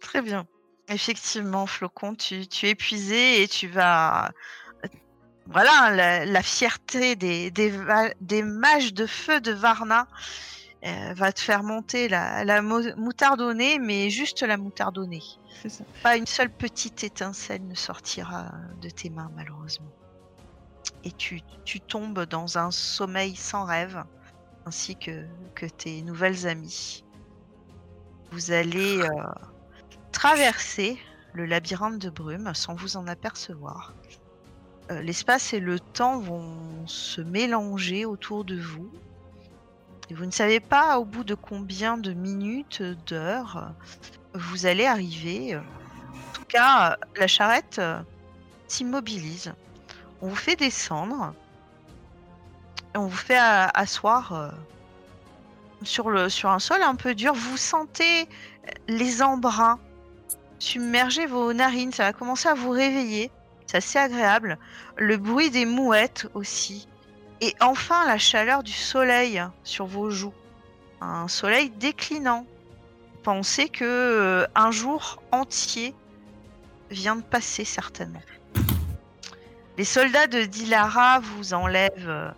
Très 0.01 0.23
bien. 0.23 0.47
Effectivement, 0.89 1.67
Flocon, 1.67 2.15
tu, 2.15 2.47
tu 2.47 2.67
es 2.67 2.71
épuisé 2.71 3.43
et 3.43 3.49
tu 3.49 3.67
vas. 3.69 4.31
Voilà, 5.49 5.91
la, 5.95 6.25
la 6.25 6.43
fierté 6.43 7.15
des, 7.17 7.51
des, 7.53 8.43
mages 8.43 8.93
de 8.93 9.07
feu 9.07 9.41
de 9.41 9.53
Varna 9.53 10.09
euh, 10.85 11.13
va 11.15 11.33
te 11.33 11.41
faire 11.41 11.63
monter 11.63 12.09
la, 12.09 12.43
la 12.45 12.63
mo- 12.63 12.95
moutarde 12.97 13.41
au 13.41 13.53
nez, 13.55 13.79
mais 13.79 14.11
juste 14.11 14.43
la 14.43 14.57
moutarde 14.57 14.99
au 14.99 15.07
nez. 15.07 15.23
C'est 15.63 15.69
ça. 15.69 15.85
Pas 16.03 16.17
une 16.17 16.27
seule 16.27 16.51
petite 16.51 17.05
étincelle 17.05 17.65
ne 17.67 17.77
sortira 17.77 18.51
de 18.83 18.91
tes 18.91 19.09
mains, 19.09 19.31
malheureusement. 19.37 19.87
Et 21.05 21.13
tu, 21.13 21.41
tombes 21.87 22.25
dans 22.25 22.59
un 22.59 22.71
sommeil 22.71 23.37
sans 23.37 23.65
rêve, 23.65 24.03
ainsi 24.67 24.97
que, 24.97 25.27
tes 25.79 26.03
nouvelles 26.03 26.47
amies. 26.47 27.05
Vous 28.33 28.51
allez 28.51 29.01
euh, 29.01 29.09
traverser 30.13 30.99
le 31.33 31.47
labyrinthe 31.47 31.99
de 31.99 32.11
brume 32.11 32.53
sans 32.55 32.75
vous 32.75 32.97
en 32.97 33.07
apercevoir. 33.07 33.95
Euh, 34.91 35.01
L'espace 35.01 35.53
et 35.53 35.61
le 35.61 35.79
temps 35.79 36.19
vont 36.19 36.87
se 36.87 37.21
mélanger 37.21 38.05
autour 38.05 38.45
de 38.45 38.59
vous. 38.59 38.91
Et 40.11 40.15
vous 40.15 40.27
ne 40.27 40.31
savez 40.31 40.61
pas 40.61 40.99
au 40.99 41.05
bout 41.05 41.25
de 41.25 41.35
combien 41.35 41.97
de 41.97 42.13
minutes, 42.13 42.83
d'heures, 43.07 43.73
vous 44.35 44.67
allez 44.67 44.87
arriver. 44.87 45.57
En 45.57 46.33
tout 46.33 46.45
cas, 46.49 46.97
la 47.17 47.27
charrette 47.27 47.81
s'immobilise. 48.69 49.53
On 50.23 50.29
vous 50.29 50.37
fait 50.37 50.57
descendre. 50.57 51.35
On 52.95 53.07
vous 53.07 53.17
fait 53.17 53.39
asseoir 53.39 54.33
euh, 54.33 54.51
sur, 55.83 56.09
un 56.51 56.59
sol 56.59 56.83
un 56.83 56.95
peu 56.95 57.15
dur. 57.15 57.35
Vous 57.35 57.57
sentez 57.57 58.29
les 58.89 59.23
embruns 59.23 59.79
submerger 60.59 61.27
vos 61.27 61.53
narines. 61.53 61.93
Ça 61.93 62.05
va 62.05 62.13
commencer 62.13 62.49
à 62.49 62.55
vous 62.55 62.71
réveiller. 62.71 63.31
C'est 63.67 63.79
assez 63.79 63.99
agréable. 63.99 64.59
Le 64.97 65.17
bruit 65.17 65.51
des 65.51 65.67
mouettes 65.67 66.29
aussi. 66.35 66.89
Et 67.41 67.55
enfin, 67.61 68.07
la 68.07 68.17
chaleur 68.17 68.63
du 68.63 68.73
soleil 68.73 69.43
sur 69.65 69.87
vos 69.87 70.11
joues. 70.11 70.33
Un 71.01 71.29
soleil 71.29 71.69
déclinant 71.71 72.47
pensez 73.27 73.69
que 73.69 73.85
euh, 73.85 74.47
un 74.55 74.71
jour 74.71 75.21
entier 75.33 75.97
vient 76.91 77.17
de 77.17 77.23
passer 77.23 77.65
certainement. 77.65 78.23
Les 79.79 79.85
soldats 79.85 80.27
de 80.27 80.45
Dilara 80.45 81.21
vous 81.21 81.53
enlèvent 81.53 82.09
euh, 82.09 82.31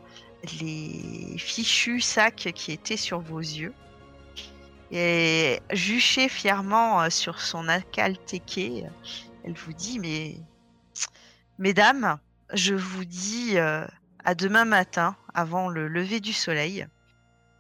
les 0.61 1.37
fichus 1.39 2.01
sacs 2.01 2.51
qui 2.53 2.73
étaient 2.73 2.97
sur 2.97 3.21
vos 3.21 3.39
yeux. 3.39 3.73
Et 4.91 5.61
juchée 5.71 6.29
fièrement 6.29 7.03
euh, 7.03 7.11
sur 7.11 7.41
son 7.41 7.69
acaltéqué, 7.69 8.87
elle 9.45 9.53
vous 9.53 9.73
dit 9.73 10.01
mesdames, 11.59 12.19
je 12.55 12.75
vous 12.75 13.05
dis 13.05 13.57
euh, 13.57 13.87
à 14.25 14.35
demain 14.35 14.65
matin, 14.65 15.15
avant 15.33 15.69
le 15.69 15.87
lever 15.87 16.19
du 16.19 16.33
soleil. 16.33 16.89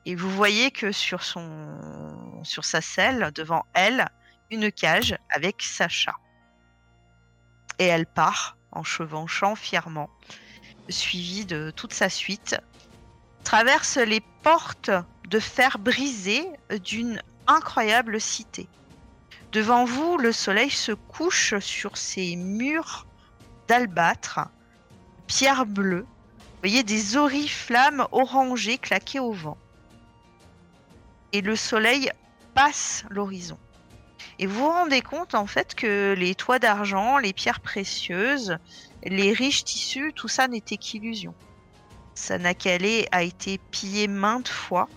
Et 0.07 0.17
vous 0.17 0.31
voyez 0.31 0.73
que 0.73 0.91
sur 0.91 1.23
sa 1.23 2.81
selle, 2.81 3.31
devant 3.33 3.65
elle, 3.75 4.09
une 4.51 4.73
cage 4.73 5.17
avec 5.31 5.63
Sacha. 5.63 6.17
Et 7.79 7.85
elle 7.85 8.07
part 8.07 8.58
en 8.73 8.83
chevanchant 8.83 9.55
fièrement, 9.55 10.11
suivi 10.89 11.45
de 11.45 11.73
toute 11.75 11.93
sa 11.93 12.09
suite, 12.09 12.57
traverse 13.45 13.97
les 13.97 14.21
portes 14.43 14.91
de 15.29 15.39
fer 15.39 15.79
brisées 15.79 16.47
d'une 16.85 17.23
incroyable 17.47 18.21
cité. 18.21 18.69
Devant 19.53 19.85
vous, 19.85 20.19
le 20.19 20.33
soleil 20.33 20.71
se 20.71 20.93
couche 20.93 21.59
sur 21.59 21.97
ces 21.97 22.37
murs 22.37 23.07
d'albâtre, 23.67 24.41
pierre 25.27 25.65
bleue. 25.65 26.07
Vous 26.39 26.63
voyez 26.63 26.83
des 26.83 27.17
oriflammes 27.17 28.07
orangées 28.13 28.79
claquées 28.79 29.21
au 29.21 29.33
vent. 29.33 29.57
Et 31.33 31.41
le 31.41 31.57
soleil 31.57 32.11
passe 32.55 33.05
l'horizon. 33.11 33.59
Et 34.39 34.47
vous 34.47 34.61
vous 34.61 34.69
rendez 34.69 35.01
compte 35.01 35.35
en 35.35 35.47
fait 35.47 35.75
que 35.75 36.15
les 36.17 36.35
toits 36.35 36.59
d'argent, 36.59 37.19
les 37.19 37.33
pierres 37.33 37.61
précieuses, 37.61 38.57
les 39.03 39.33
riches 39.33 39.65
tissus, 39.65 40.13
tout 40.15 40.29
ça 40.29 40.47
n'était 40.47 40.77
qu'illusion. 40.77 41.35
Sanakale 42.15 43.07
a 43.11 43.23
été 43.23 43.59
pillé 43.71 44.07
maintes 44.09 44.49
fois 44.49 44.89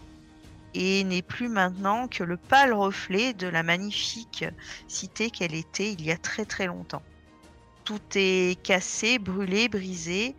et 0.73 1.03
n'est 1.03 1.21
plus 1.21 1.49
maintenant 1.49 2.07
que 2.07 2.23
le 2.23 2.37
pâle 2.37 2.73
reflet 2.73 3.33
de 3.33 3.47
la 3.47 3.63
magnifique 3.63 4.45
cité 4.87 5.29
qu'elle 5.29 5.55
était 5.55 5.91
il 5.91 6.03
y 6.03 6.11
a 6.11 6.17
très 6.17 6.45
très 6.45 6.67
longtemps. 6.67 7.03
Tout 7.83 7.99
est 8.15 8.61
cassé, 8.61 9.19
brûlé, 9.19 9.69
brisé, 9.69 10.35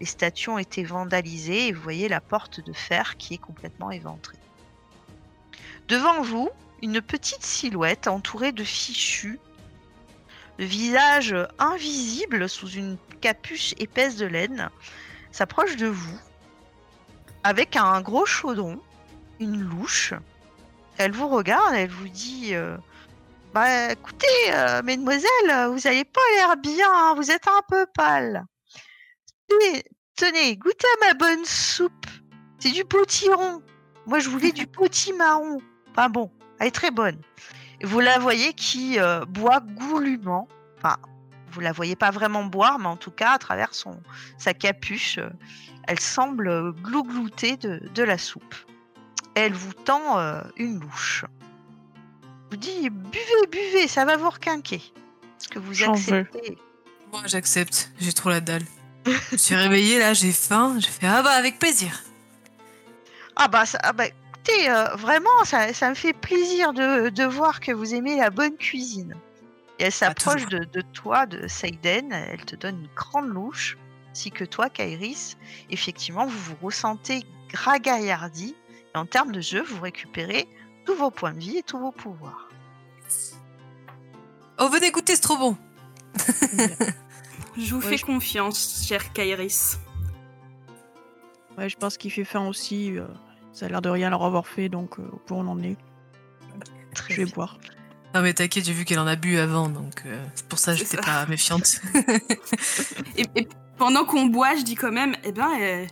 les 0.00 0.06
statues 0.06 0.50
ont 0.50 0.58
été 0.58 0.82
vandalisées 0.82 1.68
et 1.68 1.72
vous 1.72 1.82
voyez 1.82 2.08
la 2.08 2.20
porte 2.20 2.60
de 2.60 2.72
fer 2.72 3.16
qui 3.16 3.34
est 3.34 3.38
complètement 3.38 3.90
éventrée. 3.90 4.38
Devant 5.88 6.22
vous, 6.22 6.50
une 6.82 7.00
petite 7.00 7.44
silhouette 7.44 8.06
entourée 8.08 8.52
de 8.52 8.64
fichus, 8.64 9.38
le 10.58 10.64
visage 10.64 11.34
invisible 11.58 12.48
sous 12.48 12.68
une 12.68 12.96
capuche 13.20 13.74
épaisse 13.78 14.16
de 14.16 14.26
laine, 14.26 14.70
s'approche 15.32 15.76
de 15.76 15.86
vous 15.86 16.18
avec 17.44 17.76
un 17.76 18.00
gros 18.00 18.26
chaudron 18.26 18.80
une 19.38 19.60
louche. 19.60 20.14
Elle 20.98 21.12
vous 21.12 21.28
regarde, 21.28 21.74
elle 21.74 21.90
vous 21.90 22.08
dit 22.08 22.54
euh, 22.54 22.76
Bah 23.52 23.92
écoutez, 23.92 24.26
euh, 24.48 24.82
mesdemoiselles, 24.82 25.68
vous 25.68 25.80
n'avez 25.84 26.04
pas 26.04 26.20
l'air 26.34 26.56
bien, 26.56 26.88
hein, 26.90 27.14
vous 27.14 27.30
êtes 27.30 27.46
un 27.46 27.62
peu 27.68 27.86
pâle. 27.94 28.44
Tenez, 29.48 29.84
tenez, 30.16 30.56
goûtez 30.56 30.86
à 31.00 31.06
ma 31.06 31.14
bonne 31.14 31.44
soupe. 31.44 32.06
C'est 32.58 32.70
du 32.70 32.84
potiron. 32.84 33.62
Moi 34.06 34.18
je 34.18 34.28
voulais 34.28 34.52
du 34.52 34.66
potimarron. 34.66 35.60
Enfin 35.90 36.08
bon, 36.08 36.30
elle 36.60 36.68
est 36.68 36.72
très 36.72 36.90
bonne. 36.90 37.18
vous 37.82 38.00
la 38.00 38.18
voyez 38.18 38.52
qui 38.52 38.98
euh, 38.98 39.24
boit 39.26 39.60
goulûment. 39.60 40.48
Enfin, 40.78 40.96
vous 41.50 41.60
la 41.60 41.72
voyez 41.72 41.96
pas 41.96 42.10
vraiment 42.10 42.44
boire, 42.44 42.78
mais 42.78 42.86
en 42.86 42.96
tout 42.96 43.10
cas, 43.10 43.32
à 43.32 43.38
travers 43.38 43.74
son, 43.74 44.00
sa 44.38 44.54
capuche, 44.54 45.18
elle 45.84 46.00
semble 46.00 46.72
glouglouter 46.72 47.56
de, 47.56 47.80
de 47.94 48.02
la 48.02 48.18
soupe 48.18 48.54
elle 49.36 49.52
vous 49.52 49.74
tend 49.74 50.18
euh, 50.18 50.40
une 50.56 50.80
louche. 50.80 51.24
Vous 52.50 52.56
dit 52.56 52.88
buvez, 52.88 53.46
buvez, 53.50 53.86
ça 53.86 54.04
va 54.04 54.16
vous 54.16 54.30
requinquer. 54.30 54.76
Est-ce 54.76 55.48
que 55.48 55.58
vous 55.58 55.82
acceptez? 55.82 56.56
Moi, 57.12 57.22
j'accepte. 57.26 57.92
J'ai 58.00 58.14
trop 58.14 58.30
la 58.30 58.40
dalle. 58.40 58.64
je 59.30 59.36
suis 59.36 59.54
réveillée 59.54 59.98
là, 59.98 60.14
j'ai 60.14 60.32
faim. 60.32 60.78
Je 60.80 60.86
fais 60.86 61.06
ah 61.06 61.22
bah 61.22 61.32
avec 61.32 61.58
plaisir. 61.58 62.02
Ah 63.36 63.46
bah, 63.48 63.66
ça, 63.66 63.78
ah 63.82 63.92
bah 63.92 64.06
écoutez, 64.46 64.70
euh, 64.70 64.94
vraiment, 64.96 65.44
ça, 65.44 65.72
ça, 65.72 65.90
me 65.90 65.94
fait 65.94 66.12
plaisir 66.12 66.72
de, 66.72 67.08
de, 67.08 67.24
voir 67.24 67.60
que 67.60 67.72
vous 67.72 67.94
aimez 67.94 68.16
la 68.16 68.30
bonne 68.30 68.56
cuisine. 68.56 69.14
Et 69.78 69.84
elle 69.84 69.92
s'approche 69.92 70.46
de, 70.46 70.64
de, 70.64 70.80
toi, 70.80 71.26
de 71.26 71.46
Seiden. 71.48 72.12
Elle 72.12 72.44
te 72.44 72.56
donne 72.56 72.80
une 72.80 72.94
grande 72.94 73.28
louche, 73.28 73.76
ainsi 74.10 74.30
que 74.30 74.44
toi, 74.44 74.70
Kairis. 74.70 75.36
Effectivement, 75.70 76.26
vous 76.26 76.38
vous 76.38 76.56
ressentez 76.62 77.24
gragaillardi 77.48 78.54
en 78.94 79.04
termes 79.04 79.32
de 79.32 79.42
jeu, 79.42 79.62
vous 79.62 79.82
récupérez 79.82 80.48
tous 80.86 80.94
vos 80.94 81.10
points 81.10 81.34
de 81.34 81.38
vie 81.38 81.58
et 81.58 81.62
tous 81.62 81.78
vos 81.78 81.92
pouvoirs. 81.92 82.48
Oh, 84.58 84.68
venez 84.68 84.90
goûter, 84.90 85.14
c'est 85.14 85.20
trop 85.20 85.36
bon. 85.36 85.56
je 87.58 87.74
vous 87.74 87.82
fais 87.82 87.98
confiance, 87.98 88.86
cher 88.88 89.12
Kairis. 89.12 89.78
Ouais, 91.58 91.68
je 91.68 91.76
pense 91.76 91.98
qu'il 91.98 92.10
fait 92.10 92.24
faim 92.24 92.48
aussi. 92.48 92.98
Euh, 92.98 93.06
ça 93.56 93.66
a 93.66 93.68
l'air 93.68 93.82
de 93.82 93.88
rien 93.88 94.10
leur 94.10 94.22
avoir 94.22 94.46
fait, 94.46 94.68
donc 94.68 94.98
euh, 94.98 95.10
on 95.30 95.46
en 95.48 95.60
est. 95.62 95.76
je 97.08 97.22
vais 97.22 97.24
boire. 97.24 97.58
Non 98.14 98.22
mais 98.22 98.32
t'inquiète, 98.32 98.64
j'ai 98.64 98.72
vu 98.72 98.84
qu'elle 98.84 98.98
en 99.00 99.06
a 99.06 99.16
bu 99.16 99.38
avant, 99.38 99.68
donc 99.68 100.02
euh, 100.06 100.24
c'est 100.34 100.46
pour 100.46 100.58
ça 100.58 100.72
que 100.72 100.78
j'étais 100.78 100.96
pas 100.96 101.26
méfiante. 101.26 101.80
et, 103.16 103.24
et, 103.34 103.48
pendant 103.76 104.04
qu'on 104.04 104.26
boit, 104.26 104.54
je 104.56 104.62
dis 104.62 104.74
quand 104.74 104.92
même, 104.92 105.16
eh 105.24 105.32
ben, 105.32 105.86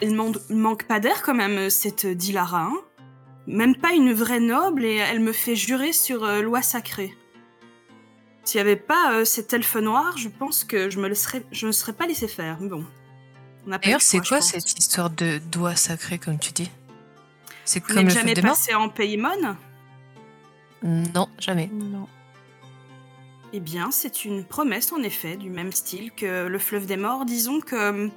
elle 0.00 0.14
manque 0.50 0.84
pas 0.84 1.00
d'air 1.00 1.22
quand 1.22 1.34
même, 1.34 1.70
cette 1.70 2.06
Dilara. 2.06 2.62
Hein 2.62 2.80
même 3.46 3.76
pas 3.76 3.92
une 3.92 4.12
vraie 4.12 4.40
noble 4.40 4.84
et 4.84 4.94
elle 4.94 5.20
me 5.20 5.32
fait 5.32 5.56
jurer 5.56 5.92
sur 5.92 6.24
euh, 6.24 6.40
loi 6.40 6.62
sacrée. 6.62 7.14
S'il 8.44 8.58
n'y 8.58 8.62
avait 8.62 8.76
pas 8.76 9.12
euh, 9.12 9.24
cet 9.24 9.52
elfe 9.52 9.76
noir, 9.76 10.16
je 10.18 10.28
pense 10.28 10.64
que 10.64 10.90
je 10.90 10.98
me, 10.98 11.08
laisserais, 11.08 11.44
je 11.50 11.66
me 11.66 11.72
serais 11.72 11.92
pas 11.92 12.06
laissé 12.06 12.28
faire. 12.28 12.58
Bon. 12.60 12.84
D'ailleurs, 13.66 14.02
c'est 14.02 14.20
quoi 14.20 14.40
cette 14.40 14.78
histoire 14.78 15.08
de 15.08 15.38
doigt 15.50 15.76
sacré, 15.76 16.18
comme 16.18 16.38
tu 16.38 16.52
dis? 16.52 16.70
C'est 17.64 17.80
comme 17.80 18.04
le 18.04 18.10
jamais 18.10 18.34
passé 18.34 18.74
en 18.74 18.88
Paymon 18.88 19.56
Non, 20.82 21.28
jamais. 21.38 21.70
Non. 21.72 22.06
Eh 23.52 23.60
bien, 23.60 23.90
c'est 23.90 24.24
une 24.24 24.44
promesse 24.44 24.92
en 24.92 25.02
effet, 25.02 25.36
du 25.36 25.48
même 25.48 25.72
style 25.72 26.10
que 26.12 26.46
le 26.46 26.58
fleuve 26.58 26.86
des 26.86 26.96
morts. 26.96 27.24
Disons 27.24 27.60
que 27.60 28.10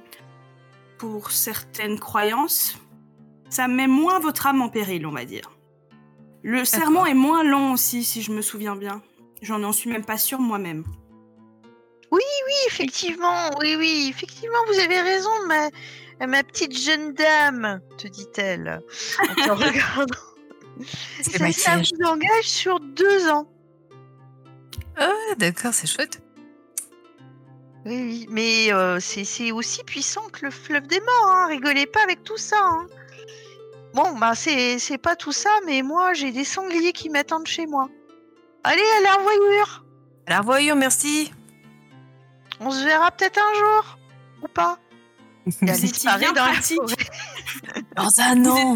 pour 0.98 1.30
certaines 1.30 1.98
croyances, 1.98 2.76
ça 3.48 3.68
met 3.68 3.86
moins 3.86 4.18
votre 4.18 4.46
âme 4.46 4.62
en 4.62 4.68
péril, 4.68 5.06
on 5.06 5.12
va 5.12 5.24
dire. 5.24 5.50
Le 6.42 6.64
serment 6.64 7.06
est 7.06 7.14
moins 7.14 7.44
long 7.44 7.72
aussi, 7.72 8.04
si 8.04 8.22
je 8.22 8.32
me 8.32 8.42
souviens 8.42 8.76
bien. 8.76 9.02
J'en 9.42 9.62
en 9.62 9.72
suis 9.72 9.90
même 9.90 10.04
pas 10.04 10.18
sûre 10.18 10.40
moi-même. 10.40 10.84
Oui, 12.10 12.22
oui, 12.46 12.54
effectivement, 12.66 13.50
oui, 13.60 13.76
oui, 13.78 14.06
effectivement, 14.10 14.58
vous 14.66 14.80
avez 14.80 15.00
raison, 15.00 15.30
ma, 15.46 15.68
ma 16.26 16.42
petite 16.42 16.76
jeune 16.76 17.14
dame, 17.14 17.80
te 17.96 18.08
dit-elle, 18.08 18.80
en 19.20 19.34
te 19.34 19.50
regardant. 19.50 20.14
ça, 21.22 21.52
ça 21.52 21.76
vous 21.76 22.06
engage 22.06 22.48
sur 22.48 22.80
deux 22.80 23.28
ans. 23.28 23.48
Ah, 24.96 25.34
d'accord, 25.36 25.72
c'est 25.72 25.86
chouette. 25.86 26.20
Oui, 27.86 28.02
oui, 28.02 28.26
mais 28.28 28.72
euh, 28.72 28.98
c'est 29.00 29.52
aussi 29.52 29.84
puissant 29.84 30.28
que 30.30 30.44
le 30.44 30.50
fleuve 30.50 30.86
des 30.88 31.00
morts, 31.00 31.30
hein. 31.30 31.46
rigolez 31.48 31.86
pas 31.86 32.02
avec 32.02 32.24
tout 32.24 32.36
ça. 32.36 32.58
Hein. 32.60 32.86
Bon, 33.94 34.16
bah 34.18 34.34
c'est 34.34 34.98
pas 34.98 35.16
tout 35.16 35.32
ça, 35.32 35.50
mais 35.64 35.82
moi 35.82 36.12
j'ai 36.12 36.30
des 36.30 36.44
sangliers 36.44 36.92
qui 36.92 37.08
m'attendent 37.08 37.46
chez 37.46 37.66
moi. 37.66 37.88
Allez, 38.64 38.82
à 38.98 39.00
la 39.02 39.14
revoyure 39.14 39.84
À 40.26 40.30
la 40.30 40.38
revoyure, 40.40 40.76
merci 40.76 41.32
On 42.60 42.70
se 42.70 42.84
verra 42.84 43.10
peut-être 43.12 43.38
un 43.38 43.54
jour, 43.54 43.98
ou 44.42 44.48
pas 44.48 44.78
Vous 45.62 45.84
étiez 45.84 46.10
bien 46.18 46.32
dans 46.32 46.46
pratique 46.46 46.78
Dans 47.96 48.20
un 48.20 48.44
an 48.46 48.74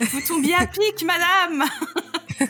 Vous 0.00 0.20
tombiez 0.26 0.54
à 0.54 0.66
pic, 0.66 1.04
madame 1.04 1.64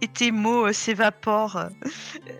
et 0.00 0.08
tes 0.08 0.30
mots 0.30 0.66
euh, 0.66 0.72
s'évaporent 0.72 1.56
euh, 1.56 1.68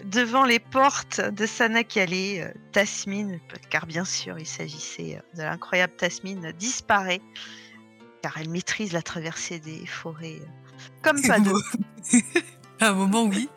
devant 0.04 0.44
les 0.44 0.58
portes 0.58 1.20
de 1.20 1.46
Sanakale. 1.46 2.12
Euh, 2.12 2.52
Tasmine, 2.72 3.40
car 3.70 3.86
bien 3.86 4.04
sûr 4.04 4.38
il 4.38 4.46
s'agissait 4.46 5.20
de 5.34 5.42
l'incroyable 5.42 5.94
Tasmine, 5.96 6.52
disparaît 6.58 7.20
car 8.22 8.36
elle 8.38 8.48
maîtrise 8.48 8.92
la 8.92 9.02
traversée 9.02 9.58
des 9.58 9.86
forêts 9.86 10.40
comme 11.02 11.20
pas 11.22 11.40
d'autre. 11.40 11.76
à 12.80 12.88
un 12.88 12.92
moment, 12.92 13.24
oui. 13.24 13.48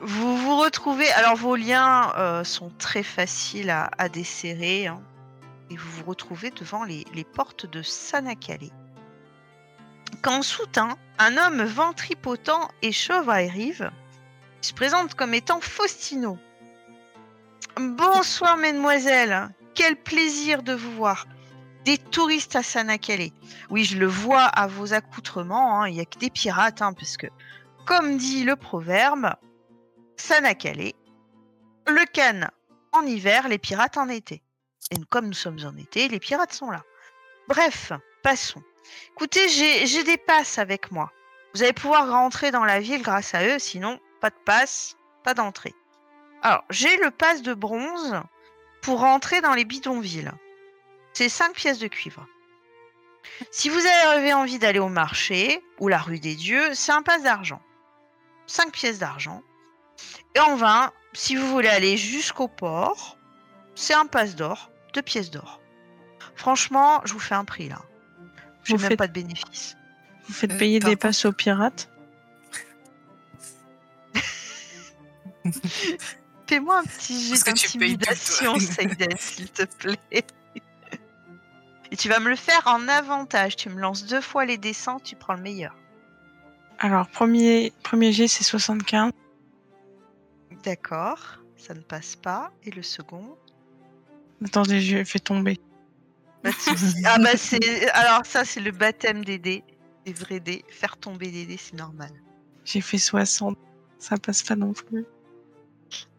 Vous 0.00 0.36
vous 0.36 0.56
retrouvez. 0.58 1.10
Alors 1.12 1.36
vos 1.36 1.56
liens 1.56 2.42
sont 2.44 2.70
très 2.78 3.02
faciles 3.02 3.70
à, 3.70 4.08
desserrer. 4.08 4.86
Hein, 4.86 5.00
et 5.70 5.76
vous 5.76 5.90
vous 5.90 6.04
retrouvez 6.04 6.50
devant 6.50 6.84
les, 6.84 7.04
les 7.14 7.24
portes 7.24 7.66
de 7.66 7.82
Sanakale 7.82 8.70
quand 10.22 10.42
soudain, 10.42 10.96
un 11.18 11.36
homme 11.36 11.62
ventripotent 11.62 12.70
et 12.82 12.92
chauve 12.92 13.30
arrive, 13.30 13.90
il 14.62 14.66
se 14.66 14.74
présente 14.74 15.14
comme 15.14 15.34
étant 15.34 15.60
Faustino. 15.60 16.38
Bonsoir, 17.76 18.56
mesdemoiselles. 18.56 19.48
Quel 19.74 19.96
plaisir 19.96 20.62
de 20.62 20.72
vous 20.72 20.92
voir. 20.92 21.26
Des 21.84 21.98
touristes 21.98 22.56
à 22.56 22.62
Sanakale. 22.62 23.30
Oui, 23.70 23.84
je 23.84 23.98
le 23.98 24.06
vois 24.06 24.44
à 24.44 24.66
vos 24.66 24.92
accoutrements. 24.92 25.80
Hein. 25.80 25.88
Il 25.88 25.94
n'y 25.94 26.00
a 26.00 26.04
que 26.04 26.18
des 26.18 26.30
pirates, 26.30 26.82
hein, 26.82 26.92
parce 26.92 27.16
que, 27.16 27.28
comme 27.86 28.16
dit 28.16 28.44
le 28.44 28.56
proverbe, 28.56 29.34
Sanakale, 30.18 30.92
le 31.86 32.12
canne 32.12 32.50
en 32.92 33.02
hiver, 33.02 33.48
les 33.48 33.58
pirates 33.58 33.96
en 33.96 34.08
été. 34.08 34.42
Et 34.90 34.96
comme 35.10 35.26
nous 35.26 35.32
sommes 35.32 35.58
en 35.64 35.76
été, 35.76 36.08
les 36.08 36.18
pirates 36.18 36.52
sont 36.52 36.70
là. 36.70 36.82
Bref, 37.48 37.92
passons. 38.22 38.62
Écoutez, 39.12 39.48
j'ai 39.48 40.04
des 40.04 40.18
passes 40.18 40.58
avec 40.58 40.90
moi. 40.90 41.12
Vous 41.54 41.62
allez 41.62 41.72
pouvoir 41.72 42.10
rentrer 42.10 42.50
dans 42.50 42.64
la 42.64 42.80
ville 42.80 43.02
grâce 43.02 43.34
à 43.34 43.46
eux, 43.46 43.58
sinon, 43.58 43.98
pas 44.20 44.30
de 44.30 44.36
passe, 44.44 44.96
pas 45.24 45.34
d'entrée. 45.34 45.74
Alors, 46.42 46.64
j'ai 46.70 46.96
le 46.98 47.10
pass 47.10 47.42
de 47.42 47.54
bronze 47.54 48.14
pour 48.82 49.00
rentrer 49.00 49.40
dans 49.40 49.54
les 49.54 49.64
bidonvilles. 49.64 50.30
C'est 51.12 51.28
5 51.28 51.54
pièces 51.54 51.78
de 51.78 51.88
cuivre. 51.88 52.26
Si 53.50 53.68
vous 53.68 53.84
avez 53.86 54.32
envie 54.32 54.58
d'aller 54.58 54.78
au 54.78 54.88
marché 54.88 55.62
ou 55.78 55.88
la 55.88 55.98
rue 55.98 56.20
des 56.20 56.34
dieux, 56.34 56.74
c'est 56.74 56.92
un 56.92 57.02
pass 57.02 57.22
d'argent. 57.22 57.60
5 58.46 58.72
pièces 58.72 58.98
d'argent. 58.98 59.42
Et 60.34 60.40
en 60.40 60.56
vain, 60.56 60.92
si 61.12 61.36
vous 61.36 61.48
voulez 61.48 61.68
aller 61.68 61.96
jusqu'au 61.96 62.48
port, 62.48 63.16
c'est 63.74 63.94
un 63.94 64.06
passe 64.06 64.36
d'or, 64.36 64.70
2 64.94 65.02
pièces 65.02 65.30
d'or. 65.30 65.60
Franchement, 66.36 67.00
je 67.04 67.12
vous 67.12 67.18
fais 67.20 67.34
un 67.34 67.44
prix 67.44 67.68
là. 67.68 67.80
Je 68.64 68.74
Vous 68.74 68.80
même 68.80 68.90
faites- 68.90 68.98
pas 68.98 69.06
de 69.08 69.12
bénéfice. 69.12 69.76
Vous 70.26 70.34
faites 70.34 70.52
Euh, 70.52 70.58
payer 70.58 70.78
des 70.78 70.96
passes 70.96 71.24
aux 71.24 71.32
pirates? 71.32 71.88
Fais-moi 76.46 76.78
un 76.78 76.84
petit 76.84 77.28
jet 77.28 77.44
d'intimidation, 77.44 78.58
Saïden, 78.58 79.16
s'il 79.18 79.50
te 79.50 79.64
plaît. 79.64 79.98
Et 81.90 81.96
tu 81.96 82.08
vas 82.08 82.20
me 82.20 82.28
le 82.28 82.36
faire 82.36 82.62
en 82.66 82.86
avantage. 82.88 83.56
Tu 83.56 83.68
me 83.70 83.80
lances 83.80 84.04
deux 84.04 84.20
fois 84.20 84.44
les 84.44 84.58
descents, 84.58 85.00
tu 85.00 85.16
prends 85.16 85.34
le 85.34 85.40
meilleur. 85.42 85.74
Alors, 86.78 87.08
premier, 87.08 87.72
premier 87.82 88.12
G, 88.12 88.28
c'est 88.28 88.44
75. 88.44 89.12
D'accord, 90.64 91.38
ça 91.56 91.74
ne 91.74 91.80
passe 91.80 92.16
pas. 92.16 92.52
Et 92.64 92.70
le 92.70 92.82
second? 92.82 93.36
Attendez, 94.44 94.80
je 94.80 95.02
fais 95.04 95.18
tomber. 95.18 95.58
Pas 96.42 96.50
de 96.50 96.54
souci. 96.56 97.02
Ah 97.04 97.18
bah 97.18 97.36
c'est. 97.36 97.88
Alors 97.90 98.24
ça, 98.26 98.44
c'est 98.44 98.60
le 98.60 98.70
baptême 98.70 99.24
des 99.24 99.38
dés. 99.38 99.64
Des 100.04 100.12
vrais 100.12 100.40
dés. 100.40 100.64
Faire 100.68 100.96
tomber 100.96 101.30
des 101.30 101.46
dés, 101.46 101.56
c'est 101.58 101.74
normal. 101.76 102.10
J'ai 102.64 102.80
fait 102.80 102.98
60. 102.98 103.58
Ça 103.98 104.16
passe 104.16 104.42
pas 104.42 104.54
non 104.56 104.72
plus. 104.72 105.04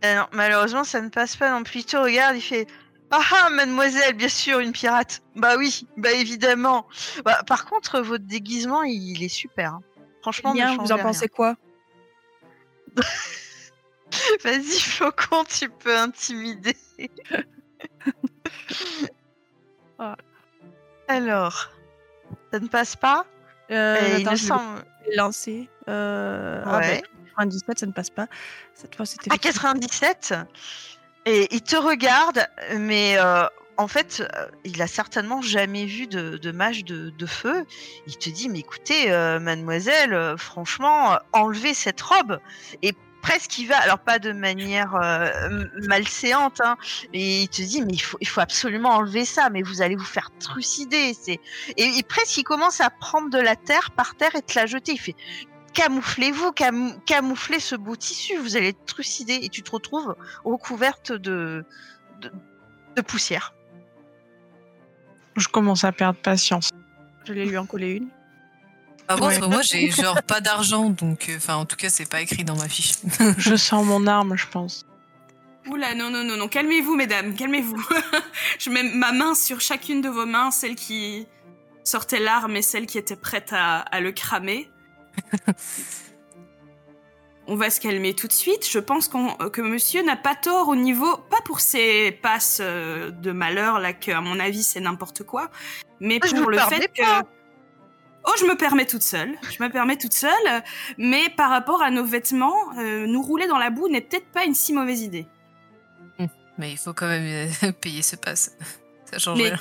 Ah 0.01 0.15
non, 0.15 0.25
malheureusement, 0.33 0.83
ça 0.83 0.99
ne 1.01 1.09
passe 1.09 1.35
pas 1.37 1.51
non 1.51 1.63
plus. 1.63 1.85
Te 1.85 1.95
regarde, 1.95 2.35
il 2.35 2.41
fait 2.41 2.67
Ah 3.11 3.21
ah, 3.43 3.49
mademoiselle, 3.49 4.13
bien 4.15 4.27
sûr, 4.29 4.59
une 4.59 4.71
pirate. 4.73 5.21
Bah 5.35 5.55
oui, 5.57 5.87
bah 5.95 6.11
évidemment. 6.11 6.87
Bah, 7.23 7.41
par 7.47 7.65
contre, 7.65 8.01
votre 8.01 8.25
déguisement, 8.25 8.83
il, 8.83 9.15
il 9.17 9.23
est 9.23 9.29
super. 9.29 9.75
hein. 9.75 9.81
Franchement, 10.21 10.49
ne 10.51 10.55
Bien, 10.55 10.75
vous 10.75 10.91
en 10.91 10.97
changez 10.97 11.03
pensez 11.03 11.27
quoi? 11.29 11.55
Vas-y, 14.43 14.79
Flocon, 14.79 15.43
tu 15.45 15.69
peux 15.69 15.95
intimider. 15.97 16.75
Ah. 20.01 20.15
Alors, 21.07 21.71
ça 22.53 22.59
ne 22.59 22.67
passe 22.67 22.95
pas? 22.95 23.25
Euh, 23.71 23.97
Et 24.17 24.21
Il 24.21 24.27
attends, 24.27 24.31
me 24.31 24.35
je 24.37 24.41
vais 24.43 24.47
semble. 24.47 24.83
le 25.09 25.17
lancer. 25.17 25.69
Euh, 25.89 26.61
ah, 26.65 26.77
Ouais. 26.79 27.01
bah, 27.01 27.07
97, 27.35 27.79
ça 27.79 27.85
ne 27.85 27.91
passe 27.91 28.09
pas. 28.09 28.27
Cette 28.73 28.95
fois, 28.95 29.05
c'était. 29.05 29.31
À 29.33 29.37
97 29.37 30.33
Et 31.25 31.53
il 31.53 31.61
te 31.61 31.75
regarde, 31.75 32.47
mais 32.77 33.17
euh, 33.17 33.45
en 33.77 33.87
fait, 33.89 34.21
euh, 34.21 34.45
il 34.63 34.81
a 34.81 34.87
certainement 34.87 35.41
jamais 35.41 35.85
vu 35.85 36.07
de, 36.07 36.37
de 36.37 36.51
mage 36.51 36.85
de, 36.85 37.09
de 37.09 37.25
feu. 37.25 37.65
Il 38.07 38.17
te 38.17 38.29
dit, 38.29 38.47
mais 38.49 38.59
écoutez, 38.59 39.11
euh, 39.11 39.39
mademoiselle, 39.39 40.13
euh, 40.13 40.37
franchement, 40.37 41.13
euh, 41.13 41.17
enlevez 41.33 41.73
cette 41.73 41.99
robe. 42.01 42.39
Et 42.81 42.93
presque 43.21 43.57
il 43.57 43.67
va, 43.67 43.77
alors 43.77 43.99
pas 43.99 44.19
de 44.19 44.31
manière 44.31 44.95
euh, 44.95 45.65
malséante, 45.87 46.61
hein, 46.61 46.77
et 47.13 47.43
il 47.43 47.49
te 47.49 47.61
dit, 47.61 47.81
mais 47.81 47.93
il 47.93 47.99
faut, 47.99 48.17
il 48.21 48.27
faut 48.27 48.41
absolument 48.41 48.89
enlever 48.89 49.25
ça, 49.25 49.49
mais 49.49 49.61
vous 49.61 49.81
allez 49.81 49.95
vous 49.95 50.05
faire 50.05 50.31
trucider. 50.39 51.13
C'est... 51.13 51.39
Et, 51.77 51.97
et 51.97 52.03
presque 52.03 52.37
il 52.37 52.43
commence 52.43 52.81
à 52.81 52.89
prendre 52.89 53.29
de 53.29 53.39
la 53.39 53.55
terre 53.55 53.91
par 53.91 54.15
terre 54.15 54.35
et 54.35 54.41
te 54.41 54.57
la 54.57 54.65
jeter. 54.65 54.93
Il 54.93 54.99
fait, 54.99 55.15
camouflez-vous, 55.73 56.51
camou- 56.51 56.99
camouflez 57.05 57.59
ce 57.59 57.75
beau 57.75 57.95
tissu, 57.95 58.37
vous 58.37 58.57
allez 58.57 58.69
être 58.69 58.85
trucidé 58.85 59.39
et 59.41 59.49
tu 59.49 59.61
te 59.61 59.71
retrouves 59.71 60.15
recouverte 60.43 61.11
de, 61.11 61.63
de, 62.21 62.31
de 62.95 63.01
poussière. 63.01 63.53
Je 65.35 65.47
commence 65.47 65.83
à 65.83 65.91
perdre 65.91 66.19
patience. 66.19 66.69
Je 67.25 67.33
vais 67.33 67.45
lui 67.45 67.57
en 67.57 67.65
coller 67.65 67.91
une. 67.91 68.09
Par 69.09 69.17
contre, 69.19 69.41
Ouais. 69.41 69.47
moi, 69.49 69.61
j'ai 69.63 69.89
genre 69.89 70.21
pas 70.23 70.39
d'argent, 70.39 70.89
donc, 70.91 71.27
euh, 71.29 71.37
enfin, 71.37 71.55
en 71.55 71.65
tout 71.65 71.75
cas, 71.75 71.89
c'est 71.89 72.07
pas 72.07 72.21
écrit 72.21 72.43
dans 72.43 72.55
ma 72.55 72.69
fiche. 72.69 72.91
Je 73.39 73.55
sens 73.55 73.83
mon 73.85 74.05
arme, 74.07 74.37
je 74.37 74.45
pense. 74.47 74.85
Oula, 75.67 75.95
non, 75.95 76.09
non, 76.11 76.23
non, 76.23 76.37
non, 76.37 76.47
calmez-vous, 76.47 76.95
mesdames, 76.95 77.33
calmez-vous. 77.35 77.83
je 78.59 78.69
mets 78.69 78.83
ma 78.83 79.11
main 79.11 79.33
sur 79.35 79.59
chacune 79.61 80.01
de 80.01 80.09
vos 80.09 80.25
mains, 80.27 80.51
celle 80.51 80.75
qui 80.75 81.27
sortait 81.83 82.19
l'arme 82.19 82.55
et 82.55 82.61
celle 82.61 82.85
qui 82.85 82.97
était 82.99 83.15
prête 83.15 83.49
à, 83.51 83.79
à 83.79 83.99
le 83.99 84.11
cramer. 84.11 84.69
On 87.47 87.55
va 87.55 87.71
se 87.71 87.79
calmer 87.79 88.13
tout 88.13 88.27
de 88.27 88.31
suite. 88.33 88.67
Je 88.69 88.77
pense 88.77 89.07
qu'on- 89.07 89.33
que 89.49 89.61
monsieur 89.61 90.03
n'a 90.03 90.15
pas 90.15 90.35
tort 90.35 90.67
au 90.67 90.75
niveau, 90.75 91.17
pas 91.31 91.41
pour 91.45 91.61
ses 91.61 92.11
passes 92.11 92.59
euh, 92.61 93.09
de 93.09 93.31
malheur, 93.31 93.79
là, 93.79 93.91
que 93.93 94.11
à 94.11 94.21
mon 94.21 94.39
avis 94.39 94.61
c'est 94.63 94.79
n'importe 94.79 95.23
quoi, 95.23 95.49
mais 95.99 96.19
Je 96.23 96.35
pour 96.35 96.51
le 96.51 96.59
fait 96.59 96.87
que. 96.93 97.01
pas. 97.01 97.23
Oh, 98.29 98.35
je 98.39 98.45
me 98.45 98.55
permets 98.55 98.85
toute 98.85 99.01
seule. 99.01 99.35
Je 99.49 99.63
me 99.63 99.69
permets 99.69 99.97
toute 99.97 100.13
seule. 100.13 100.63
Mais 100.97 101.29
par 101.29 101.49
rapport 101.49 101.81
à 101.81 101.89
nos 101.89 102.03
vêtements, 102.05 102.55
euh, 102.77 103.07
nous 103.07 103.21
rouler 103.21 103.47
dans 103.47 103.57
la 103.57 103.69
boue 103.71 103.87
n'est 103.87 104.01
peut-être 104.01 104.27
pas 104.27 104.45
une 104.45 104.53
si 104.53 104.73
mauvaise 104.73 105.01
idée. 105.01 105.25
Mais 106.57 106.71
il 106.71 106.77
faut 106.77 106.93
quand 106.93 107.07
même 107.07 107.49
euh, 107.63 107.71
payer 107.81 108.01
ce 108.01 108.17
pass. 108.17 108.51
Ça 109.09 109.17
change 109.17 109.37
Mais- 109.37 109.49
rien. 109.49 109.59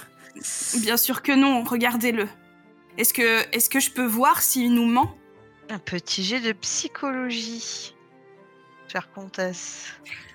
Bien 0.80 0.96
sûr 0.96 1.22
que 1.22 1.32
non, 1.32 1.62
regardez-le. 1.64 2.28
Est-ce 2.96 3.14
que, 3.14 3.40
est 3.52 3.68
que 3.68 3.80
je 3.80 3.90
peux 3.90 4.04
voir 4.04 4.42
s'il 4.42 4.74
nous 4.74 4.84
ment? 4.84 5.14
Un 5.70 5.78
petit 5.78 6.24
jet 6.24 6.40
de 6.40 6.52
psychologie, 6.52 7.94
chère 8.90 9.10
comtesse. 9.12 9.92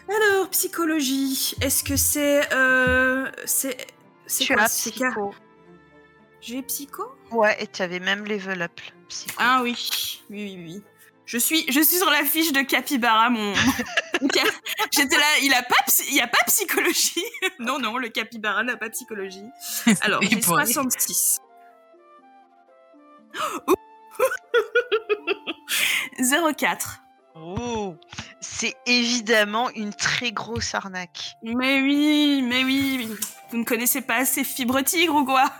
Alors, 0.10 0.50
psychologie, 0.50 1.56
est-ce 1.62 1.84
que 1.84 1.96
c'est... 1.96 2.54
Euh, 2.54 3.30
c'est... 3.46 3.76
C'est 4.26 4.48
quoi 4.48 4.66
psycho. 4.66 5.34
J'ai 6.40 6.62
psycho? 6.64 7.04
Ouais, 7.32 7.55
et 7.61 7.67
tu 7.67 7.82
avais 7.82 7.99
même 7.99 8.26
level 8.26 8.61
up. 8.61 8.80
Psycho. 9.09 9.34
Ah 9.38 9.59
oui, 9.63 9.76
oui, 10.30 10.55
oui, 10.55 10.63
oui. 10.65 10.84
Je 11.26 11.38
suis, 11.38 11.65
je 11.71 11.80
suis 11.80 11.97
sur 11.97 12.09
la 12.09 12.26
fiche 12.26 12.51
de 12.51 12.61
Capybara, 12.61 13.30
mon... 13.30 13.53
J'étais 14.91 15.15
là, 15.17 15.26
il 15.41 15.53
a 15.53 15.63
pas, 15.63 15.76
psy- 15.88 16.05
il 16.09 16.15
y 16.15 16.21
a 16.21 16.28
pas 16.28 16.43
psychologie? 16.47 17.24
non, 17.59 17.80
non, 17.80 17.97
le 17.97 18.09
Capybara 18.09 18.63
n'a 18.63 18.76
pas 18.76 18.89
psychologie. 18.89 19.45
Alors, 20.01 20.21
j'ai 20.21 20.38
pourrait. 20.38 20.65
66. 20.65 21.39
Ouh. 23.67 23.74
04. 26.55 26.99
Oh, 27.36 27.95
c'est 28.41 28.76
évidemment 28.86 29.69
une 29.71 29.93
très 29.93 30.32
grosse 30.32 30.76
arnaque. 30.76 31.32
Mais 31.41 31.82
oui, 31.82 32.43
mais 32.43 32.63
oui, 32.63 33.09
vous 33.49 33.57
ne 33.57 33.63
connaissez 33.63 34.01
pas 34.01 34.17
assez 34.17 34.43
Fibre 34.43 34.82
Tigre 34.82 35.15
ou 35.15 35.26
quoi? 35.26 35.51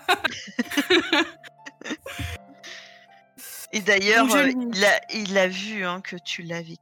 Et 3.76 3.82
d'ailleurs, 3.82 4.32
euh, 4.36 4.50
il, 4.50 4.86
a, 4.86 5.02
il 5.14 5.38
a 5.38 5.48
vu 5.48 5.84
hein, 5.84 6.00
que 6.02 6.16
tu 6.16 6.44
l'avais 6.44 6.78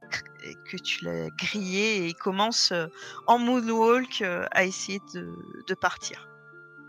que 0.70 0.76
tu 0.76 1.04
l'as 1.06 1.30
grillé 1.30 1.96
et 1.98 2.06
il 2.08 2.14
commence 2.14 2.70
euh, 2.72 2.86
en 3.26 3.38
moonwalk 3.38 4.20
euh, 4.20 4.44
à 4.50 4.64
essayer 4.64 5.00
de, 5.14 5.32
de 5.66 5.74
partir. 5.74 6.28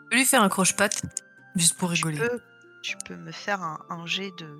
Je 0.05 0.09
peux 0.09 0.15
lui 0.17 0.25
faire 0.25 0.43
un 0.43 0.49
croche-patte, 0.49 1.03
juste 1.55 1.77
pour 1.77 1.89
Tu 1.93 2.05
rigoler. 2.05 2.17
peux, 2.17 2.41
tu 2.81 2.97
peux 3.05 3.15
me 3.15 3.31
faire 3.31 3.61
un, 3.61 3.79
un 3.89 4.05
jet 4.05 4.31
de 4.37 4.53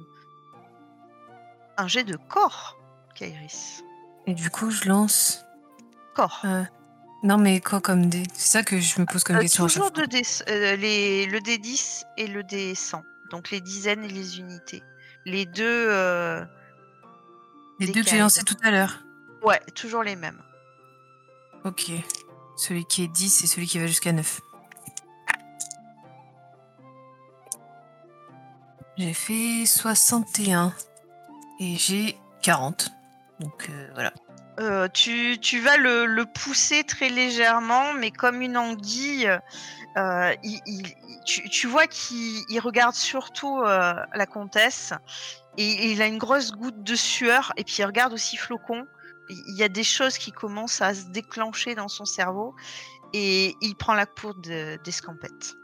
un 1.77 1.87
jet 1.87 2.03
de 2.05 2.15
corps, 2.29 2.77
Kairis. 3.15 3.83
Et 4.27 4.33
du 4.35 4.49
coup, 4.49 4.69
je 4.71 4.87
lance. 4.87 5.43
Corps. 6.15 6.45
Non, 7.23 7.37
mais 7.37 7.59
quoi 7.59 7.81
comme 7.81 8.05
dé? 8.07 8.23
C'est 8.33 8.51
ça 8.59 8.63
que 8.63 8.79
je 8.79 9.01
me 9.01 9.05
pose 9.05 9.23
comme 9.23 9.39
question 9.39 9.65
toujours 9.65 9.87
fois. 9.87 9.91
de 9.91 10.05
dés- 10.05 10.77
les, 10.77 11.25
le 11.25 11.39
D10 11.39 12.03
et 12.17 12.27
le 12.27 12.43
D100. 12.43 13.01
Donc 13.33 13.49
les 13.49 13.61
dizaines 13.61 14.03
et 14.03 14.09
les 14.09 14.37
unités. 14.39 14.83
Les 15.25 15.47
deux, 15.47 15.63
euh, 15.89 16.45
Les 17.79 17.87
deux 17.87 18.03
que 18.03 18.07
j'ai 18.07 18.19
lancés 18.19 18.43
tout 18.43 18.55
à 18.61 18.69
l'heure. 18.69 18.99
ouais, 19.41 19.59
toujours 19.73 20.03
les 20.03 20.15
mêmes. 20.15 20.39
Ok. 21.65 21.91
Celui 22.55 22.85
qui 22.85 23.03
est 23.03 23.07
10 23.07 23.43
et 23.43 23.47
celui 23.47 23.65
qui 23.65 23.79
va 23.79 23.87
jusqu'à 23.87 24.11
9. 24.11 24.39
J'ai 28.97 29.13
fait 29.15 29.65
61 29.65 30.71
et 31.59 31.75
j'ai 31.75 32.19
40. 32.43 32.91
Donc 33.39 33.67
euh, 33.71 33.89
voilà. 33.95 34.13
Euh, 34.59 34.87
tu, 34.93 35.39
tu 35.41 35.59
vas 35.59 35.77
le, 35.77 36.05
le 36.05 36.25
pousser 36.27 36.83
très 36.83 37.09
légèrement, 37.09 37.93
mais 37.93 38.11
comme 38.11 38.43
une 38.43 38.57
anguille, 38.57 39.27
euh, 39.97 40.33
il, 40.43 40.59
il- 40.65 40.95
tu, 41.25 41.47
tu 41.49 41.67
vois 41.67 41.87
qu'il 41.87 42.43
il 42.49 42.59
regarde 42.59 42.95
surtout 42.95 43.59
euh, 43.61 43.93
la 44.13 44.25
comtesse 44.25 44.93
et 45.57 45.91
il 45.91 46.01
a 46.01 46.07
une 46.07 46.17
grosse 46.17 46.51
goutte 46.51 46.83
de 46.83 46.95
sueur 46.95 47.53
et 47.57 47.63
puis 47.63 47.75
il 47.79 47.85
regarde 47.85 48.11
aussi 48.13 48.35
Flocon. 48.37 48.85
Il 49.29 49.55
y 49.57 49.63
a 49.63 49.69
des 49.69 49.83
choses 49.85 50.17
qui 50.17 50.31
commencent 50.31 50.81
à 50.81 50.93
se 50.93 51.05
déclencher 51.05 51.75
dans 51.75 51.87
son 51.87 52.05
cerveau 52.05 52.55
et 53.13 53.55
il 53.61 53.75
prend 53.75 53.93
la 53.93 54.05
poudre 54.05 54.41
de- 54.41 54.77
d'escampette. 54.83 55.55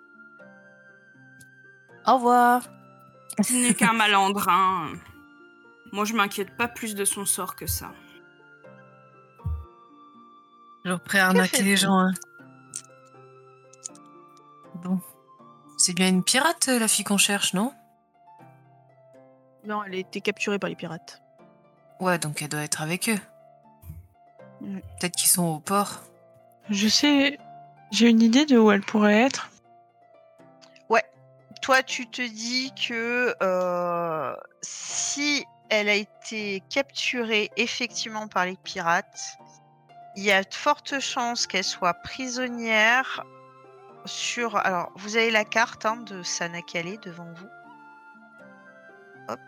Au 2.08 2.16
revoir. 2.16 2.62
Ce 3.42 3.54
n'est 3.54 3.74
qu'un 3.74 3.94
malandrin. 3.94 4.88
Moi, 5.92 6.06
je 6.06 6.14
m'inquiète 6.14 6.56
pas 6.56 6.68
plus 6.68 6.96
de 6.96 7.04
son 7.04 7.26
sort 7.26 7.56
que 7.56 7.66
ça. 7.68 7.92
Toujours 10.84 11.00
prêt 11.02 11.20
à 11.20 11.28
arnaquer 11.28 11.62
les 11.64 11.76
gens. 11.78 11.98
Hein. 12.00 12.14
C'est 15.80 15.94
bien 15.94 16.10
une 16.10 16.24
pirate, 16.24 16.68
la 16.68 16.88
fille 16.88 17.06
qu'on 17.06 17.18
cherche, 17.18 17.54
non? 17.54 17.74
Non, 19.66 19.84
elle 19.84 19.96
a 19.96 19.98
été 19.98 20.22
capturée 20.22 20.60
par 20.60 20.70
les 20.70 20.76
pirates. 20.76 21.22
Ouais, 22.00 22.20
donc 22.20 22.42
elle 22.42 22.50
doit 22.50 22.62
être 22.62 22.82
avec 22.82 23.10
eux. 23.10 23.20
Mm. 24.62 24.80
Peut-être 25.00 25.16
qu'ils 25.16 25.30
sont 25.30 25.46
au 25.46 25.60
port. 25.60 26.04
Je 26.70 26.88
sais, 26.88 27.40
j'ai 27.92 28.10
une 28.10 28.22
idée 28.22 28.46
de 28.46 28.58
où 28.58 28.72
elle 28.72 28.82
pourrait 28.82 29.22
être. 29.22 29.50
Toi, 31.62 31.84
tu 31.84 32.08
te 32.08 32.22
dis 32.22 32.72
que 32.74 33.36
euh, 33.44 34.36
si 34.62 35.46
elle 35.70 35.90
a 35.90 35.94
été 35.94 36.64
capturée 36.70 37.52
effectivement 37.58 38.28
par 38.28 38.46
les 38.46 38.56
pirates, 38.56 39.38
il 40.16 40.24
y 40.24 40.32
a 40.32 40.44
de 40.44 40.54
fortes 40.54 41.00
chances 41.00 41.48
qu'elle 41.48 41.64
soit 41.64 41.94
prisonnière 41.94 43.24
sur. 44.10 44.58
Alors, 44.58 44.92
vous 44.96 45.16
avez 45.16 45.32
la 45.32 45.46
carte 45.46 45.86
hein, 45.86 45.98
de 45.98 46.24
Sanakale 46.24 47.00
devant 47.00 47.32
vous. 47.34 47.50
Hop. 49.30 49.40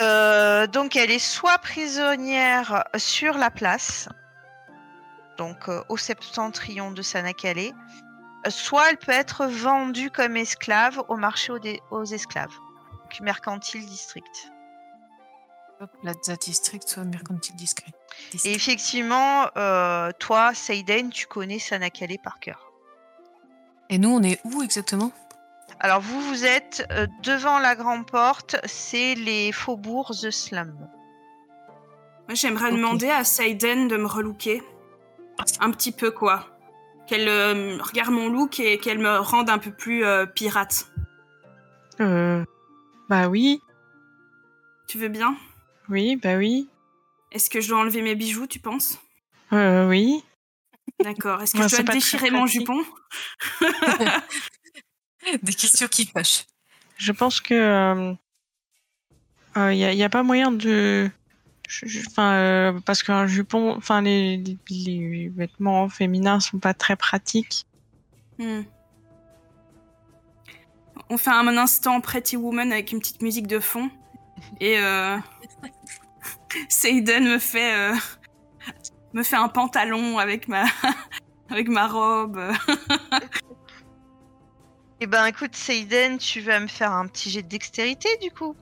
Euh, 0.00 0.66
donc, 0.66 0.96
elle 0.96 1.10
est 1.10 1.18
soit 1.18 1.58
prisonnière 1.58 2.84
sur 2.96 3.36
la 3.36 3.50
place, 3.50 4.08
donc 5.36 5.68
euh, 5.68 5.82
au 5.88 5.96
septentrion 5.96 6.92
de 6.92 7.02
Sanakale, 7.02 7.72
soit 8.48 8.90
elle 8.90 8.96
peut 8.96 9.12
être 9.12 9.46
vendue 9.46 10.10
comme 10.10 10.36
esclave 10.36 11.02
au 11.08 11.16
marché 11.16 11.52
aux, 11.90 12.04
esclaves, 12.04 12.54
donc 12.92 13.20
mercantile 13.20 13.84
district. 13.86 14.52
Plaza 16.02 16.36
District, 16.36 16.88
soit 16.88 17.04
Mercantile 17.04 17.54
Discret. 17.54 17.92
Et 18.44 18.52
effectivement, 18.52 19.48
euh, 19.56 20.10
toi, 20.18 20.52
Seiden, 20.52 21.10
tu 21.10 21.26
connais 21.26 21.60
Sanakale 21.60 22.18
par 22.22 22.40
cœur. 22.40 22.67
Et 23.90 23.98
nous, 23.98 24.10
on 24.10 24.22
est 24.22 24.40
où 24.44 24.62
exactement? 24.62 25.12
Alors, 25.80 26.00
vous, 26.00 26.20
vous 26.20 26.44
êtes 26.44 26.86
euh, 26.90 27.06
devant 27.22 27.58
la 27.58 27.74
grande 27.74 28.06
porte, 28.10 28.56
c'est 28.64 29.14
les 29.14 29.52
faubourgs 29.52 30.14
The 30.22 30.30
Slum. 30.30 30.74
Moi, 32.26 32.34
j'aimerais 32.34 32.72
demander 32.72 33.08
à 33.08 33.24
Saiden 33.24 33.88
de 33.88 33.96
me 33.96 34.06
relooker. 34.06 34.62
Un 35.60 35.70
petit 35.70 35.92
peu, 35.92 36.10
quoi. 36.10 36.46
Qu'elle 37.06 37.28
euh, 37.28 37.78
regarde 37.80 38.10
mon 38.10 38.28
look 38.28 38.60
et 38.60 38.78
qu'elle 38.78 38.98
me 38.98 39.18
rende 39.18 39.48
un 39.48 39.58
peu 39.58 39.70
plus 39.70 40.04
euh, 40.04 40.26
pirate. 40.26 40.90
Euh, 42.00 42.44
bah 43.08 43.28
oui, 43.28 43.60
Tu 44.88 44.98
veux 44.98 45.08
bien? 45.08 45.36
Oui, 45.88 46.16
bah 46.16 46.36
oui, 46.36 46.68
Est-ce 47.32 47.48
que 47.48 47.60
je 47.60 47.68
dois 47.68 47.78
enlever 47.78 48.02
mes 48.02 48.14
bijoux, 48.14 48.46
tu 48.46 48.58
penses? 48.58 48.98
Euh, 49.52 49.88
oui. 49.88 50.22
D'accord. 51.02 51.42
Est-ce 51.42 51.52
que 51.52 51.58
Ouais, 51.58 51.68
je 51.68 51.82
dois 51.82 51.94
déchirer 51.94 52.30
mon 52.30 52.46
jupon 52.46 52.84
Des 55.42 55.52
questions 55.52 55.88
qui 55.88 56.06
fâchent. 56.06 56.46
Je 56.96 57.12
pense 57.12 57.40
que 57.40 58.14
il 59.56 59.76
n'y 59.76 59.84
a, 59.84 59.92
y 59.92 60.04
a 60.04 60.08
pas 60.08 60.22
moyen 60.22 60.52
de, 60.52 61.10
enfin 62.06 62.32
euh, 62.34 62.80
parce 62.84 63.02
qu'un 63.02 63.26
jupon, 63.26 63.74
enfin 63.76 64.00
les, 64.00 64.36
les, 64.38 64.56
les 64.70 65.28
vêtements 65.28 65.88
féminins 65.88 66.40
sont 66.40 66.58
pas 66.58 66.74
très 66.74 66.96
pratiques. 66.96 67.66
Hmm. 68.38 68.62
On 71.10 71.18
fait 71.18 71.30
un 71.30 71.56
instant 71.56 72.00
Pretty 72.00 72.36
Woman 72.36 72.72
avec 72.72 72.92
une 72.92 72.98
petite 72.98 73.22
musique 73.22 73.46
de 73.46 73.60
fond. 73.60 73.90
Et 74.60 74.78
euh... 74.78 75.18
Seiden 76.68 77.24
me 77.24 77.38
fait, 77.38 77.74
euh, 77.74 77.94
me 79.18 79.24
fait 79.24 79.36
un 79.36 79.48
pantalon 79.48 80.18
avec 80.18 80.48
ma, 80.48 80.64
avec 81.50 81.68
ma 81.68 81.86
robe. 81.86 82.40
Eh 85.00 85.06
ben, 85.06 85.26
écoute, 85.26 85.54
Seiden, 85.54 86.18
tu 86.18 86.40
vas 86.40 86.58
me 86.58 86.66
faire 86.66 86.90
un 86.90 87.06
petit 87.06 87.30
jet 87.30 87.42
de 87.42 87.46
dextérité, 87.46 88.08
du 88.20 88.32
coup. 88.32 88.56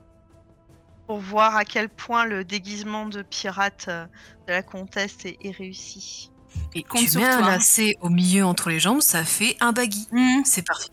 Pour 1.07 1.17
voir 1.17 1.55
à 1.55 1.65
quel 1.65 1.89
point 1.89 2.25
le 2.25 2.43
déguisement 2.43 3.07
de 3.07 3.23
pirate 3.23 3.87
euh, 3.87 4.05
de 4.47 4.51
la 4.51 4.61
comtesse 4.61 5.17
est, 5.25 5.39
est 5.41 5.49
réussi. 5.49 6.31
Et 6.75 6.83
Compte 6.83 7.09
tu 7.09 7.17
mets 7.17 7.25
un 7.25 7.41
lacet 7.41 7.95
au 8.01 8.09
milieu 8.09 8.45
entre 8.45 8.69
les 8.69 8.79
jambes, 8.79 9.01
ça 9.01 9.23
fait 9.23 9.57
un 9.61 9.71
baggy. 9.71 10.07
Hmm. 10.11 10.43
C'est 10.45 10.61
parfait. 10.61 10.91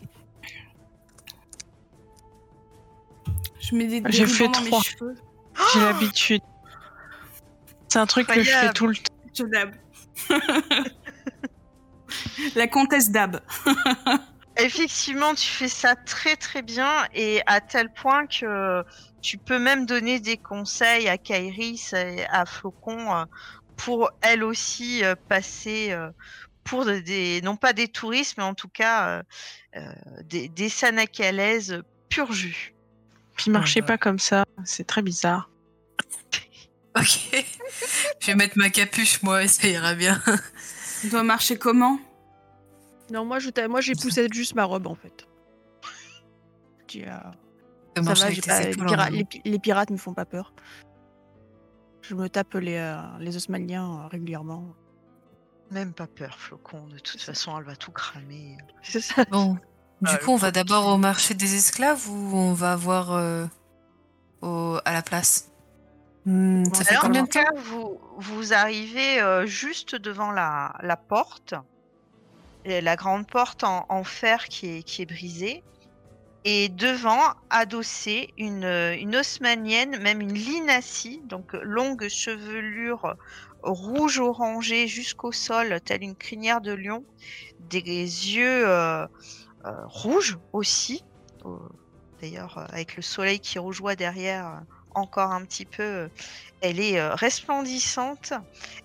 Je 3.59 3.75
mets 3.75 3.85
des, 3.85 4.01
des 4.01 4.11
J'ai 4.11 4.25
fait 4.25 4.47
dans 4.47 4.63
trois. 4.63 4.81
J'ai 5.73 5.79
l'habitude. 5.79 6.41
C'est 7.87 7.99
un 7.99 8.07
truc 8.07 8.25
que 8.25 8.41
je 8.41 8.49
fais 8.49 8.73
tout 8.73 8.87
le 8.87 8.95
temps. 8.95 9.14
Je 9.37 9.43
dab. 9.43 9.75
La 12.55 12.67
comtesse 12.67 13.09
Dab. 13.11 13.39
Effectivement, 14.57 15.33
tu 15.35 15.47
fais 15.47 15.67
ça 15.67 15.95
très 15.95 16.37
très 16.37 16.61
bien 16.61 16.89
et 17.13 17.41
à 17.45 17.59
tel 17.59 17.91
point 17.91 18.25
que 18.27 18.83
tu 19.21 19.37
peux 19.37 19.59
même 19.59 19.85
donner 19.85 20.19
des 20.21 20.37
conseils 20.37 21.09
à 21.09 21.17
Kairis 21.17 21.91
et 21.93 22.25
à 22.27 22.45
Flocon 22.45 23.13
euh, 23.13 23.25
pour 23.75 24.11
elle 24.21 24.43
aussi 24.43 25.03
euh, 25.03 25.15
passer 25.27 25.91
euh, 25.91 26.09
pour 26.63 26.85
de- 26.85 26.99
des 26.99 27.41
non 27.41 27.57
pas 27.57 27.73
des 27.73 27.89
touristes 27.89 28.35
mais 28.37 28.43
en 28.45 28.53
tout 28.53 28.69
cas 28.69 29.23
des, 30.23 30.47
des 30.47 30.69
Sanakalaises 30.69 31.81
pur 32.07 32.31
jus. 32.31 32.73
Puis 33.35 33.51
marchez 33.51 33.81
pas 33.81 33.97
comme 33.97 34.19
ça, 34.19 34.45
c'est 34.63 34.87
très 34.87 35.01
bizarre. 35.01 35.49
Ok. 36.97 37.45
je 38.21 38.27
vais 38.27 38.35
mettre 38.35 38.57
ma 38.57 38.69
capuche, 38.69 39.21
moi, 39.23 39.43
et 39.43 39.47
ça 39.47 39.67
ira 39.67 39.93
bien. 39.95 40.21
On 41.03 41.07
doit 41.09 41.23
marcher 41.23 41.57
comment? 41.57 41.99
Non, 43.11 43.25
moi, 43.25 43.39
je 43.39 43.49
t'a- 43.49 43.67
moi, 43.67 43.81
j'ai 43.81 43.93
poussé 43.95 44.27
juste 44.31 44.55
ma 44.55 44.63
robe 44.63 44.87
en 44.87 44.95
fait. 44.95 45.27
Euh, 46.95 47.01
Ça 47.07 47.31
Ça 47.97 48.01
marche 48.01 48.19
va, 48.19 48.25
avec 48.25 48.35
j'ai 48.37 48.41
tes 48.41 48.49
pas- 48.49 48.61
les, 48.61 48.71
épaules 48.71 48.87
en 48.87 48.89
pira- 48.91 49.03
avant. 49.03 49.15
les 49.15 49.25
pi- 49.25 49.41
les 49.43 49.59
pirates 49.59 49.89
me 49.91 49.97
font 49.97 50.13
pas 50.13 50.25
peur. 50.25 50.53
Je 52.01 52.15
me 52.15 52.29
tape 52.29 52.53
les, 52.55 52.75
euh, 52.77 52.97
les 53.19 53.35
osmaliens 53.35 54.03
euh, 54.03 54.07
régulièrement. 54.07 54.73
Même 55.71 55.91
pas 55.93 56.07
peur, 56.07 56.37
Flocon. 56.39 56.87
De 56.87 56.99
toute 56.99 57.19
façon, 57.21 57.57
elle 57.57 57.65
va 57.65 57.75
tout 57.75 57.91
cramer. 57.91 58.57
C'est 58.83 59.01
ça. 59.01 59.25
Bon. 59.25 59.57
Du 60.01 60.11
Ah, 60.13 60.17
coup, 60.17 60.31
on 60.31 60.35
va 60.35 60.51
d'abord 60.51 60.87
au 60.87 60.97
marché 60.97 61.33
des 61.35 61.55
esclaves 61.55 62.09
ou 62.09 62.35
on 62.35 62.51
va 62.53 62.75
voir 62.75 63.13
euh, 63.13 63.45
au, 64.41 64.77
à 64.83 64.91
la 64.91 65.01
place? 65.01 65.49
Ça 66.25 66.83
Alors, 66.89 67.05
en 67.05 67.11
temps 67.11 67.25
cas, 67.27 67.51
vous, 67.55 67.99
vous 68.17 68.53
arrivez 68.53 69.21
euh, 69.21 69.45
juste 69.45 69.95
devant 69.95 70.31
la, 70.31 70.75
la 70.81 70.97
porte, 70.97 71.53
et 72.63 72.81
la 72.81 72.95
grande 72.95 73.27
porte 73.27 73.63
en, 73.63 73.85
en 73.89 74.03
fer 74.03 74.45
qui 74.45 74.77
est, 74.77 74.83
qui 74.83 75.03
est 75.03 75.05
brisée, 75.05 75.63
et 76.43 76.69
devant, 76.69 77.21
adossée, 77.51 78.33
une, 78.37 78.63
une 78.63 79.15
osmanienne, 79.15 80.01
même 80.01 80.19
une 80.19 80.33
linassie, 80.33 81.21
donc 81.25 81.53
longue 81.53 82.07
chevelure 82.07 83.15
rouge 83.61 84.19
orangée 84.19 84.87
jusqu'au 84.87 85.31
sol, 85.31 85.79
telle 85.83 86.03
une 86.03 86.15
crinière 86.15 86.61
de 86.61 86.71
lion, 86.71 87.03
des 87.69 87.81
yeux 87.81 88.67
euh, 88.67 89.05
euh, 89.65 89.71
rouges 89.85 90.37
aussi, 90.53 91.03
d'ailleurs 92.21 92.65
avec 92.71 92.95
le 92.95 93.01
soleil 93.01 93.39
qui 93.39 93.59
rougeoie 93.59 93.95
derrière 93.95 94.61
encore 94.95 95.31
un 95.31 95.43
petit 95.45 95.65
peu 95.65 95.83
euh, 95.83 96.07
elle 96.61 96.79
est 96.79 96.99
euh, 96.99 97.13
resplendissante. 97.13 98.33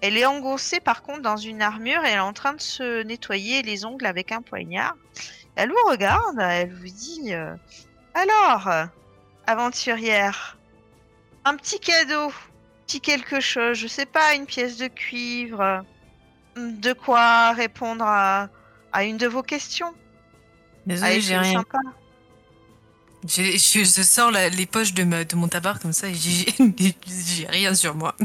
Elle 0.00 0.16
est 0.16 0.26
engoncée 0.26 0.80
par 0.80 1.02
contre 1.02 1.22
dans 1.22 1.36
une 1.36 1.62
armure 1.62 2.04
et 2.04 2.10
elle 2.10 2.16
est 2.16 2.20
en 2.20 2.32
train 2.32 2.52
de 2.52 2.60
se 2.60 3.02
nettoyer 3.02 3.62
les 3.62 3.84
ongles 3.84 4.06
avec 4.06 4.32
un 4.32 4.42
poignard. 4.42 4.96
Elle 5.56 5.70
vous 5.70 5.90
regarde, 5.90 6.38
elle 6.40 6.72
vous 6.72 6.84
dit 6.84 7.32
euh, 7.32 7.54
Alors, 8.14 8.68
aventurière, 9.46 10.58
un 11.44 11.56
petit 11.56 11.80
cadeau, 11.80 12.32
petit 12.86 13.00
quelque 13.00 13.40
chose, 13.40 13.78
je 13.78 13.86
sais 13.86 14.06
pas, 14.06 14.34
une 14.34 14.46
pièce 14.46 14.76
de 14.76 14.88
cuivre, 14.88 15.84
de 16.56 16.92
quoi 16.92 17.52
répondre 17.52 18.04
à, 18.04 18.48
à 18.92 19.04
une 19.04 19.16
de 19.16 19.26
vos 19.26 19.42
questions. 19.42 19.94
Désolée, 20.86 21.12
Allez, 21.12 21.20
j'ai 21.20 21.36
rien. 21.36 21.60
sympa. 21.60 21.78
J'ai- 23.26 23.58
Je, 23.58 23.80
je 23.84 24.02
sors 24.02 24.30
la- 24.30 24.48
les 24.48 24.66
poches 24.66 24.94
de, 24.94 25.04
ma, 25.04 25.24
de 25.24 25.36
mon 25.36 25.48
tabac 25.48 25.78
comme 25.82 25.92
ça 25.92 26.08
et 26.08 26.14
j'ai 26.14 26.46
j'ai 27.06 27.46
rien 27.46 27.74
sur 27.74 27.94
moi. 27.94 28.16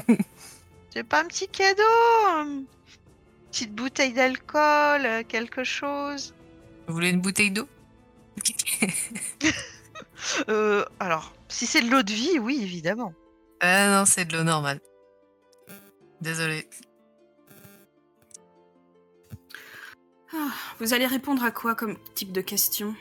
C'est 0.93 1.03
pas 1.03 1.21
un 1.21 1.25
petit 1.25 1.47
cadeau 1.49 2.63
Petite 3.51 3.73
bouteille 3.73 4.13
d'alcool, 4.13 5.05
euh, 5.05 5.23
quelque 5.27 5.63
chose 5.63 6.33
Vous 6.87 6.93
voulez 6.93 7.09
une 7.09 7.21
bouteille 7.21 7.51
d'eau? 7.51 7.67
Euh, 10.49 10.83
alors, 10.99 11.33
si 11.49 11.65
c'est 11.67 11.81
de 11.81 11.89
l'eau 11.89 12.01
de 12.01 12.11
vie, 12.11 12.39
oui, 12.39 12.59
évidemment. 12.61 13.13
Ah 13.61 13.87
non, 13.99 14.05
c'est 14.05 14.25
de 14.25 14.35
l'eau 14.35 14.43
normale. 14.43 14.79
Désolée. 16.19 16.67
Ah, 20.33 20.49
Vous 20.79 20.93
allez 20.93 21.05
répondre 21.05 21.43
à 21.43 21.51
quoi 21.51 21.75
comme 21.75 21.97
type 22.15 22.31
de 22.31 22.41
question? 22.41 22.95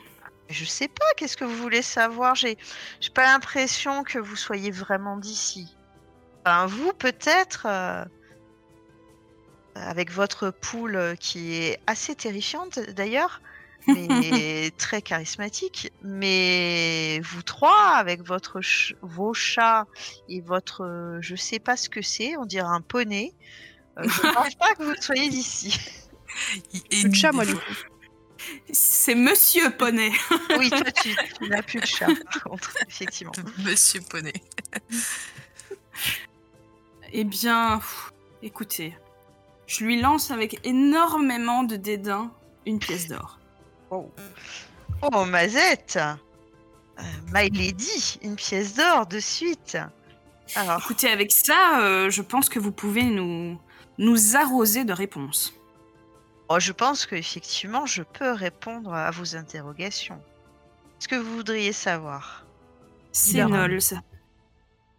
Je 0.49 0.63
sais 0.65 0.87
pas, 0.87 1.05
qu'est-ce 1.17 1.37
que 1.37 1.43
vous 1.45 1.57
voulez 1.57 1.81
savoir? 1.81 2.35
J'ai 2.35 2.57
j'ai 3.01 3.09
pas 3.09 3.23
l'impression 3.25 4.03
que 4.03 4.19
vous 4.19 4.35
soyez 4.35 4.71
vraiment 4.71 5.17
d'ici. 5.17 5.67
Enfin, 6.45 6.65
vous, 6.67 6.93
peut-être. 6.93 7.65
euh, 7.65 8.03
avec 9.77 10.09
votre 10.11 10.51
poule 10.51 11.15
qui 11.19 11.53
est 11.55 11.79
assez 11.85 12.15
terrifiante 12.15 12.79
d'ailleurs, 12.91 13.41
mais 13.87 14.71
très 14.77 15.01
charismatique. 15.01 15.91
Mais 16.01 17.19
vous 17.23 17.41
trois, 17.43 17.95
avec 17.95 18.21
votre 18.23 18.61
ch- 18.61 18.93
vos 19.01 19.33
chats 19.33 19.85
et 20.29 20.39
votre, 20.41 20.81
euh, 20.85 21.17
je 21.21 21.35
sais 21.35 21.59
pas 21.59 21.75
ce 21.75 21.89
que 21.89 22.01
c'est, 22.01 22.37
on 22.37 22.45
dirait 22.45 22.67
un 22.69 22.79
poney. 22.81 23.33
euh, 23.99 24.07
je 24.07 24.21
ne 24.21 24.33
pense 24.33 24.55
pas 24.55 24.73
que 24.75 24.83
vous 24.83 24.95
soyez 25.01 25.27
d'ici. 25.29 25.77
Et 26.91 27.03
de 27.03 27.13
chat, 27.13 27.31
moi, 27.33 27.45
du 27.45 27.55
coup. 27.55 27.73
C'est 28.71 29.15
Monsieur 29.15 29.69
Poney. 29.71 30.11
Oui, 30.57 30.69
toi 30.69 30.91
tu, 30.91 31.15
tu 31.37 31.49
n'as 31.49 31.61
plus 31.61 31.79
de 31.79 31.85
chat, 31.85 32.07
par 32.31 32.43
contre, 32.43 32.77
effectivement. 32.87 33.33
Monsieur 33.59 34.01
Poney. 34.01 34.33
Eh 37.11 37.23
bien, 37.23 37.77
pff, 37.77 38.11
écoutez, 38.41 38.97
je 39.67 39.83
lui 39.83 40.01
lance 40.01 40.31
avec 40.31 40.59
énormément 40.65 41.63
de 41.63 41.75
dédain 41.75 42.31
une 42.65 42.79
pièce 42.79 43.07
d'or. 43.07 43.39
Oh, 43.89 44.11
oh 45.01 45.25
Mazette 45.25 45.99
euh, 46.99 47.03
My 47.33 47.49
Lady, 47.49 48.19
une 48.21 48.35
pièce 48.35 48.75
d'or 48.75 49.05
de 49.05 49.19
suite. 49.19 49.77
Alors, 50.55 50.79
Écoutez, 50.79 51.09
avec 51.09 51.31
ça, 51.31 51.81
euh, 51.81 52.09
je 52.09 52.21
pense 52.21 52.49
que 52.49 52.59
vous 52.59 52.71
pouvez 52.71 53.03
nous, 53.03 53.59
nous 53.97 54.35
arroser 54.35 54.85
de 54.85 54.93
réponses. 54.93 55.53
Oh, 56.49 56.59
je 56.59 56.71
pense 56.71 57.05
qu'effectivement, 57.05 57.85
je 57.85 58.03
peux 58.03 58.31
répondre 58.31 58.93
à 58.93 59.11
vos 59.11 59.35
interrogations. 59.35 60.21
Ce 60.99 61.07
que 61.07 61.15
vous 61.15 61.35
voudriez 61.35 61.73
savoir? 61.73 62.45
C'est 63.11 63.43
Libéral. 63.43 63.71
nul, 63.71 63.81
ça. 63.81 64.01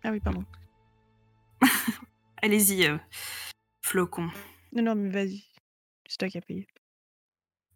Ah 0.04 0.10
oui, 0.10 0.20
pardon. 0.20 0.44
Allez-y, 2.42 2.86
euh, 2.86 2.98
flocon. 3.82 4.30
Non, 4.72 4.82
non, 4.82 4.94
mais 4.94 5.10
vas-y. 5.10 5.44
C'est 6.08 6.18
toi 6.18 6.28
qui 6.28 6.38
as 6.38 6.42
payé. 6.42 6.66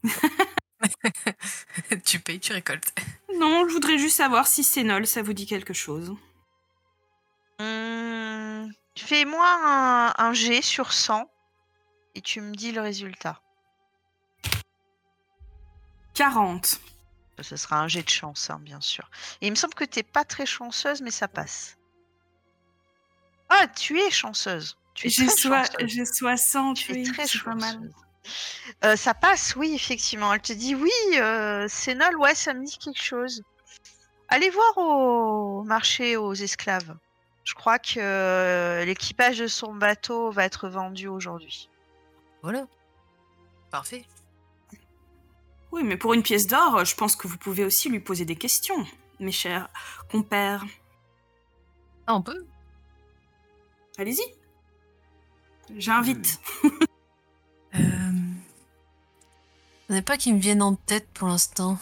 tu 2.04 2.20
payes, 2.20 2.40
tu 2.40 2.52
récoltes. 2.52 2.92
Non, 3.38 3.68
je 3.68 3.72
voudrais 3.74 3.98
juste 3.98 4.16
savoir 4.16 4.46
si 4.46 4.62
c'est 4.62 4.84
nul, 4.84 5.06
ça 5.06 5.22
vous 5.22 5.32
dit 5.32 5.46
quelque 5.46 5.74
chose. 5.74 6.14
Hum, 7.58 8.70
Fais-moi 8.96 9.46
un, 9.64 10.14
un 10.16 10.32
G 10.32 10.62
sur 10.62 10.92
100 10.92 11.28
et 12.14 12.20
tu 12.20 12.40
me 12.40 12.54
dis 12.54 12.72
le 12.72 12.80
résultat. 12.80 13.40
40. 16.14 16.80
Ce 17.42 17.56
sera 17.56 17.80
un 17.80 17.88
jet 17.88 18.02
de 18.02 18.10
chance, 18.10 18.50
hein, 18.50 18.58
bien 18.62 18.80
sûr. 18.80 19.08
Et 19.40 19.46
il 19.46 19.50
me 19.50 19.56
semble 19.56 19.74
que 19.74 19.84
t'es 19.84 20.02
pas 20.02 20.24
très 20.24 20.44
chanceuse, 20.46 21.00
mais 21.00 21.10
ça 21.10 21.26
passe. 21.28 21.78
Ah, 23.48 23.66
tu 23.68 23.98
es 23.98 24.10
chanceuse. 24.10 24.76
Tu 24.94 25.06
es 25.06 25.10
J'ai 25.10 25.26
très 25.26 25.36
soi- 25.36 25.64
chanceuse. 25.64 25.88
j'ai 25.90 26.04
60, 26.04 26.76
Tu 26.76 26.92
es 27.00 27.02
très 27.12 27.26
c'est 27.26 27.42
pas 27.42 27.54
mal. 27.54 27.74
chanceuse. 27.74 27.94
Euh, 28.84 28.96
ça 28.96 29.14
passe, 29.14 29.56
oui, 29.56 29.72
effectivement. 29.74 30.32
Elle 30.34 30.42
te 30.42 30.52
dit 30.52 30.74
oui, 30.74 30.90
euh, 31.16 31.66
c'est 31.68 31.94
nul, 31.94 32.16
ouais, 32.18 32.34
ça 32.34 32.52
me 32.52 32.64
dit 32.64 32.76
quelque 32.78 33.02
chose. 33.02 33.42
Allez 34.28 34.50
voir 34.50 34.76
au 34.78 35.62
marché 35.64 36.16
aux 36.16 36.34
esclaves. 36.34 36.94
Je 37.44 37.54
crois 37.54 37.78
que 37.78 37.98
euh, 37.98 38.84
l'équipage 38.84 39.38
de 39.38 39.46
son 39.48 39.74
bateau 39.74 40.30
va 40.30 40.44
être 40.44 40.68
vendu 40.68 41.08
aujourd'hui. 41.08 41.68
Voilà. 42.42 42.66
Parfait. 43.70 44.04
Oui, 45.72 45.82
mais 45.84 45.96
pour 45.96 46.14
une 46.14 46.22
pièce 46.22 46.46
d'or, 46.46 46.84
je 46.84 46.96
pense 46.96 47.16
que 47.16 47.28
vous 47.28 47.38
pouvez 47.38 47.64
aussi 47.64 47.88
lui 47.88 48.00
poser 48.00 48.24
des 48.24 48.36
questions, 48.36 48.86
mes 49.20 49.32
chers 49.32 49.68
compères. 50.10 50.64
Ah, 52.06 52.14
on 52.16 52.22
peut 52.22 52.46
Allez-y. 53.98 54.22
J'invite. 55.76 56.40
Euh... 57.74 57.78
Il 59.88 59.94
n'y 59.94 59.96
en 59.96 60.00
a 60.00 60.02
pas 60.02 60.16
qui 60.16 60.32
me 60.32 60.38
viennent 60.38 60.62
en 60.62 60.74
tête 60.74 61.08
pour 61.12 61.28
l'instant. 61.28 61.78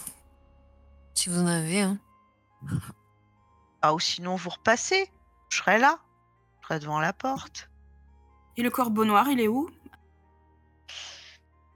Si 1.14 1.28
vous 1.28 1.38
en 1.38 1.46
avez, 1.46 1.82
hein. 1.82 1.98
Ah, 3.82 3.94
ou 3.94 4.00
sinon 4.00 4.34
vous 4.34 4.50
repassez. 4.50 5.10
Je 5.50 5.58
serai 5.58 5.78
là. 5.78 5.98
Je 6.60 6.66
serai 6.66 6.80
devant 6.80 7.00
la 7.00 7.12
porte. 7.12 7.70
Et 8.56 8.62
le 8.62 8.70
corbeau 8.70 9.04
noir, 9.04 9.28
il 9.28 9.40
est 9.40 9.48
où? 9.48 9.70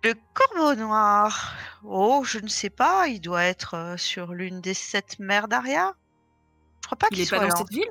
Le 0.04 0.14
corbeau 0.34 0.74
noir. 0.74 1.54
Oh, 1.84 2.22
je 2.24 2.38
ne 2.38 2.48
sais 2.48 2.70
pas. 2.70 3.06
Il 3.08 3.20
doit 3.20 3.44
être 3.44 3.74
euh, 3.74 3.96
sur 3.96 4.32
l'une 4.34 4.60
des 4.60 4.74
sept 4.74 5.18
mers 5.18 5.48
d'Aria. 5.48 5.94
Je 6.82 6.86
crois 6.88 6.98
pas 6.98 7.06
Il 7.12 7.16
qu'il 7.18 7.28
pas 7.30 7.36
soit 7.38 7.46
dans 7.48 7.56
cette 7.56 7.68
ce 7.68 7.72
ville? 7.74 7.88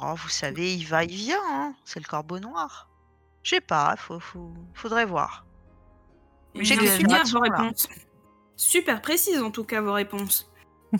Oh, 0.00 0.14
vous 0.14 0.28
savez, 0.28 0.74
il 0.74 0.84
va, 0.86 1.04
il 1.04 1.14
vient. 1.14 1.40
hein. 1.44 1.74
C'est 1.84 2.00
le 2.00 2.06
corbeau 2.08 2.38
noir. 2.38 2.88
Je 3.42 3.50
sais 3.50 3.60
pas. 3.60 3.96
Faut, 3.96 4.20
faut- 4.20 4.52
faudrait 4.74 5.06
voir. 5.06 5.46
Mais 6.54 6.64
J'ai 6.64 6.76
que 6.76 6.84
informations, 6.84 7.38
vos 7.38 7.44
là. 7.46 7.58
réponses. 7.58 7.88
Super 8.56 9.00
précises 9.00 9.42
en 9.42 9.50
tout 9.50 9.64
cas 9.64 9.80
vos 9.80 9.92
réponses. 9.94 10.50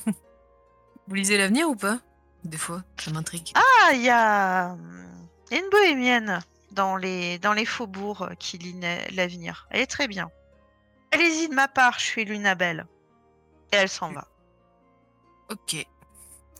Vous 1.08 1.14
lisez 1.14 1.36
l'avenir 1.36 1.68
ou 1.68 1.76
pas? 1.76 1.98
Des 2.44 2.56
fois, 2.56 2.82
ça 2.98 3.10
m'intrigue. 3.10 3.52
Ah, 3.54 3.92
il 3.92 4.02
y 4.02 4.08
a 4.10 4.70
hum, 4.72 5.06
il 5.50 5.56
y 5.56 5.60
a 5.60 5.62
une 5.64 5.70
bohémienne 5.70 6.40
dans 6.72 6.96
les 6.96 7.38
dans 7.38 7.52
les 7.52 7.64
faubourgs 7.66 8.22
euh, 8.30 8.34
qui 8.34 8.74
na- 8.74 9.08
l'avenir. 9.10 9.66
Elle 9.70 9.80
est 9.82 9.86
très 9.86 10.08
bien. 10.08 10.30
Allez-y 11.12 11.48
de 11.48 11.54
ma 11.54 11.68
part. 11.68 11.98
Je 11.98 12.04
suis 12.04 12.24
Lunabelle. 12.24 12.86
Et 13.72 13.76
elle 13.76 13.88
s'en 13.88 14.12
va. 14.12 14.26
Ok. 15.50 15.74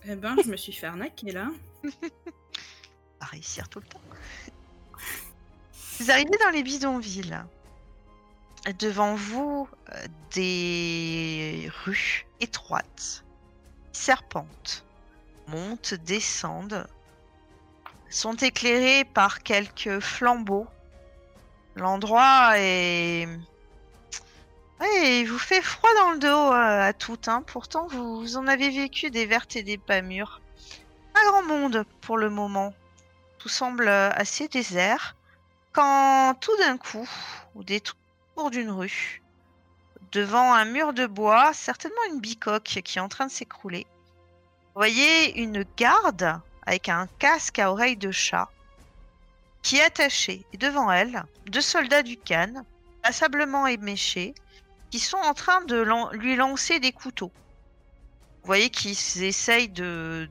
Eh 0.05 0.15
ben, 0.17 0.37
je 0.45 0.51
me 0.51 0.57
suis 0.57 0.73
fait 0.73 0.87
arnaquer 0.87 1.33
là. 1.33 1.49
à 3.21 3.27
réussir 3.27 3.69
tout 3.69 3.81
le 3.81 3.87
temps. 3.87 4.01
Vous 6.01 6.11
arrivez 6.11 6.37
dans 6.43 6.51
les 6.51 6.63
bidonvilles. 6.63 7.39
Devant 8.79 9.15
vous, 9.15 9.69
euh, 9.95 10.07
des 10.35 11.69
rues 11.85 12.27
étroites, 12.41 13.25
serpentent, 13.93 14.85
montent, 15.49 15.95
descendent, 15.95 16.87
sont 18.13 18.35
éclairées 18.35 19.05
par 19.05 19.43
quelques 19.43 20.01
flambeaux. 20.01 20.67
L'endroit 21.75 22.53
est... 22.57 23.27
Ouais, 24.81 25.21
il 25.21 25.27
vous 25.27 25.39
fait 25.39 25.63
froid 25.63 25.91
dans 26.01 26.11
le 26.11 26.19
dos 26.19 26.27
euh, 26.29 26.89
à 26.89 26.93
tout, 26.93 27.19
hein. 27.27 27.43
pourtant 27.47 27.87
vous, 27.87 28.21
vous 28.21 28.37
en 28.37 28.47
avez 28.47 28.69
vécu 28.69 29.11
des 29.11 29.27
vertes 29.27 29.57
et 29.57 29.63
des 29.63 29.79
pas 29.79 30.03
mûres. 30.03 30.41
Pas 31.15 31.25
grand 31.25 31.43
monde 31.43 31.85
pour 32.01 32.19
le 32.19 32.31
moment. 32.31 32.75
Tout 33.39 33.49
semble 33.49 33.89
euh, 33.89 34.11
assez 34.11 34.49
désert. 34.49 35.17
Quand 35.73 36.35
tout 36.41 36.57
d'un 36.59 36.77
coup, 36.77 37.09
au 37.55 37.63
détour 37.63 37.97
d'une 38.51 38.71
rue, 38.71 39.23
devant 40.11 40.53
un 40.53 40.67
mur 40.67 40.93
de 40.93 41.07
bois, 41.07 41.53
certainement 41.55 41.97
une 42.13 42.21
bicoque 42.21 42.65
qui 42.85 42.99
est 42.99 43.03
en 43.03 43.09
train 43.09 43.27
de 43.27 43.31
s'écrouler, 43.31 43.87
vous 44.75 44.81
voyez 44.81 45.41
une 45.41 45.65
garde 45.77 46.41
avec 46.67 46.89
un 46.89 47.07
casque 47.19 47.59
à 47.59 47.71
oreille 47.71 47.97
de 47.97 48.11
chat 48.11 48.49
qui. 49.63 49.79
Et 49.79 50.57
devant 50.59 50.91
elle, 50.91 51.25
deux 51.47 51.61
soldats 51.61 52.03
du 52.03 52.17
Cannes, 52.17 52.65
passablement 53.03 53.67
éméchés, 53.67 54.35
qui 54.91 54.99
sont 54.99 55.19
en 55.19 55.35
train 55.35 55.63
de 55.65 55.83
lui 56.17 56.37
lancer 56.37 56.81
des 56.81 56.93
couteaux. 56.93 57.33
Vous 58.43 58.47
voyez 58.47 58.71
qu'ils 58.71 59.23
essayent 59.23 59.69
de 59.69 60.29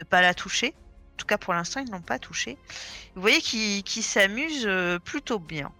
ne 0.00 0.04
pas 0.04 0.22
la 0.22 0.32
toucher. 0.32 0.74
En 1.14 1.16
tout 1.16 1.26
cas, 1.26 1.38
pour 1.38 1.52
l'instant, 1.52 1.80
ils 1.80 1.86
ne 1.86 1.92
l'ont 1.92 2.00
pas 2.00 2.18
touchée. 2.18 2.56
Vous 3.14 3.20
voyez 3.20 3.40
qu'ils 3.40 4.02
s'amusent 4.02 4.66
euh, 4.66 4.98
plutôt 4.98 5.38
bien. 5.38 5.70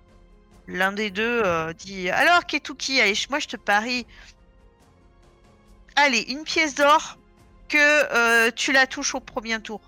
L'un 0.67 0.93
des 0.93 1.11
deux 1.11 1.43
euh, 1.45 1.73
dit 1.73 2.11
Alors, 2.11 2.45
Ketuki, 2.47 3.01
moi 3.31 3.39
je 3.39 3.49
te 3.49 3.57
parie. 3.57 4.07
Allez, 5.97 6.21
une 6.29 6.45
pièce 6.45 6.75
d'or 6.75 7.17
que 7.71 7.79
euh, 7.79 8.51
tu 8.55 8.73
la 8.73 8.87
touches 8.87 9.15
au 9.15 9.21
premier 9.21 9.61
tour. 9.63 9.81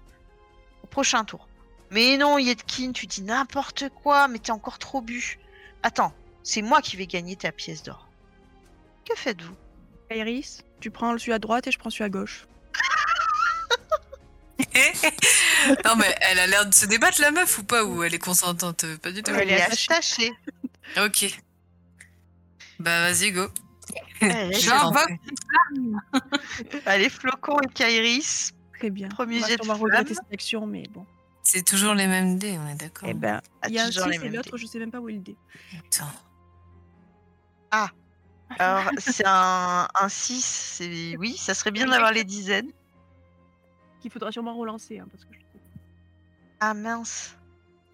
Au 0.83 0.87
prochain 0.87 1.24
tour. 1.24 1.49
Mais 1.91 2.16
non, 2.16 2.39
Yetkin, 2.39 2.93
tu 2.93 3.07
dis 3.07 3.20
n'importe 3.22 3.91
quoi, 3.91 4.28
mais 4.28 4.39
t'es 4.39 4.53
encore 4.53 4.78
trop 4.78 5.03
bu. 5.03 5.39
Attends, 5.83 6.14
c'est 6.43 6.62
moi 6.62 6.80
qui 6.80 6.97
vais 6.97 7.07
gagner 7.07 7.37
ta 7.37 7.53
pièce 7.53 7.83
d'or. 7.83 8.09
Que 9.07 9.14
faites-vous? 9.14 9.57
Iris, 10.11 10.62
tu 10.80 10.91
prends 10.91 11.18
celui 11.18 11.33
à 11.33 11.39
droite 11.39 11.66
et 11.66 11.72
je 11.72 11.78
prends 11.78 11.91
celui 11.91 12.05
à 12.05 12.09
gauche. 12.09 12.47
non, 15.85 15.97
mais 15.97 16.14
elle 16.20 16.39
a 16.39 16.47
l'air 16.47 16.64
de 16.66 16.72
se 16.72 16.87
débattre, 16.87 17.20
la 17.20 17.30
meuf, 17.30 17.59
ou 17.59 17.64
pas 17.64 17.85
Ou 17.85 18.03
elle 18.03 18.14
est 18.14 18.18
consentante? 18.18 18.87
Pas 19.03 19.11
du 19.11 19.22
tout. 19.22 19.33
Elle 19.33 19.51
est 19.51 19.61
attachée. 19.61 19.93
attachée. 19.93 20.33
Ok. 20.99 21.39
Bah, 22.78 23.11
vas-y, 23.11 23.33
go. 23.33 23.49
Va- 24.93 25.05
prie. 25.05 25.18
Allez, 26.87 27.09
Flocon 27.09 27.59
et 27.61 27.68
Kairis. 27.68 28.53
Très 28.79 28.91
bien. 28.91 29.09
Premier 29.09 29.39
on 29.39 29.41
va 29.43 29.47
jet 29.49 29.57
de 29.57 29.62
sûrement 29.64 29.79
regretter 29.79 30.14
flamme. 30.14 30.25
cette 30.25 30.35
action, 30.35 30.66
mais 30.66 30.85
bon. 30.91 31.07
C'est 31.45 31.64
toujours 31.64 31.95
les 31.95 32.07
mêmes 32.07 32.39
dés, 32.39 32.59
on 32.59 32.68
est 32.68 32.75
d'accord. 32.77 33.09
Eh 33.09 33.14
ben, 33.14 33.41
Ah, 33.62 33.68
il 33.68 33.75
y 33.75 33.79
a 33.79 33.85
un 33.85 33.87
toujours 33.89 34.05
6 34.05 34.18
les 34.18 34.27
et 34.27 34.31
l'autre, 34.31 34.57
je 34.57 34.66
sais 34.66 34.79
même 34.79 34.91
pas 34.91 35.01
où 35.01 35.09
est 35.09 35.12
le 35.14 35.18
dé. 35.20 35.37
Attends. 35.79 36.11
Alors, 38.59 38.91
c'est 38.99 39.25
un, 39.27 39.89
un 39.95 40.09
6, 40.11 40.45
c'est... 40.79 41.16
oui, 41.18 41.37
ça 41.39 41.55
serait 41.55 41.70
bien 41.70 41.87
d'avoir 41.87 42.12
les 42.12 42.23
dizaines. 42.25 42.70
Qu'il 44.01 44.11
faudra 44.11 44.31
sûrement 44.31 44.55
relancer, 44.57 44.99
hein, 44.99 45.07
parce 45.11 45.25
que 45.25 45.33
je... 45.33 45.39
Ah 46.61 46.75
mince. 46.75 47.35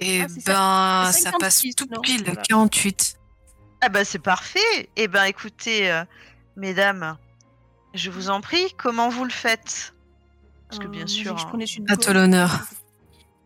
Et 0.01 0.23
Ah, 0.23 0.27
c'est 0.29 0.41
ça. 0.41 0.53
ben, 0.53 1.13
ça 1.13 1.31
passe 1.39 1.61
56, 1.61 1.75
tout 1.77 1.87
non 1.91 2.01
pile, 2.01 2.25
Voilà. 2.25 2.43
48. 2.43 3.18
Ah 3.81 3.89
bah 3.89 4.05
c'est 4.05 4.19
parfait. 4.19 4.89
Eh 4.97 5.09
ben 5.09 5.25
écoutez, 5.25 5.91
euh, 5.91 6.05
mesdames, 6.57 7.17
je 7.95 8.11
vous 8.11 8.29
en 8.31 8.41
prie, 8.41 8.73
comment 8.77 9.09
vous 9.09 9.25
le 9.25 9.31
faites? 9.31 9.95
Parce 10.69 10.81
que 10.81 10.87
Euh, 10.87 10.91
bien 10.91 11.01
moi, 11.01 11.09
sûr, 11.09 11.39
je 11.39 11.45
hein. 11.45 11.49
prenais 11.49 11.65
une 11.65 11.91
À 11.91 11.97
toi 11.97 12.13
l'honneur. 12.13 12.61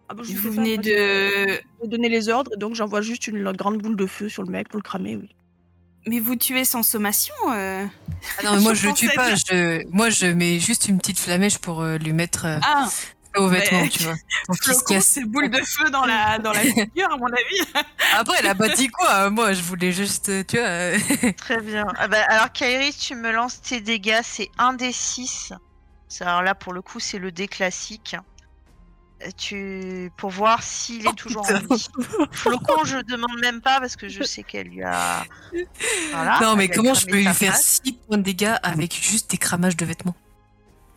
Ah 0.09 0.14
bah, 0.14 0.22
je 0.26 0.33
Vous 0.33 0.49
pas, 0.51 0.57
venez 0.57 0.76
de. 0.78 1.61
donner 1.87 2.09
les 2.09 2.28
ordres, 2.28 2.57
donc 2.57 2.74
j'envoie 2.74 3.01
juste 3.03 3.26
une 3.28 3.51
grande 3.53 3.78
boule 3.78 3.97
de 3.97 4.07
feu 4.07 4.28
sur 4.28 4.43
le 4.43 4.51
mec 4.51 4.68
pour 4.68 4.78
le 4.78 4.83
cramer, 4.83 5.16
oui. 5.16 5.28
Mais 6.07 6.18
vous 6.18 6.35
tuez 6.35 6.64
sans 6.64 6.83
sommation 6.83 7.35
euh 7.53 7.87
Ah 8.39 8.43
non, 8.45 8.55
mais 8.57 8.61
moi 8.61 8.74
Je 8.74 8.80
je 8.83 8.89
le 8.89 8.95
tue 8.95 9.09
pas. 9.14 9.35
Je... 9.37 9.87
Moi 9.91 10.11
je 10.11 10.26
mets 10.26 10.59
juste 10.59 10.89
une 10.89 10.99
petite 10.99 11.18
flamèche 11.20 11.59
pour 11.59 11.80
euh, 11.83 11.97
lui 11.99 12.12
mettre 12.12 12.45
euh, 12.47 12.59
Ah, 12.64 12.89
au 13.37 13.49
mais- 13.49 13.59
vêtement, 13.61 13.87
tu 13.89 14.03
vois. 14.05 14.14
Flocon, 14.61 14.95
casse. 14.95 15.07
c'est 15.07 15.24
boule 15.24 15.51
de 15.51 15.59
feu 15.64 15.91
dans 15.91 16.05
la, 16.05 16.39
dans 16.39 16.53
la 16.53 16.61
figure, 16.61 17.12
à 17.12 17.16
mon 17.16 17.26
avis. 17.26 17.62
Après, 18.16 18.37
elle 18.41 18.47
a 18.49 18.55
pas 18.55 18.68
dit 18.68 18.89
quoi. 18.89 19.30
Moi, 19.30 19.53
je 19.53 19.62
voulais 19.62 19.93
juste, 19.93 20.28
euh, 20.28 20.43
tu 20.47 20.59
vois. 20.59 21.33
Très 21.37 21.61
bien. 21.61 21.87
Ah 21.97 22.09
bah, 22.09 22.22
alors 22.28 22.53
Kairi, 22.53 22.93
tu 22.93 23.14
me 23.14 23.30
lances 23.33 23.61
tes 23.62 23.80
dégâts, 23.80 24.20
c'est 24.22 24.51
1 24.59 24.74
des 24.74 24.93
6. 24.93 25.53
Alors 26.20 26.43
là, 26.43 26.55
pour 26.55 26.72
le 26.72 26.83
coup, 26.83 27.01
c'est 27.01 27.18
le 27.18 27.33
dé 27.33 27.49
classique. 27.49 28.16
Euh, 29.24 29.28
Tu... 29.39 30.11
Pour 30.18 30.30
voir 30.30 30.62
s'il 30.62 31.07
est 31.07 31.09
Oh, 31.09 31.12
toujours 31.14 31.47
putain. 31.47 31.62
en 31.70 31.74
vie. 31.74 31.89
Flocon, 32.33 32.85
je 32.85 32.99
demande 32.99 33.39
même 33.41 33.61
pas 33.62 33.80
parce 33.80 33.97
que 33.97 34.09
je 34.09 34.22
sais 34.24 34.43
qu'elle 34.43 34.66
lui 34.68 34.83
a... 34.83 35.24
Voilà, 36.12 36.39
non, 36.43 36.57
mais 36.57 36.68
comment 36.68 36.93
je 36.95 37.07
peux 37.07 37.16
lui 37.16 37.24
faire 37.33 37.53
face. 37.55 37.80
6 37.85 37.93
points 37.95 38.18
de 38.18 38.22
dégâts 38.22 38.55
avec 38.62 38.95
juste 38.95 39.30
des 39.30 39.39
cramages 39.39 39.76
de 39.76 39.85
vêtements? 39.87 40.14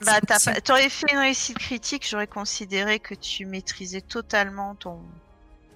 Bah, 0.02 0.20
t'aurais 0.64 0.90
fait 0.90 1.08
une 1.12 1.20
réussite 1.20 1.58
critique, 1.58 2.06
j'aurais 2.08 2.28
considéré 2.28 3.00
que 3.00 3.16
tu 3.16 3.46
maîtrisais 3.46 4.02
totalement 4.02 4.76
ton, 4.76 5.02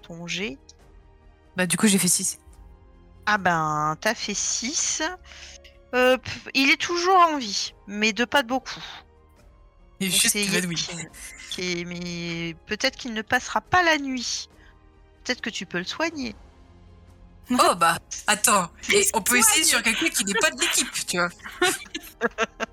ton 0.01 0.27
jet. 0.27 0.57
Bah, 1.55 1.65
du 1.65 1.77
coup, 1.77 1.87
j'ai 1.87 1.97
fait 1.97 2.07
6. 2.07 2.39
Ah 3.25 3.37
ben, 3.37 3.95
t'as 4.01 4.15
fait 4.15 4.33
6. 4.33 5.03
Euh, 5.95 6.17
il 6.53 6.69
est 6.69 6.79
toujours 6.79 7.15
en 7.17 7.37
vie, 7.37 7.73
mais 7.87 8.13
de 8.13 8.25
pas 8.25 8.43
de 8.43 8.47
beaucoup. 8.47 8.83
Et 9.99 10.07
Donc 10.09 10.19
juste 10.19 10.35
évanoui. 10.35 10.87
Qui 11.49 11.81
est- 11.81 11.85
Mais 11.85 12.55
peut-être 12.67 12.95
qu'il 12.95 13.13
ne 13.13 13.21
passera 13.21 13.61
pas 13.61 13.83
la 13.83 13.97
nuit. 13.97 14.49
Peut-être 15.23 15.41
que 15.41 15.49
tu 15.49 15.65
peux 15.65 15.79
le 15.79 15.83
soigner. 15.85 16.35
Oh, 17.51 17.75
bah, 17.75 17.97
attends. 18.27 18.69
Et 18.93 19.07
on 19.13 19.21
peut 19.21 19.37
essayer 19.37 19.63
sur 19.63 19.81
quelqu'un 19.81 20.09
qui 20.09 20.23
n'est 20.25 20.33
pas 20.35 20.51
de 20.51 20.59
l'équipe, 20.61 20.91
tu 21.07 21.17
vois. 21.17 21.29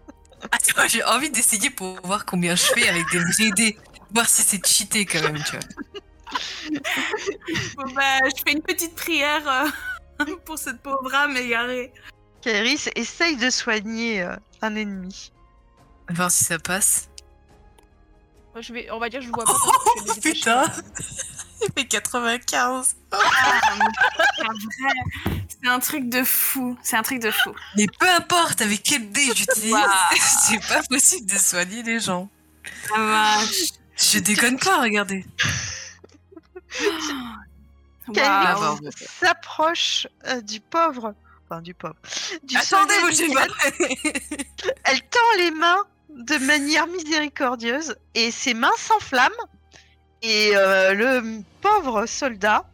Attends, 0.50 0.88
j'ai 0.88 1.04
envie 1.04 1.30
d'essayer 1.30 1.70
pour 1.70 2.00
voir 2.02 2.24
combien 2.24 2.54
je 2.54 2.64
fais 2.64 2.88
avec 2.88 3.10
des 3.10 3.18
vrais 3.18 3.50
dés. 3.56 3.78
Voir 4.12 4.28
si 4.28 4.42
c'est 4.42 4.64
cheaté 4.64 5.04
quand 5.04 5.22
même, 5.22 5.42
tu 5.42 5.56
vois. 5.56 5.60
Bon, 7.76 7.92
bah, 7.92 8.18
je 8.24 8.42
fais 8.44 8.52
une 8.52 8.62
petite 8.62 8.94
prière 8.94 9.72
euh, 10.20 10.36
pour 10.44 10.58
cette 10.58 10.80
pauvre 10.80 11.14
âme 11.14 11.36
égarée. 11.36 11.92
Kairis 12.40 12.88
essaye 12.94 13.36
de 13.36 13.50
soigner 13.50 14.22
euh, 14.22 14.36
un 14.62 14.76
ennemi. 14.76 15.32
Voir 16.10 16.30
si 16.30 16.44
ça 16.44 16.58
passe. 16.58 17.08
Moi, 18.54 18.62
je 18.62 18.72
vais, 18.72 18.90
on 18.90 18.98
va 18.98 19.08
dire, 19.08 19.20
je 19.20 19.28
vois 19.28 19.44
pas. 19.46 19.52
Oh, 19.54 19.70
parce 20.06 20.18
que 20.18 20.20
je 20.20 20.20
vais 20.20 20.30
les 20.30 20.34
putain. 20.34 20.64
Il 21.62 21.72
fait 21.72 21.86
95. 21.86 22.96
C'est 25.48 25.68
un 25.68 25.80
truc 25.80 26.08
de 26.08 26.22
fou. 26.24 26.76
C'est 26.82 26.96
un 26.96 27.02
truc 27.02 27.20
de 27.20 27.30
fou. 27.30 27.54
Mais 27.76 27.86
peu 27.98 28.08
importe 28.08 28.62
avec 28.62 28.82
quel 28.82 29.10
dé 29.10 29.26
j'utilise, 29.34 29.76
c'est 30.20 30.66
pas 30.68 30.82
possible 30.88 31.30
de 31.30 31.38
soigner 31.38 31.82
les 31.82 32.00
gens. 32.00 32.28
Ah, 32.94 33.38
vache. 33.40 33.70
Je 33.96 34.18
déconne 34.18 34.58
pas, 34.58 34.80
regardez. 34.80 35.24
Waouh. 38.08 38.78
s'approche 39.20 40.06
euh, 40.26 40.40
du 40.40 40.60
pauvre. 40.60 41.14
Enfin, 41.48 41.60
du 41.60 41.74
pauvre. 41.74 41.96
Du 42.44 42.56
Attendez, 42.56 42.94
Nikan. 43.10 43.34
pas. 43.34 43.46
Elle 44.84 45.00
tend 45.02 45.36
les 45.38 45.50
mains 45.50 45.84
de 46.10 46.38
manière 46.38 46.86
miséricordieuse 46.86 47.96
et 48.14 48.30
ses 48.30 48.54
mains 48.54 48.70
s'enflamment. 48.78 49.34
Et 50.22 50.52
euh, 50.56 50.94
le 50.94 51.42
pauvre 51.60 52.06
soldat 52.06 52.64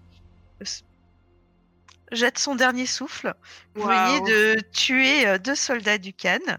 jette 2.12 2.38
son 2.38 2.54
dernier 2.54 2.86
souffle. 2.86 3.34
Vous 3.74 3.82
Waouh. 3.82 4.24
venez 4.24 4.30
de 4.30 4.60
tuer 4.72 5.26
euh, 5.26 5.38
deux 5.38 5.54
soldats 5.54 5.98
du 5.98 6.12
Cannes 6.12 6.58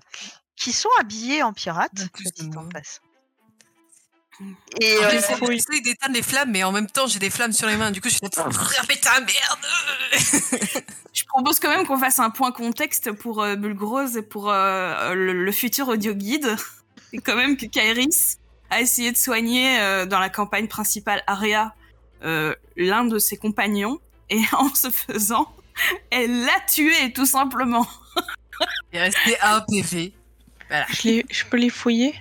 qui 0.56 0.72
sont 0.72 0.90
habillés 1.00 1.44
en 1.44 1.54
pirates. 1.54 2.08
En 2.56 2.68
passe. 2.70 3.02
Et 4.82 4.98
euh, 4.98 5.10
J'essaie 5.12 5.82
d'éteindre 5.82 6.16
les 6.16 6.24
flammes, 6.24 6.52
mais 6.52 6.64
en 6.64 6.72
même 6.72 6.88
temps 6.88 7.06
j'ai 7.08 7.20
des 7.20 7.30
flammes 7.30 7.54
sur 7.54 7.68
les 7.68 7.78
mains. 7.78 7.92
Du 7.92 8.02
coup, 8.02 8.10
je 8.10 8.16
suis 8.16 8.22
là. 8.24 8.30
Ah, 8.80 8.84
Putain, 8.88 9.20
merde 9.20 10.14
Je 11.14 11.24
propose 11.26 11.60
quand 11.60 11.70
même 11.70 11.86
qu'on 11.86 12.00
fasse 12.00 12.20
un 12.20 12.32
point 12.32 12.52
contexte 12.52 13.12
pour 13.12 13.44
euh, 13.44 13.56
Bulgrose 13.56 14.18
et 14.18 14.24
pour 14.24 14.50
euh, 14.52 15.14
le, 15.14 15.46
le 15.46 15.52
futur 15.52 15.88
audio 15.88 16.14
guide. 16.16 16.56
Et 17.14 17.20
quand 17.20 17.36
même 17.36 17.56
que 17.56 17.68
Kairis 17.68 18.38
a 18.72 18.82
essayé 18.82 19.12
de 19.12 19.18
soigner 19.18 19.80
euh, 19.80 20.06
dans 20.08 20.20
la 20.20 20.30
campagne 20.30 20.68
principale 20.68 21.24
Aria 21.28 21.68
euh, 21.68 21.83
l'un 22.76 23.06
de 23.06 23.20
ses 23.20 23.38
compagnons. 23.38 24.00
Et 24.30 24.42
en 24.54 24.74
se 24.74 24.90
faisant, 24.90 25.54
elle 26.10 26.46
l'a 26.46 26.60
tué 26.68 27.12
tout 27.14 27.26
simplement. 27.26 27.88
Il 28.92 28.98
est 28.98 29.02
resté 29.04 29.38
un 29.42 29.62
PV. 29.62 30.14
Je, 30.90 31.08
les- 31.08 31.26
je 31.30 31.44
peux 31.46 31.58
les 31.58 31.70
fouiller? 31.70 32.16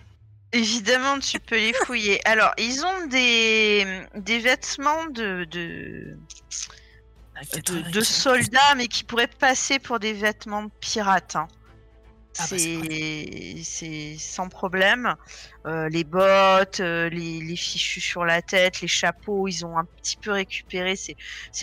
Évidemment, 0.52 1.18
tu 1.18 1.38
peux 1.40 1.56
les 1.56 1.72
fouiller. 1.72 2.20
Alors, 2.26 2.52
ils 2.58 2.84
ont 2.84 3.06
des, 3.06 4.02
des 4.16 4.38
vêtements 4.40 5.06
de, 5.06 5.44
de, 5.50 6.18
de, 7.66 7.90
de 7.90 8.00
soldats, 8.02 8.74
mais 8.76 8.88
qui 8.88 9.04
pourraient 9.04 9.26
passer 9.26 9.78
pour 9.78 9.98
des 9.98 10.12
vêtements 10.12 10.64
de 10.64 10.70
pirates. 10.80 11.36
hein. 11.36 11.48
Ah 12.38 12.46
bah, 12.50 12.56
c'est 12.56 14.16
sans 14.18 14.48
problème. 14.48 15.14
Euh, 15.66 15.88
les 15.90 16.04
bottes, 16.04 16.80
euh, 16.80 17.10
les, 17.10 17.56
fichus 17.56 18.00
sur 18.00 18.24
la 18.24 18.40
tête, 18.40 18.80
les 18.80 18.88
chapeaux, 18.88 19.48
ils 19.48 19.66
ont 19.66 19.76
un 19.76 19.84
petit 19.84 20.16
peu 20.16 20.32
récupéré. 20.32 20.96
C'est 20.96 21.16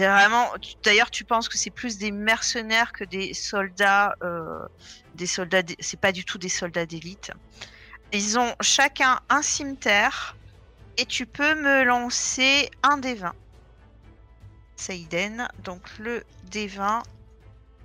vraiment. 0.05 0.47
D'ailleurs, 0.83 1.09
tu 1.09 1.25
penses 1.25 1.49
que 1.49 1.57
c'est 1.57 1.71
plus 1.71 1.97
des 1.97 2.11
mercenaires 2.11 2.91
que 2.91 3.03
des 3.03 3.33
soldats. 3.33 4.15
euh, 4.23 4.59
des 5.15 5.25
soldats. 5.25 5.63
C'est 5.79 5.99
pas 5.99 6.11
du 6.11 6.23
tout 6.23 6.37
des 6.37 6.49
soldats 6.49 6.85
d'élite. 6.85 7.31
Ils 8.13 8.37
ont 8.37 8.53
chacun 8.61 9.19
un 9.29 9.41
cimetière 9.41 10.35
et 10.97 11.05
tu 11.05 11.25
peux 11.25 11.55
me 11.55 11.83
lancer 11.83 12.69
un 12.83 12.97
des 12.97 13.15
20. 13.15 13.33
Seiden, 14.75 15.47
donc 15.63 15.81
le 15.99 16.23
D20 16.51 17.03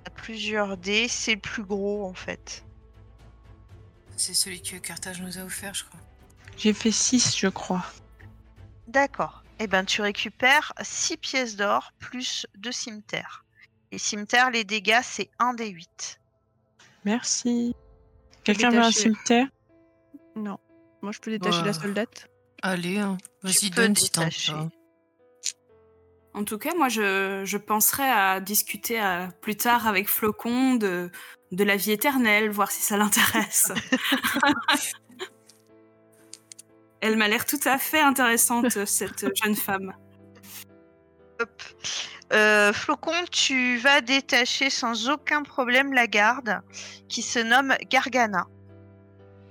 a 0.05 0.09
plusieurs 0.15 0.77
dés, 0.77 1.07
c'est 1.07 1.35
le 1.35 1.41
plus 1.41 1.63
gros 1.63 2.05
en 2.05 2.13
fait. 2.13 2.64
C'est 4.17 4.33
celui 4.33 4.61
que 4.61 4.77
Carthage 4.77 5.21
nous 5.21 5.37
a 5.37 5.41
offert, 5.43 5.73
je 5.73 5.83
crois. 5.85 5.99
J'ai 6.57 6.73
fait 6.73 6.91
6, 6.91 7.37
je 7.37 7.47
crois. 7.47 7.85
D'accord. 8.87 9.43
Eh 9.59 9.67
ben 9.67 9.83
tu 9.85 10.01
récupères 10.01 10.73
6 10.81 11.17
pièces 11.17 11.55
d'or 11.55 11.91
plus 11.99 12.45
2 12.57 12.71
cimetières. 12.71 13.43
Les 13.91 13.97
cimetières, 13.97 14.51
les 14.51 14.63
dégâts, 14.63 14.99
c'est 15.03 15.29
1 15.39 15.53
des 15.53 15.67
8. 15.69 16.19
Merci. 17.05 17.73
Quelqu'un 18.43 18.69
veut 18.69 18.79
un 18.81 18.91
cimetière? 18.91 19.47
Non. 20.35 20.59
Moi, 21.01 21.11
je 21.11 21.19
peux 21.19 21.31
détacher 21.31 21.59
Ouais. 21.59 21.65
la 21.65 21.73
soldate. 21.73 22.29
Allez, 22.61 22.97
hein. 22.99 23.17
vas-y, 23.43 23.69
donne 23.69 23.95
si 23.95 24.09
t'en. 24.09 24.27
En 26.33 26.43
tout 26.43 26.57
cas, 26.57 26.73
moi, 26.75 26.89
je, 26.89 27.43
je 27.45 27.57
penserais 27.57 28.09
à 28.09 28.41
discuter 28.41 28.99
à- 28.99 29.29
plus 29.41 29.55
tard 29.55 29.87
avec 29.87 30.09
Flocon 30.09 30.75
de, 30.75 31.09
de 31.51 31.63
la 31.63 31.75
vie 31.75 31.91
éternelle, 31.91 32.49
voir 32.49 32.71
si 32.71 32.81
ça 32.81 32.97
l'intéresse. 32.97 33.71
Elle 37.01 37.17
m'a 37.17 37.27
l'air 37.27 37.45
tout 37.45 37.59
à 37.65 37.77
fait 37.77 38.01
intéressante, 38.01 38.85
cette 38.85 39.25
jeune 39.43 39.55
femme. 39.55 39.93
Hop. 41.39 41.61
Euh, 42.33 42.73
Flocon, 42.73 43.13
tu 43.31 43.77
vas 43.77 44.01
détacher 44.01 44.69
sans 44.71 45.09
aucun 45.09 45.43
problème 45.43 45.93
la 45.93 46.07
garde 46.07 46.61
qui 47.07 47.21
se 47.21 47.37
nomme 47.37 47.75
Gargana 47.89 48.47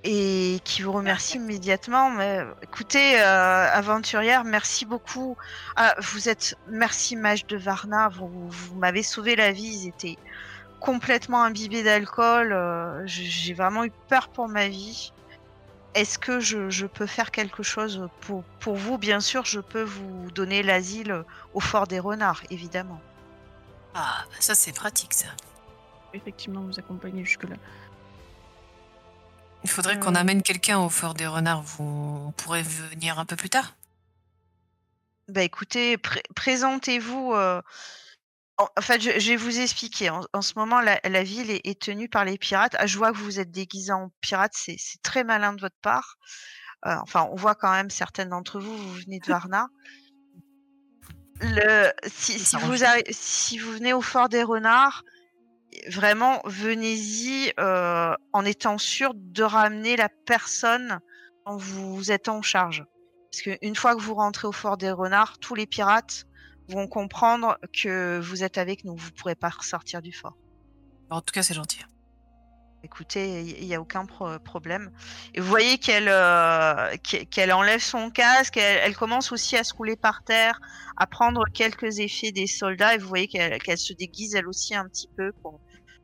et 0.03 0.59
qui 0.65 0.83
vous 0.83 0.93
remercie 0.93 1.37
immédiatement. 1.37 2.11
Mais, 2.11 2.41
écoutez, 2.63 3.21
euh, 3.21 3.71
aventurière, 3.73 4.45
merci 4.45 4.85
beaucoup. 4.85 5.37
Ah, 5.77 5.95
vous 6.01 6.29
êtes, 6.29 6.57
merci 6.69 7.17
mage 7.17 7.47
de 7.47 7.57
Varna, 7.57 8.09
vous, 8.09 8.49
vous 8.49 8.75
m'avez 8.75 9.03
sauvé 9.03 9.37
la 9.37 9.53
vie. 9.53 9.85
Ils 9.85 9.89
étaient 9.89 10.19
complètement 10.85 11.43
imbibés 11.43 11.83
d'alcool. 11.83 12.53
euh, 12.53 13.03
J'ai 13.07 13.55
vraiment 13.55 13.85
eu 13.85 13.93
peur 14.09 14.29
pour 14.29 14.49
ma 14.49 14.69
vie. 14.69 15.13
Est-ce 15.95 16.19
que 16.19 16.41
je, 16.41 16.69
je 16.69 16.87
peux 16.87 17.07
faire 17.07 17.31
quelque 17.31 17.63
chose 17.63 18.09
pour, 18.21 18.45
pour 18.61 18.77
vous? 18.77 18.99
Bien 18.99 19.21
sûr, 19.21 19.45
je 19.47 19.61
peux 19.61 19.83
vous 19.83 20.31
donner 20.33 20.63
l'asile 20.63 21.25
au 21.55 21.61
fort 21.61 21.87
des 21.87 22.01
renards, 22.01 22.43
évidemment. 22.51 23.01
Ah, 23.95 24.25
bah 24.29 24.37
ça 24.41 24.55
c'est 24.55 24.73
pratique 24.73 25.15
ça. 25.15 25.29
Effectivement, 26.13 26.63
vous 26.63 26.79
accompagner 26.79 27.25
jusque-là. 27.25 27.57
Il 29.65 29.71
faudrait 29.71 29.97
Euh. 29.97 29.99
qu'on 29.99 30.15
amène 30.15 30.43
quelqu'un 30.43 30.79
au 30.81 30.91
fort 30.91 31.15
des 31.15 31.27
renards. 31.27 31.63
Vous 31.63 31.85
on 32.29 32.33
pourrez 32.33 32.63
venir 32.63 33.19
un 33.19 33.25
peu 33.25 33.37
plus 33.37 33.51
tard? 33.51 33.75
Bah 35.29 35.43
écoutez, 35.43 35.97
présentez-vous. 36.35 37.35
En, 38.57 38.81
fait, 38.81 39.01
je, 39.01 39.31
vais 39.31 39.37
vous 39.37 39.59
expliquer. 39.59 40.11
En, 40.11 40.43
ce 40.43 40.53
moment, 40.57 40.81
la, 40.81 41.23
ville 41.25 41.51
est, 41.51 41.81
tenue 41.81 42.09
par 42.09 42.25
les 42.25 42.39
pirates. 42.39 42.77
Ah, 42.79 42.87
je 42.87 42.97
vois 42.97 43.11
que 43.11 43.17
vous 43.17 43.41
êtes 43.41 43.51
déguisés 43.51 43.93
en 43.93 44.11
pirates, 44.21 44.53
c'est 44.55 44.79
très 45.03 45.25
malin 45.25 45.55
de 45.55 45.61
votre 45.61 45.79
part. 45.83 46.17
enfin, 46.85 47.29
on 47.33 47.35
voit 47.35 47.57
quand 47.57 47.73
même 47.73 47.91
certaines 47.91 48.29
d'entre 48.29 48.61
vous, 48.61 48.77
vous 48.77 48.95
venez 48.95 49.19
de 49.19 49.27
Varna. 49.27 49.69
Le, 51.41 51.91
si, 52.07 52.39
vous 52.57 52.77
si 53.11 53.59
vous 53.59 53.73
venez 53.73 53.93
au 53.93 54.01
fort 54.01 54.29
des 54.29 54.45
renards, 54.45 55.03
vraiment, 55.89 56.41
venez-y 56.45 57.53
en 57.59 58.45
étant 58.45 58.79
sûr 58.79 59.15
de 59.15 59.43
ramener 59.43 59.97
la 59.97 60.09
personne 60.27 61.01
dont 61.45 61.57
vous 61.57 62.13
êtes 62.13 62.29
en 62.29 62.41
charge. 62.41 62.85
Parce 63.33 63.43
qu'une 63.43 63.75
fois 63.75 63.97
que 63.97 64.01
vous 64.01 64.15
rentrez 64.15 64.47
au 64.47 64.53
fort 64.53 64.77
des 64.77 64.93
renards, 64.93 65.39
tous 65.39 65.57
les 65.57 65.67
pirates 65.67 66.25
vont 66.69 66.87
comprendre 66.87 67.59
que 67.73 68.19
vous 68.21 68.43
êtes 68.43 68.59
avec 68.59 68.85
nous. 68.85 68.97
Vous 68.97 69.11
ne 69.11 69.15
pourrez 69.15 69.35
pas 69.35 69.51
ressortir 69.51 70.03
du 70.03 70.13
fort. 70.13 70.37
En 71.11 71.21
tout 71.21 71.33
cas, 71.33 71.43
c'est 71.43 71.55
gentil. 71.55 71.81
Écoutez, 72.83 73.41
il 73.41 73.67
n'y 73.67 73.75
a 73.75 73.81
aucun 73.81 74.05
problème. 74.05 74.91
Et 75.33 75.41
vous 75.41 75.49
voyez 75.49 75.79
qu'elle 75.79 76.09
euh, 76.09 76.95
qu'elle 77.31 77.51
enlève 77.51 77.81
son 77.81 78.11
casque, 78.11 78.59
elle, 78.59 78.95
commence 78.95 79.33
aussi 79.33 79.57
à 79.57 79.65
se 79.65 79.73
rouler 79.73 79.97
par 79.97 80.23
terre, 80.23 80.61
à 80.99 81.07
prendre 81.07 81.45
quelques 81.55 81.99
effets 81.99 82.31
des 82.31 82.47
soldats, 82.47 82.95
et 82.95 82.99
vous 82.99 83.09
voyez 83.09 83.27
qu'elle 83.27 83.79
se 83.79 83.95
déguise 83.95 84.35
elle 84.35 84.47
aussi 84.47 84.75
un 84.75 84.87
petit 84.87 85.09
peu 85.17 85.33
pour, 85.41 85.61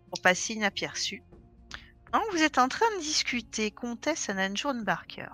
pour 0.09 0.23
passer 0.23 0.55
inaperçue. 0.55 1.23
Donc 2.15 2.23
vous 2.33 2.43
êtes 2.43 2.57
en 2.57 2.69
train 2.69 2.87
de 2.97 3.03
discuter, 3.03 3.71
comtesse 3.71 4.31
Ananjourne 4.31 4.83
Barker. 4.83 5.29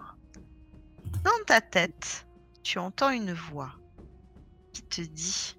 Dans 1.23 1.45
ta 1.47 1.61
tête, 1.61 2.27
tu 2.65 2.81
entends 2.81 3.11
une 3.11 3.33
voix 3.33 3.77
qui 4.77 4.83
te 4.83 5.01
dit 5.01 5.57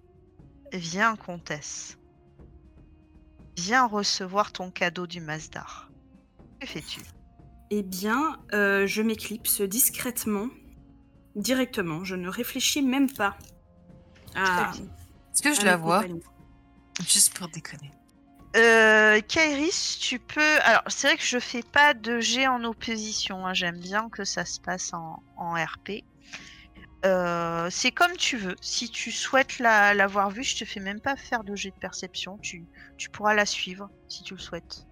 Viens, 0.74 1.16
comtesse. 1.16 1.98
Viens 3.58 3.88
recevoir 3.88 4.52
ton 4.52 4.70
cadeau 4.70 5.08
du 5.08 5.22
Mazdar. 5.22 5.90
Que 6.60 6.68
fais-tu? 6.68 7.02
Eh 7.72 7.84
bien, 7.84 8.38
euh, 8.54 8.86
je 8.86 9.02
m'éclipse 9.02 9.62
discrètement, 9.62 10.50
directement. 11.36 12.04
Je 12.04 12.16
ne 12.16 12.30
réfléchis 12.30 12.82
même 12.82 13.12
pas. 13.12 13.38
Est-ce 14.36 15.42
que 15.42 15.54
je 15.54 15.66
la 15.66 15.78
vois? 15.78 16.04
Juste 17.08 17.38
pour 17.38 17.48
déconner. 17.48 17.92
Euh, 18.56 19.20
Kairis, 19.22 19.98
tu 20.00 20.20
peux. 20.20 20.62
Alors, 20.64 20.84
c'est 20.88 21.08
vrai 21.08 21.18
que 21.18 21.24
je 21.24 21.40
fais 21.40 21.64
pas 21.64 21.94
de 21.94 22.20
G 22.20 22.48
en 22.48 22.64
opposition. 22.64 23.46
Hein. 23.46 23.54
J'aime 23.54 23.80
bien 23.80 24.10
que 24.10 24.24
ça 24.24 24.46
se 24.46 24.60
passe 24.60 24.94
en, 24.94 25.22
RP. 25.38 26.04
Euh, 27.06 27.68
c'est 27.70 27.92
comme 27.92 28.16
tu 28.18 28.38
veux. 28.38 28.56
Si 28.62 28.90
tu 28.90 29.12
souhaites 29.12 29.60
l'avoir 29.60 30.32
vue, 30.32 30.44
je 30.44 30.58
te 30.58 30.66
fais 30.66 30.80
même 30.80 31.00
pas 31.00 31.16
faire 31.16 31.44
de 31.44 31.56
jet 31.56 31.70
de 31.70 31.80
perception. 31.80 32.38
Tu, 32.42 32.66
tu 32.98 33.10
pourras 33.10 33.34
la 33.34 33.46
suivre 33.46 33.90
si 34.08 34.24
tu 34.24 34.34
le 34.34 34.40
souhaites. 34.40 34.86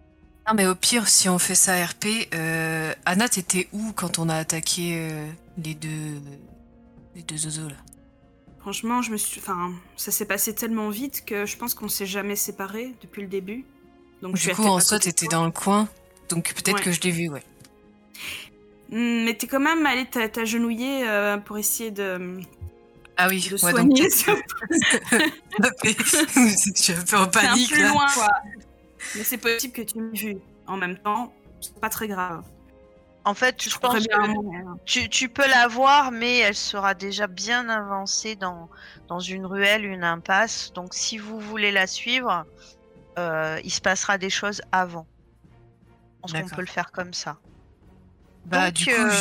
Non, 0.48 0.54
mais 0.54 0.68
au 0.68 0.76
pire, 0.76 1.08
si 1.08 1.28
on 1.28 1.40
fait 1.40 1.56
ça 1.56 1.84
RP, 1.84 2.30
euh, 2.34 2.94
Anna, 3.06 3.28
t'étais 3.28 3.68
où 3.74 3.92
quand 3.94 4.20
on 4.20 4.30
a 4.30 4.36
attaqué 4.36 5.00
euh, 5.00 5.28
les 5.58 5.74
deux 5.74 6.22
les 7.16 7.24
deux 7.24 7.38
zozos 7.38 7.70
là? 7.70 7.76
Franchement, 8.60 9.02
je 9.02 9.12
me 9.12 9.18
suis, 9.18 9.40
enfin, 9.40 9.74
ça 9.96 10.12
s'est 10.12 10.26
passé 10.26 10.54
tellement 10.54 10.90
vite 10.90 11.24
que 11.26 11.46
je 11.46 11.56
pense 11.56 11.74
qu'on 11.74 11.88
s'est 11.88 12.06
jamais 12.08 12.36
séparés 12.36 12.94
depuis 13.02 13.22
le 13.22 13.28
début. 13.28 13.66
Donc 14.22 14.36
du 14.36 14.56
coup, 14.56 14.64
en 14.64 14.80
soi, 14.80 15.00
t'étais 15.00 15.28
dans 15.28 15.46
le 15.46 15.52
coin, 15.52 15.88
donc 16.30 16.54
peut-être 16.54 16.82
que 16.82 16.92
je 16.92 17.00
l'ai 17.02 17.12
vu, 17.12 17.30
ouais. 17.30 17.44
Hmm, 18.90 19.24
mais 19.26 19.34
t'es 19.34 19.48
quand 19.48 19.60
même 19.60 19.86
allé 19.86 20.06
t'agenouiller 20.06 21.08
euh, 21.08 21.38
pour 21.38 21.58
essayer 21.58 21.92
de. 21.92 22.40
Ah 23.18 23.28
oui, 23.30 23.48
de 23.50 23.58
soigner. 23.58 23.84
Donc... 23.84 23.98
je 25.84 26.72
suis 26.76 26.94
un 26.94 27.02
peu 27.02 27.18
en 27.18 27.28
panique. 27.28 27.72
Un 27.74 27.76
peu 27.76 27.88
loin, 27.88 28.06
quoi. 28.14 28.30
Mais 29.16 29.24
c'est 29.24 29.38
possible 29.38 29.74
que 29.74 29.82
tu 29.82 30.00
m'aies 30.00 30.18
vu. 30.18 30.38
En 30.68 30.78
même 30.78 30.98
temps, 30.98 31.34
c'est 31.62 31.80
pas 31.80 31.90
très 31.90 32.08
grave. 32.08 32.44
En 33.24 33.34
fait, 33.34 33.64
je, 33.64 33.76
pense 33.80 34.06
que 34.06 35.08
tu, 35.08 35.30
peux 35.30 35.48
la 35.48 35.68
voir, 35.68 36.12
mais 36.12 36.38
elle 36.40 36.54
sera 36.54 36.94
déjà 36.94 37.26
bien 37.26 37.70
avancée 37.70 38.36
dans, 38.36 38.70
dans 39.08 39.20
une 39.20 39.48
ruelle, 39.48 39.84
une 39.84 40.04
impasse. 40.04 40.72
Donc, 40.74 40.94
si 40.94 41.18
vous 41.18 41.40
voulez 41.40 41.72
la 41.72 41.88
suivre, 41.88 42.46
euh, 43.18 43.60
il 43.64 43.72
se 43.72 43.82
passera 43.82 44.20
des 44.20 44.30
choses 44.30 44.62
avant. 44.72 45.08
Je 46.28 46.34
pense 46.34 46.34
qu'on 46.34 46.56
peut 46.56 46.62
le 46.62 46.68
faire 46.68 46.92
comme 46.92 47.14
ça. 47.14 47.38
Bah, 48.46 48.72
du 48.72 48.86
coup, 48.86 48.92
euh, 48.92 49.12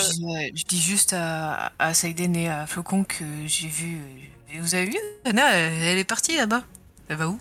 je, 0.55 0.65
dis 0.65 0.81
juste 0.81 1.15
à, 1.15 1.73
à 1.79 1.95
Saiden 1.95 2.37
et 2.37 2.49
à 2.49 2.67
Flocon 2.67 3.05
que 3.05 3.25
j'ai 3.47 3.69
vu. 3.69 3.99
Et 4.53 4.59
vous 4.59 4.75
avez 4.75 4.87
vu 4.87 4.97
Anna, 5.25 5.51
elle 5.53 5.99
est 5.99 6.05
partie 6.05 6.37
là-bas. 6.37 6.65
Elle 7.09 7.17
va 7.17 7.29
où? 7.29 7.39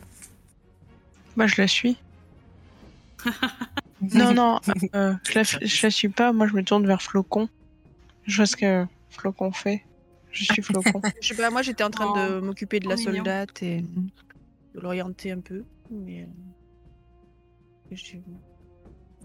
Bah, 1.36 1.47
je 1.47 1.61
la 1.61 1.67
suis. 1.67 1.97
non, 4.13 4.34
non, 4.34 4.59
euh, 4.95 5.13
je, 5.23 5.34
la, 5.36 5.43
je 5.43 5.84
la 5.84 5.91
suis 5.91 6.09
pas. 6.09 6.31
Moi, 6.31 6.47
je 6.47 6.53
me 6.53 6.63
tourne 6.63 6.86
vers 6.88 7.01
Flocon. 7.01 7.49
Je 8.25 8.38
vois 8.38 8.45
ce 8.45 8.55
que 8.55 8.86
Flocon 9.09 9.51
fait. 9.51 9.84
Je 10.31 10.45
suis 10.45 10.61
Flocon. 10.61 11.01
je 11.21 11.27
sais 11.27 11.36
pas, 11.36 11.49
moi, 11.49 11.61
j'étais 11.61 11.84
en 11.84 11.89
train 11.89 12.27
de 12.27 12.36
oh, 12.36 12.41
m'occuper 12.41 12.79
de 12.79 12.88
la 12.88 12.97
soldate 12.97 13.61
et 13.61 13.81
de 13.81 14.79
l'orienter 14.79 15.31
un 15.31 15.39
peu. 15.39 15.63
Mais. 15.91 16.21
Euh, 16.21 16.25
je 17.91 17.95
suis... 17.95 18.21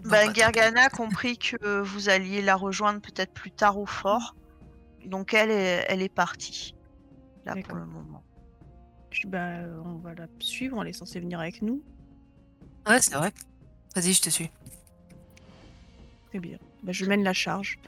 Ben, 0.05 0.33
Gergana 0.33 0.83
a 0.83 0.89
compris 0.89 1.37
que 1.37 1.81
vous 1.81 2.09
alliez 2.09 2.41
la 2.41 2.55
rejoindre 2.55 3.01
peut-être 3.01 3.33
plus 3.33 3.51
tard 3.51 3.77
au 3.77 3.85
fort. 3.85 4.35
Donc 5.05 5.33
elle 5.33 5.51
est, 5.51 5.85
elle 5.87 6.01
est 6.01 6.13
partie. 6.13 6.75
Là 7.45 7.55
pour 7.63 7.75
le 7.75 7.85
moment. 7.85 8.23
bah, 9.25 9.59
on 9.85 9.95
va 9.95 10.13
la 10.13 10.27
suivre, 10.39 10.81
elle 10.81 10.89
est 10.89 10.93
censée 10.93 11.19
venir 11.19 11.39
avec 11.39 11.61
nous. 11.61 11.81
Ouais, 12.87 13.01
c'est 13.01 13.15
vrai. 13.15 13.31
Vas-y, 13.95 14.13
je 14.13 14.21
te 14.21 14.29
suis. 14.29 14.49
Très 16.29 16.39
bien. 16.39 16.57
Bah, 16.83 16.91
je 16.91 17.05
mène 17.05 17.23
la 17.23 17.33
charge. 17.33 17.79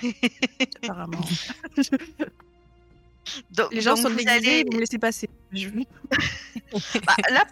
Apparemment. 0.82 1.20
Les 3.72 3.80
gens 3.80 3.96
sont 3.96 4.10
déguisés, 4.10 4.64
vous 4.64 4.72
me 4.74 4.80
laissez 4.80 4.98
passer. 4.98 5.28
bah, 5.52 7.16
là, 7.30 7.44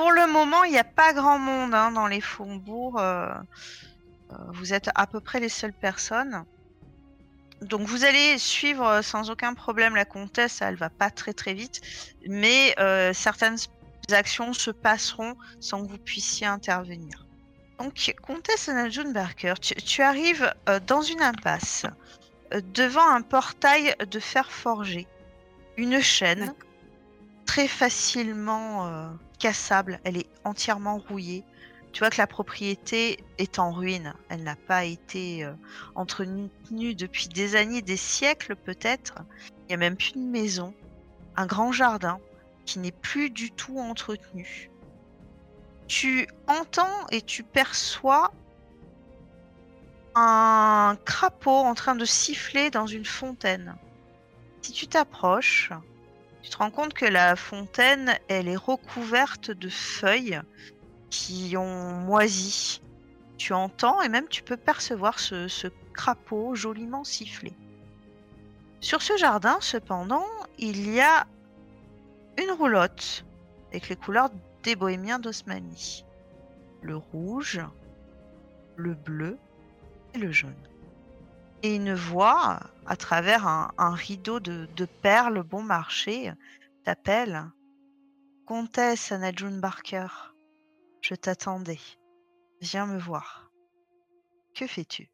pour 0.00 0.12
le 0.12 0.26
moment, 0.26 0.64
il 0.64 0.72
n'y 0.72 0.78
a 0.78 0.84
pas 0.84 1.12
grand 1.12 1.38
monde 1.38 1.74
hein, 1.74 1.90
dans 1.90 2.06
les 2.06 2.22
faubourgs. 2.22 2.98
Euh, 2.98 3.34
euh, 4.32 4.36
vous 4.54 4.72
êtes 4.72 4.88
à 4.94 5.06
peu 5.06 5.20
près 5.20 5.40
les 5.40 5.50
seules 5.50 5.74
personnes. 5.74 6.46
Donc 7.60 7.82
vous 7.82 8.02
allez 8.06 8.38
suivre 8.38 8.86
euh, 8.86 9.02
sans 9.02 9.28
aucun 9.28 9.52
problème 9.52 9.94
la 9.94 10.06
comtesse, 10.06 10.62
elle 10.62 10.76
va 10.76 10.88
pas 10.88 11.10
très 11.10 11.34
très 11.34 11.52
vite, 11.52 11.82
mais 12.26 12.74
certaines 13.12 13.58
actions 14.10 14.54
se 14.54 14.70
passeront 14.70 15.36
sans 15.60 15.84
que 15.84 15.90
vous 15.90 15.98
puissiez 15.98 16.46
intervenir. 16.46 17.26
Donc 17.78 18.14
comtesse 18.26 18.68
Najun 18.68 19.12
Barker, 19.12 19.52
tu, 19.60 20.00
arrives 20.00 20.50
dans 20.86 21.02
une 21.02 21.20
impasse, 21.20 21.84
devant 22.72 23.06
un 23.06 23.20
portail 23.20 23.94
de 24.10 24.18
fer 24.18 24.50
forgé, 24.50 25.06
une 25.76 26.00
chaîne 26.00 26.54
très 27.44 27.68
facilement 27.68 29.10
cassable, 29.40 29.98
elle 30.04 30.16
est 30.16 30.28
entièrement 30.44 30.98
rouillée. 30.98 31.44
Tu 31.92 32.00
vois 32.00 32.10
que 32.10 32.18
la 32.18 32.28
propriété 32.28 33.24
est 33.38 33.58
en 33.58 33.72
ruine. 33.72 34.14
Elle 34.28 34.44
n'a 34.44 34.54
pas 34.54 34.84
été 34.84 35.44
euh, 35.44 35.52
entretenue 35.96 36.94
depuis 36.94 37.26
des 37.26 37.56
années, 37.56 37.82
des 37.82 37.96
siècles 37.96 38.54
peut-être. 38.54 39.14
Il 39.62 39.70
n'y 39.70 39.74
a 39.74 39.78
même 39.78 39.96
plus 39.96 40.12
de 40.12 40.18
maison. 40.20 40.72
Un 41.36 41.46
grand 41.46 41.72
jardin 41.72 42.20
qui 42.64 42.78
n'est 42.78 42.92
plus 42.92 43.30
du 43.30 43.50
tout 43.50 43.78
entretenu. 43.78 44.70
Tu 45.88 46.28
entends 46.46 47.06
et 47.10 47.22
tu 47.22 47.42
perçois 47.42 48.32
un 50.14 50.96
crapaud 51.04 51.50
en 51.50 51.74
train 51.74 51.96
de 51.96 52.04
siffler 52.04 52.70
dans 52.70 52.86
une 52.86 53.04
fontaine. 53.04 53.74
Si 54.62 54.72
tu 54.72 54.86
t'approches, 54.86 55.72
tu 56.42 56.50
te 56.50 56.56
rends 56.56 56.70
compte 56.70 56.94
que 56.94 57.04
la 57.04 57.36
fontaine, 57.36 58.18
elle 58.28 58.48
est 58.48 58.56
recouverte 58.56 59.50
de 59.50 59.68
feuilles 59.68 60.40
qui 61.10 61.56
ont 61.56 61.92
moisi. 61.92 62.80
Tu 63.36 63.52
entends 63.52 64.00
et 64.00 64.08
même 64.08 64.28
tu 64.28 64.42
peux 64.42 64.56
percevoir 64.56 65.18
ce, 65.18 65.68
crapaud 65.92 66.54
joliment 66.54 67.04
sifflé. 67.04 67.52
Sur 68.80 69.02
ce 69.02 69.16
jardin, 69.18 69.58
cependant, 69.60 70.26
il 70.58 70.90
y 70.90 71.00
a 71.00 71.26
une 72.38 72.52
roulotte 72.52 73.24
avec 73.70 73.88
les 73.88 73.96
couleurs 73.96 74.30
des 74.62 74.76
bohémiens 74.76 75.18
d'Osmanie. 75.18 76.04
Le 76.80 76.96
rouge, 76.96 77.60
le 78.76 78.94
bleu 78.94 79.36
et 80.14 80.18
le 80.18 80.32
jaune 80.32 80.69
et 81.62 81.74
une 81.74 81.94
voix, 81.94 82.60
à 82.86 82.96
travers 82.96 83.46
un, 83.46 83.94
rideau 83.94 84.40
de, 84.40 84.84
perles 85.02 85.42
bon 85.42 85.62
marché, 85.62 86.32
t'appelle 86.84 87.44
Comtesse 88.46 89.12
Anna 89.12 89.32
Barker, 89.32 90.08
je 91.00 91.14
t'attendais. 91.14 91.78
Viens 92.60 92.86
me 92.86 92.98
voir. 92.98 93.50
Que 94.54 94.66
fais-tu? 94.66 95.08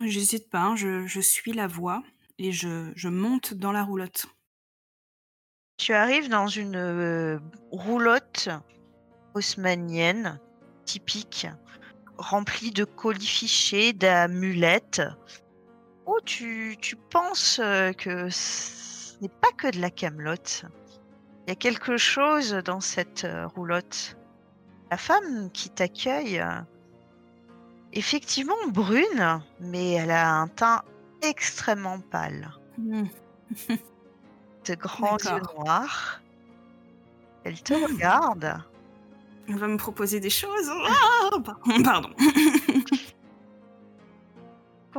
J'hésite 0.00 0.50
pas, 0.50 0.60
hein, 0.60 0.76
je, 0.76 1.20
suis 1.20 1.52
la 1.52 1.66
voix 1.66 2.02
et 2.38 2.52
je, 2.52 2.92
je 2.94 3.08
monte 3.08 3.54
dans 3.54 3.72
la 3.72 3.82
roulotte. 3.82 4.26
Tu 5.78 5.92
arrives 5.92 6.28
dans 6.28 6.46
une 6.46 6.76
euh, 6.76 7.38
roulotte 7.70 8.48
haussmannienne 9.34 10.40
typique, 10.86 11.46
remplie 12.16 12.70
de 12.70 12.84
colis 12.84 13.26
fichés, 13.26 13.92
d'amulettes. 13.92 15.02
Oh, 16.06 16.18
tu, 16.24 16.76
tu 16.80 16.96
penses 16.96 17.58
euh, 17.62 17.92
que 17.92 18.28
ce 18.30 19.18
n'est 19.20 19.28
pas 19.28 19.50
que 19.56 19.68
de 19.70 19.80
la 19.80 19.90
camelote. 19.90 20.64
Il 21.46 21.50
y 21.50 21.52
a 21.52 21.56
quelque 21.56 21.96
chose 21.96 22.52
dans 22.64 22.80
cette 22.80 23.24
euh, 23.24 23.46
roulotte. 23.46 24.16
La 24.90 24.96
femme 24.96 25.50
qui 25.52 25.68
t'accueille, 25.70 26.44
effectivement 27.92 28.54
brune, 28.68 29.40
mais 29.60 29.92
elle 29.92 30.10
a 30.12 30.32
un 30.32 30.48
teint 30.48 30.82
extrêmement 31.22 31.98
pâle. 32.00 32.50
Hmm. 32.78 33.04
De 34.66 34.74
grands 34.74 35.16
yeux 35.18 35.40
noirs. 35.56 36.20
Elle 37.44 37.60
te 37.62 37.74
Hmm. 37.74 37.84
regarde. 37.92 38.54
On 39.48 39.54
va 39.56 39.68
me 39.68 39.76
proposer 39.76 40.18
des 40.20 40.30
choses. 40.30 40.70
Ah, 40.88 41.30
par- 41.44 41.60
Pardon. 41.84 42.10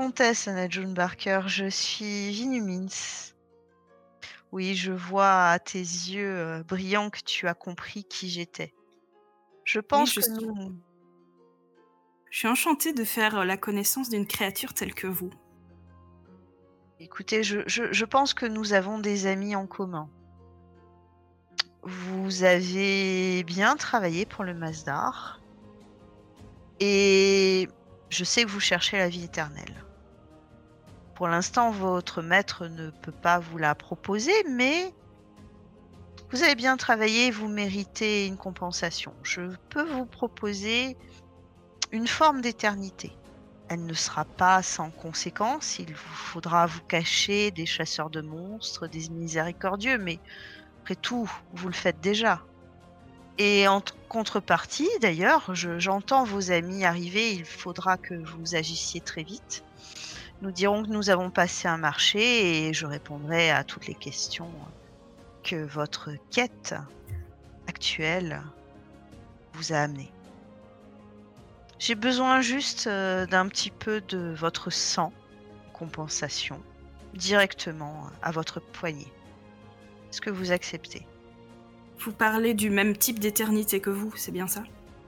Comtesse 0.01 0.47
Anna 0.47 0.69
June 0.69 0.93
Barker, 0.93 1.41
je 1.47 1.65
suis 1.65 2.29
Vinumins. 2.29 2.85
Oui, 4.51 4.75
je 4.75 4.91
vois 4.91 5.45
à 5.49 5.57
tes 5.57 5.79
yeux 5.79 6.37
euh, 6.37 6.63
brillants 6.63 7.09
que 7.09 7.17
tu 7.25 7.47
as 7.47 7.55
compris 7.55 8.03
qui 8.03 8.29
j'étais. 8.29 8.75
Je 9.63 9.79
pense 9.79 10.13
je 10.13 10.19
que 10.19 10.21
suis- 10.21 10.33
nous... 10.45 10.75
Je 12.29 12.37
suis 12.37 12.47
enchantée 12.47 12.93
de 12.93 13.03
faire 13.03 13.43
la 13.43 13.57
connaissance 13.57 14.11
d'une 14.11 14.27
créature 14.27 14.75
telle 14.75 14.93
que 14.93 15.07
vous. 15.07 15.31
Écoutez, 16.99 17.41
je, 17.41 17.61
je- 17.65 17.91
je 17.91 18.05
pense 18.05 18.35
que 18.35 18.45
nous 18.45 18.73
avons 18.73 18.99
des 18.99 19.25
amis 19.25 19.55
en 19.55 19.65
commun. 19.65 20.11
Vous 21.81 22.43
avez 22.43 23.43
bien 23.45 23.75
travaillé 23.75 24.27
pour 24.27 24.43
le 24.43 24.53
Masdar. 24.53 25.41
Et 26.79 27.67
je 28.11 28.23
sais 28.23 28.43
que 28.43 28.49
vous 28.49 28.59
cherchez 28.59 28.99
la 28.99 29.09
vie 29.09 29.23
éternelle. 29.23 29.73
Pour 31.17 31.27
l'instant, 31.27 31.71
votre 31.71 32.21
maître 32.21 32.67
ne 32.67 32.91
peut 32.91 33.11
pas 33.11 33.39
vous 33.39 33.57
la 33.57 33.73
proposer, 33.73 34.31
mais 34.47 34.93
vous 36.29 36.43
avez 36.43 36.53
bien 36.53 36.77
travaillé, 36.77 37.31
vous 37.31 37.47
méritez 37.47 38.27
une 38.27 38.37
compensation. 38.37 39.15
Je 39.23 39.41
peux 39.69 39.81
vous 39.81 40.05
proposer 40.05 40.95
une 41.91 42.07
forme 42.07 42.41
d'éternité. 42.41 43.17
Elle 43.67 43.87
ne 43.87 43.95
sera 43.95 44.25
pas 44.25 44.61
sans 44.61 44.91
conséquences. 44.91 45.79
Il 45.79 45.91
vous 45.91 46.13
faudra 46.13 46.67
vous 46.67 46.81
cacher 46.81 47.49
des 47.49 47.65
chasseurs 47.65 48.11
de 48.11 48.21
monstres, 48.21 48.85
des 48.85 49.09
miséricordieux, 49.09 49.97
mais 49.97 50.19
après 50.81 50.95
tout, 50.95 51.27
vous 51.51 51.67
le 51.67 51.73
faites 51.73 51.99
déjà. 51.99 52.43
Et 53.39 53.67
en 53.67 53.81
contrepartie, 54.07 54.89
d'ailleurs, 55.01 55.55
je- 55.55 55.79
j'entends 55.79 56.25
vos 56.25 56.51
amis 56.51 56.85
arriver, 56.85 57.33
il 57.33 57.45
faudra 57.45 57.97
que 57.97 58.13
vous 58.13 58.53
agissiez 58.53 59.01
très 59.01 59.23
vite. 59.23 59.63
Nous 60.41 60.51
dirons 60.51 60.83
que 60.83 60.89
nous 60.89 61.09
avons 61.09 61.31
passé 61.31 61.67
un 61.67 61.77
marché 61.77 62.67
et 62.67 62.73
je 62.73 62.85
répondrai 62.85 63.49
à 63.49 63.63
toutes 63.63 63.87
les 63.87 63.95
questions 63.95 64.51
que 65.43 65.55
votre 65.55 66.11
quête 66.29 66.75
actuelle 67.67 68.43
vous 69.53 69.73
a 69.73 69.77
amenées. 69.77 70.11
J'ai 71.79 71.95
besoin 71.95 72.41
juste 72.41 72.87
euh, 72.87 73.25
d'un 73.25 73.47
petit 73.47 73.71
peu 73.71 74.01
de 74.01 74.33
votre 74.37 74.69
sang, 74.69 75.11
compensation, 75.73 76.61
directement 77.13 78.09
à 78.21 78.31
votre 78.31 78.59
poignet. 78.59 79.11
Est-ce 80.09 80.21
que 80.21 80.29
vous 80.29 80.51
acceptez? 80.51 81.05
Vous 81.99 82.11
parlez 82.11 82.53
du 82.53 82.69
même 82.69 82.95
type 82.95 83.19
d'éternité 83.19 83.79
que 83.79 83.89
vous, 83.89 84.11
c'est 84.15 84.31
bien 84.31 84.47
ça? 84.47 84.63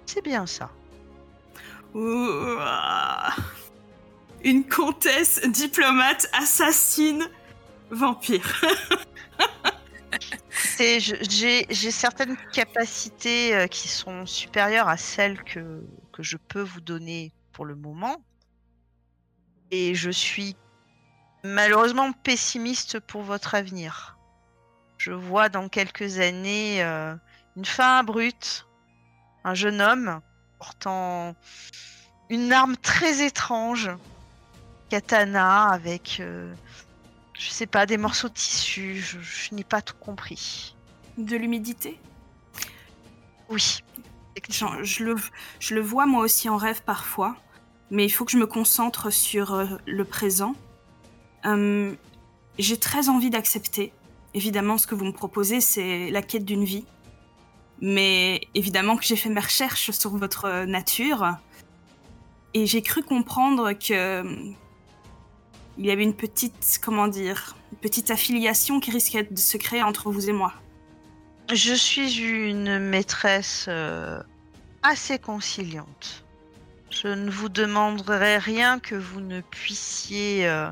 C'est 0.05 0.23
bien 0.23 0.45
ça. 0.47 0.71
Ouah. 1.93 3.33
Une 4.43 4.67
comtesse, 4.67 5.41
diplomate, 5.47 6.27
assassine, 6.33 7.27
vampire. 7.91 8.61
J'ai 10.79 11.91
certaines 11.91 12.37
capacités 12.53 13.53
euh, 13.53 13.67
qui 13.67 13.89
sont 13.89 14.25
supérieures 14.25 14.87
à 14.87 14.95
celles 14.95 15.43
que, 15.43 15.83
que 16.13 16.23
je 16.23 16.37
peux 16.37 16.61
vous 16.61 16.79
donner 16.81 17.33
pour 17.51 17.65
le 17.65 17.75
moment. 17.75 18.23
Et 19.71 19.93
je 19.93 20.09
suis 20.09 20.55
malheureusement 21.43 22.11
pessimiste 22.11 22.99
pour 22.99 23.21
votre 23.21 23.55
avenir. 23.55 24.17
Je 24.97 25.11
vois 25.11 25.49
dans 25.49 25.69
quelques 25.69 26.19
années 26.19 26.83
euh, 26.83 27.15
une 27.55 27.65
fin 27.65 27.99
abrupte, 27.99 28.65
un 29.43 29.53
jeune 29.53 29.81
homme 29.81 30.21
portant 30.57 31.35
une 32.29 32.51
arme 32.51 32.77
très 32.77 33.25
étrange, 33.25 33.89
katana 34.89 35.69
avec 35.69 36.17
euh, 36.19 36.53
je 37.39 37.49
sais 37.49 37.65
pas, 37.67 37.85
des 37.85 37.97
morceaux 37.97 38.27
de 38.27 38.33
tissu, 38.33 38.97
je, 38.97 39.17
je 39.21 39.55
n'ai 39.55 39.63
pas 39.63 39.81
tout 39.81 39.95
compris. 39.97 40.75
De 41.17 41.37
l'humidité? 41.37 41.97
Oui. 43.49 43.79
Genre, 44.49 44.83
je, 44.83 45.03
le, 45.03 45.15
je 45.59 45.75
le 45.75 45.81
vois 45.81 46.05
moi 46.05 46.23
aussi 46.23 46.49
en 46.49 46.57
rêve 46.57 46.81
parfois, 46.85 47.37
mais 47.91 48.05
il 48.05 48.09
faut 48.09 48.25
que 48.25 48.31
je 48.31 48.37
me 48.37 48.45
concentre 48.45 49.09
sur 49.09 49.53
euh, 49.53 49.67
le 49.85 50.03
présent. 50.03 50.53
Hum, 51.45 51.95
J'ai 52.57 52.77
très 52.77 53.07
envie 53.07 53.29
d'accepter. 53.29 53.93
Évidemment, 54.33 54.77
ce 54.77 54.85
que 54.85 54.95
vous 54.95 55.05
me 55.05 55.13
proposez, 55.13 55.61
c'est 55.61 56.09
la 56.11 56.21
quête 56.21 56.45
d'une 56.45 56.65
vie. 56.65 56.85
Mais 57.81 58.41
évidemment 58.53 58.97
que 58.97 59.05
j'ai 59.05 59.15
fait 59.15 59.29
mes 59.29 59.39
recherches 59.39 59.91
sur 59.91 60.17
votre 60.17 60.45
euh, 60.45 60.65
nature. 60.65 61.37
Et 62.53 62.65
j'ai 62.65 62.81
cru 62.81 63.01
comprendre 63.01 63.71
que 63.73 64.21
hum, 64.21 64.55
il 65.79 65.85
y 65.85 65.91
avait 65.91 66.03
une 66.03 66.13
petite, 66.15 66.79
comment 66.83 67.07
dire, 67.07 67.55
une 67.71 67.77
petite 67.79 68.11
affiliation 68.11 68.79
qui 68.81 68.91
risquait 68.91 69.23
de 69.23 69.39
se 69.39 69.55
créer 69.57 69.81
entre 69.81 70.11
vous 70.11 70.29
et 70.29 70.33
moi. 70.33 70.53
Je 71.51 71.73
suis 71.73 72.17
une 72.17 72.77
maîtresse 72.79 73.65
euh, 73.69 74.21
assez 74.83 75.17
conciliante. 75.17 76.25
Je 76.91 77.07
ne 77.07 77.31
vous 77.31 77.47
demanderai 77.49 78.37
rien 78.37 78.79
que 78.79 78.95
vous 78.95 79.21
ne 79.21 79.39
puissiez 79.41 80.47
euh, 80.47 80.69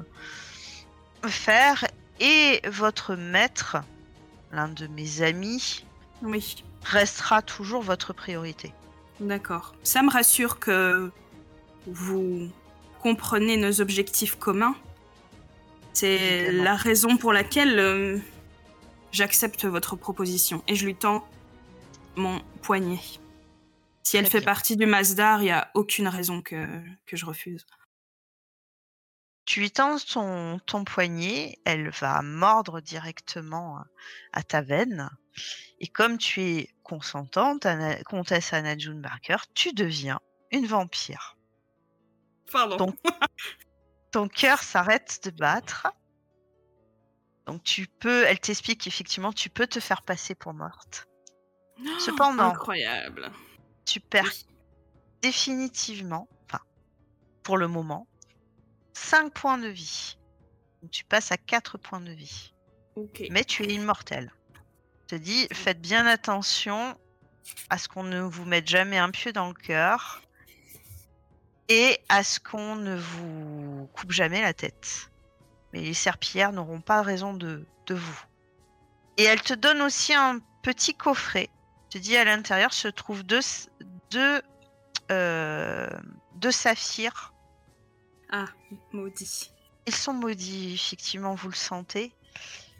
faire. 1.25 1.85
Et 2.19 2.61
votre 2.67 3.15
maître, 3.15 3.77
l'un 4.51 4.67
de 4.67 4.88
mes 4.88 5.21
amis, 5.21 5.85
Oui. 6.21 6.63
restera 6.84 7.41
toujours 7.41 7.81
votre 7.81 8.11
priorité. 8.11 8.73
D'accord. 9.19 9.73
Ça 9.84 10.03
me 10.03 10.09
rassure 10.11 10.59
que 10.59 11.11
vous 11.85 12.49
comprenez 13.01 13.55
nos 13.55 13.79
objectifs 13.81 14.35
communs. 14.35 14.75
C'est 15.97 16.51
la 16.51 16.75
raison 16.75 17.17
pour 17.17 17.33
laquelle 17.33 17.79
euh, 17.79 18.19
j'accepte 19.11 19.65
votre 19.65 19.95
proposition 19.95 20.63
et 20.67 20.75
je 20.75 20.85
lui 20.85 20.93
tends 20.95 21.27
mon 22.15 22.39
poignet. 22.61 22.99
Si 24.03 24.15
elle 24.15 24.25
Très 24.25 24.31
fait 24.33 24.37
bien. 24.41 24.45
partie 24.45 24.77
du 24.77 24.85
Masdar, 24.85 25.41
il 25.41 25.45
n'y 25.45 25.51
a 25.51 25.71
aucune 25.73 26.07
raison 26.07 26.43
que, 26.43 26.67
que 27.07 27.17
je 27.17 27.25
refuse. 27.25 27.65
Tu 29.45 29.59
lui 29.59 29.71
tends 29.71 29.97
ton, 29.97 30.59
ton 30.67 30.83
poignet, 30.83 31.57
elle 31.65 31.89
va 31.89 32.21
mordre 32.21 32.79
directement 32.79 33.79
à 34.33 34.43
ta 34.43 34.61
veine. 34.61 35.09
Et 35.79 35.87
comme 35.87 36.19
tu 36.19 36.41
es 36.41 36.69
consentante, 36.83 37.65
Anna- 37.65 38.03
comtesse 38.03 38.53
Anna 38.53 38.77
June 38.77 39.01
Barker, 39.01 39.37
tu 39.55 39.73
deviens 39.73 40.19
une 40.51 40.67
vampire. 40.67 41.37
Pardon. 42.51 42.77
Donc- 42.77 42.95
Ton 44.11 44.27
cœur 44.27 44.59
s'arrête 44.63 45.19
de 45.25 45.31
battre. 45.31 45.88
Donc 47.45 47.63
tu 47.63 47.88
peux, 47.88 48.23
elle 48.25 48.39
t'explique 48.39 48.81
qu'effectivement 48.81 49.31
tu 49.31 49.49
peux 49.49 49.67
te 49.67 49.79
faire 49.79 50.01
passer 50.01 50.35
pour 50.35 50.53
morte. 50.53 51.07
Cependant, 51.99 52.51
Incroyable. 52.51 53.31
tu 53.85 53.99
perds 53.99 54.23
Oui. 54.25 54.45
définitivement, 55.21 56.27
enfin 56.45 56.63
pour 57.43 57.57
le 57.57 57.67
moment, 57.67 58.07
5 58.93 59.31
points 59.34 59.57
de 59.57 59.67
vie. 59.67 60.17
Donc 60.81 60.91
tu 60.91 61.05
passes 61.05 61.31
à 61.31 61.38
4 61.38 61.77
points 61.77 62.01
de 62.01 62.11
vie. 62.11 62.53
Mais 63.29 63.43
tu 63.45 63.63
es 63.63 63.73
immortel. 63.73 64.34
Je 65.03 65.15
te 65.15 65.21
dis, 65.21 65.47
faites 65.53 65.79
bien 65.79 66.05
attention 66.07 66.97
à 67.69 67.77
ce 67.77 67.88
qu'on 67.88 68.03
ne 68.03 68.19
vous 68.21 68.43
mette 68.43 68.67
jamais 68.67 68.97
un 68.97 69.11
pieu 69.11 69.31
dans 69.31 69.47
le 69.47 69.53
cœur 69.53 70.21
et 71.69 71.99
à 72.10 72.23
ce 72.23 72.39
qu'on 72.39 72.76
ne 72.76 72.95
vous 72.95 73.89
coupe 73.94 74.11
jamais 74.11 74.41
la 74.41 74.53
tête. 74.53 75.10
Mais 75.73 75.81
les 75.81 75.94
serpillères 75.94 76.53
n'auront 76.53 76.81
pas 76.81 77.02
raison 77.02 77.34
de, 77.34 77.65
de 77.88 77.94
vous. 77.94 78.23
Et 79.18 79.23
elle 79.23 79.41
te 79.41 79.53
donne 79.53 79.81
aussi 79.81 80.14
un 80.14 80.39
petit 80.64 80.94
coffret. 80.94 81.49
Je 81.89 81.98
te 81.98 82.03
dis, 82.03 82.15
à 82.15 82.23
l'intérieur 82.23 82.73
se 82.73 82.88
trouvent 82.88 83.23
deux, 83.23 83.41
deux, 84.11 84.41
euh, 85.11 85.89
deux 86.35 86.52
saphirs. 86.52 87.34
Ah, 88.31 88.45
maudit. 88.91 89.52
Ils 89.85 89.95
sont 89.95 90.14
maudits, 90.14 90.73
effectivement, 90.73 91.34
vous 91.35 91.49
le 91.49 91.56
sentez. 91.56 92.14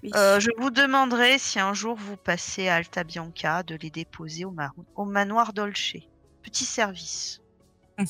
Oui. 0.04 0.12
Euh, 0.14 0.40
je 0.40 0.52
vous 0.58 0.70
demanderai 0.70 1.40
si 1.40 1.60
un 1.60 1.74
jour 1.74 1.96
vous 1.96 2.18
passez 2.18 2.68
à 2.68 2.76
Alta 2.76 3.04
Bianca 3.04 3.64
de 3.64 3.76
les 3.76 3.90
déposer 3.90 4.46
au, 4.46 4.52
mar- 4.52 4.76
au 4.96 5.06
manoir 5.06 5.54
Dolce. 5.54 5.96
Petit 6.44 6.66
service. 6.66 7.42
Ça 7.98 8.06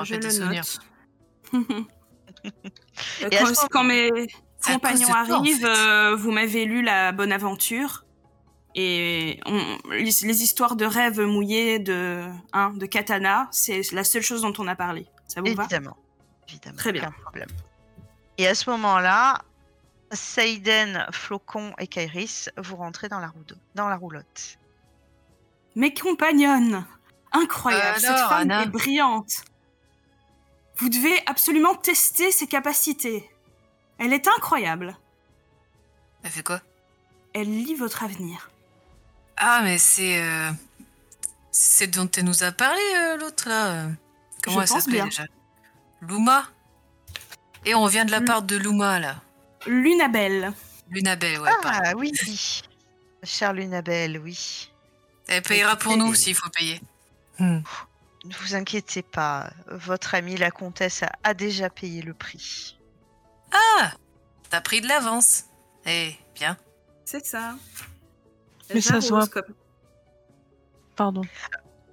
me 0.00 0.04
je 0.04 0.14
le 0.14 0.20
note. 0.56 0.80
Euh, 1.54 3.28
quand, 3.30 3.68
quand 3.70 3.84
mes 3.84 4.10
compagnons 4.64 5.08
en 5.08 5.12
arrivent, 5.14 5.58
fait. 5.60 5.64
euh, 5.66 6.16
vous 6.16 6.30
m'avez 6.32 6.64
lu 6.64 6.82
la 6.82 7.12
bonne 7.12 7.32
aventure. 7.32 8.04
Et 8.74 9.38
on- 9.46 9.78
les, 9.90 10.04
les 10.04 10.42
histoires 10.42 10.74
de 10.74 10.84
rêves 10.84 11.20
mouillés 11.20 11.78
de, 11.78 12.24
hein, 12.52 12.72
de 12.74 12.86
katana, 12.86 13.46
c'est 13.52 13.82
la 13.92 14.02
seule 14.04 14.22
chose 14.22 14.42
dont 14.42 14.52
on 14.58 14.66
a 14.66 14.74
parlé. 14.74 15.06
Ça 15.28 15.40
vous 15.40 15.54
va? 15.54 15.62
Évidemment. 15.64 15.96
Évidemment. 16.48 16.76
Très 16.76 16.92
bien. 16.92 17.10
problème. 17.22 17.48
Et 18.36 18.48
à 18.48 18.54
ce 18.56 18.68
moment-là, 18.70 19.42
Seiden, 20.12 21.06
Flocon 21.12 21.72
et 21.78 21.86
Kairis, 21.86 22.48
vous 22.56 22.76
rentrez 22.76 23.08
dans 23.08 23.20
la, 23.20 23.28
roue- 23.28 23.44
dans 23.76 23.88
la 23.88 23.96
roulotte. 23.96 24.58
Mes 25.76 25.94
compagnonnes 25.94 26.84
Incroyable, 27.32 27.98
cette 28.00 28.10
Alors, 28.10 28.28
femme 28.28 28.40
Anna 28.42 28.62
est 28.64 28.66
brillante. 28.66 29.44
Vous 30.76 30.88
devez 30.88 31.20
absolument 31.26 31.74
tester 31.74 32.30
ses 32.32 32.46
capacités. 32.46 33.28
Elle 33.98 34.12
est 34.12 34.26
incroyable. 34.28 34.96
Elle 36.22 36.30
fait 36.30 36.42
quoi? 36.42 36.60
Elle 37.32 37.48
lit 37.48 37.74
votre 37.74 38.02
avenir. 38.02 38.50
Ah, 39.36 39.60
mais 39.62 39.78
c'est. 39.78 40.20
euh, 40.20 40.50
C'est 41.50 41.86
dont 41.88 42.08
elle 42.16 42.24
nous 42.24 42.42
a 42.42 42.50
parlé, 42.52 42.80
euh, 42.96 43.16
l'autre, 43.16 43.48
là. 43.48 43.66
euh. 43.72 43.88
Comment 44.42 44.56
Je 44.58 44.62
elle 44.62 44.68
s'appelait 44.68 45.02
déjà? 45.02 45.24
Luma? 46.00 46.44
Et 47.64 47.74
on 47.74 47.86
vient 47.86 48.04
de 48.04 48.10
la 48.10 48.20
part 48.20 48.42
de 48.42 48.56
Luma, 48.56 48.98
là. 48.98 49.22
Lunabelle. 49.66 50.52
Lunabelle, 50.90 51.40
ouais, 51.40 51.50
pareil. 51.62 51.80
Ah 51.84 51.92
oui, 51.96 52.12
chère 53.22 53.52
Lunabelle, 53.54 54.18
oui. 54.18 54.70
Elle 55.28 55.42
payera 55.42 55.76
pour 55.76 55.96
nous 55.96 56.14
s'il 56.14 56.34
faut 56.34 56.50
payer. 56.50 56.80
Hmm. 57.38 57.60
Ne 58.24 58.34
vous 58.34 58.54
inquiétez 58.54 59.02
pas, 59.02 59.50
votre 59.68 60.14
amie 60.14 60.36
la 60.36 60.50
comtesse 60.50 61.02
a, 61.02 61.12
a 61.24 61.34
déjà 61.34 61.68
payé 61.68 62.00
le 62.02 62.14
prix. 62.14 62.78
Ah 63.52 63.92
T'as 64.50 64.60
pris 64.60 64.80
de 64.80 64.88
l'avance. 64.88 65.44
Eh, 65.86 66.14
bien. 66.34 66.56
C'est 67.04 67.24
ça. 67.26 67.54
Mais 68.72 68.80
ça 68.80 69.00
se 69.00 69.08
voit. 69.10 69.26
Pardon. 70.96 71.22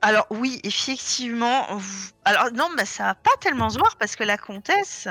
Alors 0.01 0.25
oui, 0.29 0.59
effectivement. 0.63 1.75
vous- 1.75 2.11
Alors 2.23 2.51
non, 2.53 2.69
mais 2.77 2.85
ça 2.85 3.03
va 3.05 3.15
pas 3.15 3.31
tellement 3.41 3.69
se 3.69 3.77
voir 3.77 3.97
parce 3.97 4.15
que 4.15 4.23
la 4.23 4.37
comtesse, 4.37 5.07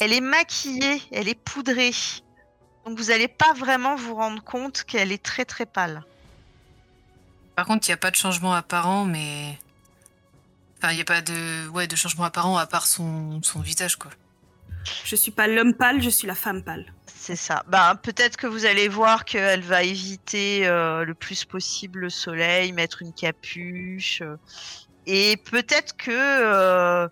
elle 0.00 0.12
est 0.12 0.20
maquillée, 0.20 1.02
elle 1.12 1.28
est 1.28 1.38
poudrée. 1.38 1.92
Donc 2.86 2.96
vous 2.98 3.10
allez 3.10 3.28
pas 3.28 3.52
vraiment 3.52 3.94
vous 3.96 4.14
rendre 4.14 4.42
compte 4.42 4.84
qu'elle 4.84 5.12
est 5.12 5.22
très 5.22 5.44
très 5.44 5.66
pâle. 5.66 6.02
Par 7.56 7.66
contre, 7.66 7.86
il 7.88 7.90
n'y 7.90 7.94
a 7.94 7.98
pas 7.98 8.10
de 8.10 8.16
changement 8.16 8.54
apparent, 8.54 9.04
mais. 9.04 9.58
Enfin, 10.78 10.92
il 10.92 10.96
n'y 10.96 11.00
a 11.02 11.04
pas 11.04 11.22
de... 11.22 11.68
Ouais, 11.68 11.86
de 11.86 11.96
changement 11.96 12.24
apparent 12.24 12.56
à 12.58 12.66
part 12.66 12.86
son, 12.86 13.42
son 13.42 13.60
visage, 13.60 13.96
quoi. 13.96 14.10
Je 15.04 15.16
suis 15.16 15.32
pas 15.32 15.48
l'homme 15.48 15.74
pâle, 15.74 16.00
je 16.00 16.10
suis 16.10 16.28
la 16.28 16.34
femme 16.36 16.62
pâle. 16.62 16.86
C'est 17.06 17.34
ça. 17.34 17.64
Bah, 17.66 17.98
peut-être 18.00 18.36
que 18.36 18.46
vous 18.46 18.66
allez 18.66 18.86
voir 18.86 19.24
qu'elle 19.24 19.62
va 19.62 19.82
éviter 19.82 20.66
euh, 20.66 21.04
le 21.04 21.14
plus 21.14 21.44
possible 21.44 22.00
le 22.00 22.10
soleil, 22.10 22.72
mettre 22.72 23.02
une 23.02 23.12
capuche. 23.12 24.22
euh, 24.22 24.36
et 25.06 25.36
peut-être 25.38 25.96
que 25.96 26.10
euh, 26.12 27.08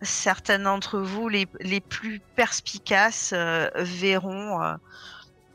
certaines 0.00 0.62
d'entre 0.62 1.00
vous, 1.00 1.28
les, 1.28 1.46
les 1.60 1.80
plus 1.80 2.20
perspicaces, 2.36 3.32
euh, 3.34 3.68
verront 3.76 4.62
euh, 4.62 4.74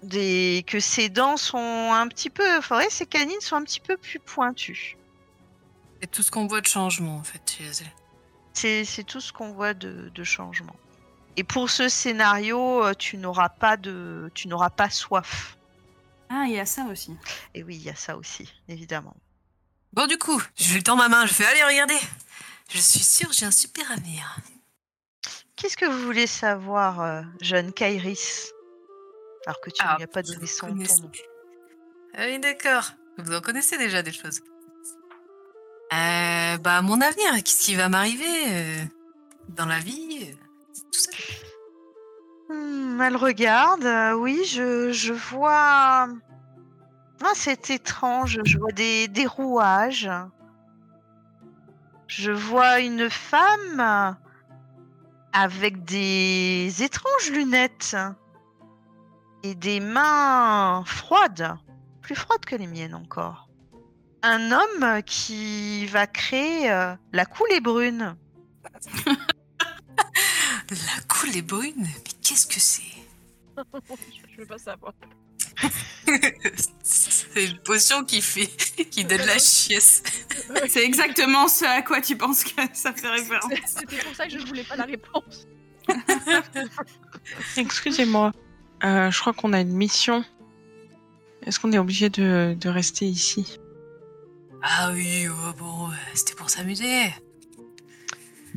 des, 0.04 0.64
que 0.68 0.80
ses 0.80 1.10
dents 1.10 1.38
sont 1.38 1.92
un 1.92 2.08
petit 2.08 2.30
peu. 2.30 2.62
Faudrait, 2.62 2.90
ses 2.92 3.08
canines 3.08 3.42
sont 3.42 3.56
un 3.56 3.64
petit 3.64 3.80
peu 3.80 3.98
plus 3.98 4.20
pointues. 4.20 4.98
C'est 6.04 6.12
tout 6.12 6.22
ce 6.22 6.32
qu'on 6.32 6.48
voit 6.48 6.60
de 6.60 6.68
changement, 6.68 7.16
en 7.16 7.24
fait, 7.24 7.42
chez 7.50 7.64
elle. 7.64 7.92
C'est 8.52 8.84
c'est 8.84 9.06
tout 9.06 9.22
ce 9.22 9.32
qu'on 9.32 9.54
voit 9.54 9.74
de, 9.74 10.12
de 10.14 10.24
changement. 10.26 10.76
Et 11.38 11.46
pour 11.46 11.70
ce 11.70 11.88
scénario, 11.88 12.84
euh, 12.84 12.94
tu 12.94 13.16
n'auras 13.16 13.48
pas 13.48 13.78
de, 13.78 14.30
tu 14.34 14.50
n'auras 14.50 14.70
pas 14.70 14.90
soif. 14.90 15.58
Ah, 16.28 16.44
il 16.46 16.52
y 16.52 16.60
a 16.60 16.66
ça 16.66 16.84
aussi. 16.92 17.16
Et 17.54 17.64
oui, 17.64 17.78
il 17.78 17.84
y 17.84 17.90
a 17.90 17.96
ça 17.96 18.18
aussi, 18.18 18.54
évidemment. 18.68 19.16
Bon, 19.94 20.06
du 20.06 20.18
coup, 20.18 20.42
je 20.58 20.74
lui 20.74 20.84
tends 20.84 20.98
ma 20.98 21.08
main, 21.08 21.26
je 21.26 21.34
fais 21.34 21.46
Allez, 21.46 21.64
regardez 21.64 21.98
Je 22.70 22.80
suis 22.80 23.00
sûre, 23.00 23.32
j'ai 23.32 23.46
un 23.46 23.52
super 23.52 23.90
avenir. 23.90 24.36
Qu'est-ce 25.56 25.78
que 25.78 25.86
vous 25.86 26.04
voulez 26.04 26.28
savoir, 26.28 27.00
euh, 27.00 27.22
jeune 27.40 27.72
Kairis? 27.72 28.52
Alors 29.46 29.62
que 29.62 29.70
tu 29.70 29.78
Ah, 29.80 29.96
lui 29.96 30.04
as 30.04 30.08
pas 30.08 30.22
donné 30.22 30.48
son 30.48 30.68
nom. 30.68 30.84
Ah 32.14 32.26
oui, 32.26 32.40
d'accord. 32.40 32.92
Vous 33.20 33.34
en 33.34 33.40
connaissez 33.40 33.78
déjà 33.78 34.02
des 34.04 34.12
choses. 34.12 34.42
Euh, 35.94 36.58
bah, 36.58 36.82
mon 36.82 37.02
avenir, 37.02 37.34
qu'est-ce 37.44 37.66
qui 37.66 37.76
va 37.76 37.90
m'arriver 37.90 38.46
euh, 38.48 38.86
dans 39.50 39.66
la 39.66 39.80
vie 39.80 40.20
euh, 40.22 40.34
Tout 40.92 41.00
ça? 41.00 41.12
Hmm, 42.50 43.02
elle 43.02 43.16
regarde, 43.16 43.86
oui, 44.18 44.44
je, 44.46 44.92
je 44.92 45.14
vois. 45.14 46.08
Ah, 47.22 47.32
c'est 47.36 47.70
étrange, 47.70 48.40
je 48.44 48.58
vois 48.58 48.72
des, 48.72 49.08
des 49.08 49.28
rouages. 49.28 50.10
Je 52.08 52.32
vois 52.32 52.80
une 52.80 53.10
femme 53.10 54.18
avec 55.32 55.84
des 55.84 56.84
étranges 56.84 57.32
lunettes 57.32 57.96
et 59.44 59.56
des 59.56 59.80
mains 59.80 60.84
froides, 60.86 61.56
plus 62.02 62.16
froides 62.16 62.46
que 62.46 62.56
les 62.56 62.68
miennes 62.68 62.96
encore. 62.96 63.48
Un 64.24 64.52
homme 64.52 65.04
qui 65.06 65.86
va 65.88 66.08
créer 66.08 66.72
euh, 66.72 66.96
la 67.12 67.26
coulée 67.26 67.60
brune. 67.60 68.16
La 70.70 71.02
coulée 71.08 71.42
brune? 71.42 71.76
Mais 71.78 72.12
qu'est-ce 72.24 72.48
que 72.48 72.60
c'est? 72.60 72.82
Je 74.32 74.38
veux 74.38 74.46
pas 74.46 74.58
savoir. 74.58 74.94
C'est 76.84 77.46
une 77.46 77.58
potion 77.60 78.04
qui 78.06 78.22
fait, 78.22 78.48
qui 78.90 79.04
donne 79.06 79.26
la 79.26 79.38
chiesse. 79.40 80.02
C'est 80.68 80.84
exactement 80.84 81.48
ce 81.48 81.66
à 81.66 81.82
quoi 81.82 82.02
tu 82.02 82.16
penses 82.16 82.44
que 82.44 82.62
ça 82.74 82.94
fait 82.94 83.10
référence. 83.10 83.52
C'était 83.68 83.98
pour 83.98 84.16
ça 84.16 84.26
que 84.26 84.32
je 84.32 84.38
ne 84.38 84.46
voulais 84.46 84.64
pas 84.64 84.76
la 84.78 84.86
réponse. 84.86 85.48
Excusez-moi. 87.58 88.32
Euh, 88.84 89.12
je 89.12 89.20
crois 89.20 89.34
qu'on 89.34 89.54
a 89.54 89.60
une 89.60 89.76
mission. 89.76 90.24
Est-ce 91.46 91.60
qu'on 91.60 91.72
est 91.72 91.78
obligé 91.78 92.10
de, 92.10 92.56
de 92.60 92.70
rester 92.70 93.06
ici? 93.06 93.60
Ah 94.64 94.92
oui, 94.94 95.28
oh, 95.30 95.54
bon, 95.58 95.90
c'était 96.14 96.36
pour 96.36 96.50
s'amuser. 96.50 97.14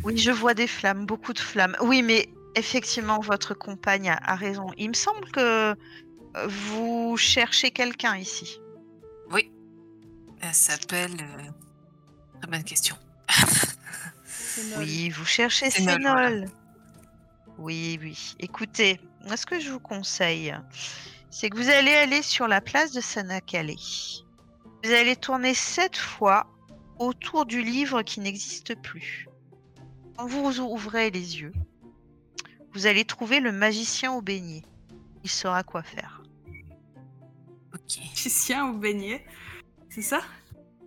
Oui, 0.05 0.17
je 0.17 0.31
vois 0.31 0.55
des 0.55 0.69
flammes, 0.69 1.05
beaucoup 1.05 1.33
de 1.33 1.39
flammes. 1.41 1.77
Oui, 1.81 2.03
mais 2.03 2.29
effectivement, 2.55 3.19
votre 3.21 3.55
compagne 3.55 4.11
a, 4.11 4.19
a 4.23 4.37
raison. 4.37 4.67
Il 4.79 4.91
me 4.91 4.95
semble 4.95 5.29
que 5.33 5.41
euh, 5.41 6.47
vous 6.47 7.17
cherchez 7.17 7.71
quelqu'un 7.71 8.17
ici. 8.17 8.61
Elle 10.43 10.55
s'appelle. 10.55 11.17
euh, 11.21 11.51
Très 12.41 12.51
bonne 12.51 12.63
question. 12.63 12.95
Oui, 14.77 15.09
vous 15.09 15.25
cherchez 15.25 15.71
Sénol, 15.71 16.01
voilà. 16.03 16.29
Sénol. 16.29 16.51
Oui, 17.59 17.99
oui. 18.03 18.35
Écoutez, 18.39 19.01
moi, 19.27 19.37
ce 19.39 19.47
que 19.47 19.59
je 19.59 19.71
vous 19.71 19.81
conseille, 19.81 20.55
c'est 21.31 21.49
que 21.49 21.57
vous 21.57 21.69
allez 21.71 21.95
aller 21.95 22.21
sur 22.23 22.47
la 22.49 22.61
place 22.61 22.93
de 22.93 23.01
Sanakale. 23.01 23.75
Vous 24.87 24.93
allez 24.93 25.17
tourner 25.17 25.53
sept 25.53 25.97
fois 25.97 26.47
autour 27.01 27.45
du 27.45 27.61
livre 27.61 28.03
qui 28.03 28.21
n'existe 28.21 28.81
plus. 28.81 29.27
Quand 30.17 30.29
vous 30.29 30.61
ouvrez 30.61 31.11
les 31.11 31.41
yeux, 31.41 31.53
vous 32.73 32.87
allez 32.87 33.05
trouver 33.05 33.41
le 33.41 33.51
magicien 33.51 34.13
au 34.13 34.23
beignet. 34.23 34.63
Il 35.25 35.29
saura 35.29 35.65
quoi 35.65 35.83
faire. 35.83 36.23
Ok. 37.75 37.99
Magicien 38.11 38.69
ou 38.69 38.79
beignet 38.79 39.27
C'est 39.91 40.03
ça? 40.03 40.21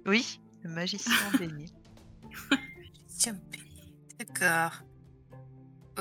Oui, 0.05 0.39
le 0.63 0.69
magicien 0.69 1.13
au 1.33 1.37
beignet. 1.37 1.69
Tiens, 3.17 3.37
pays. 3.51 3.93
D'accord. 4.17 4.81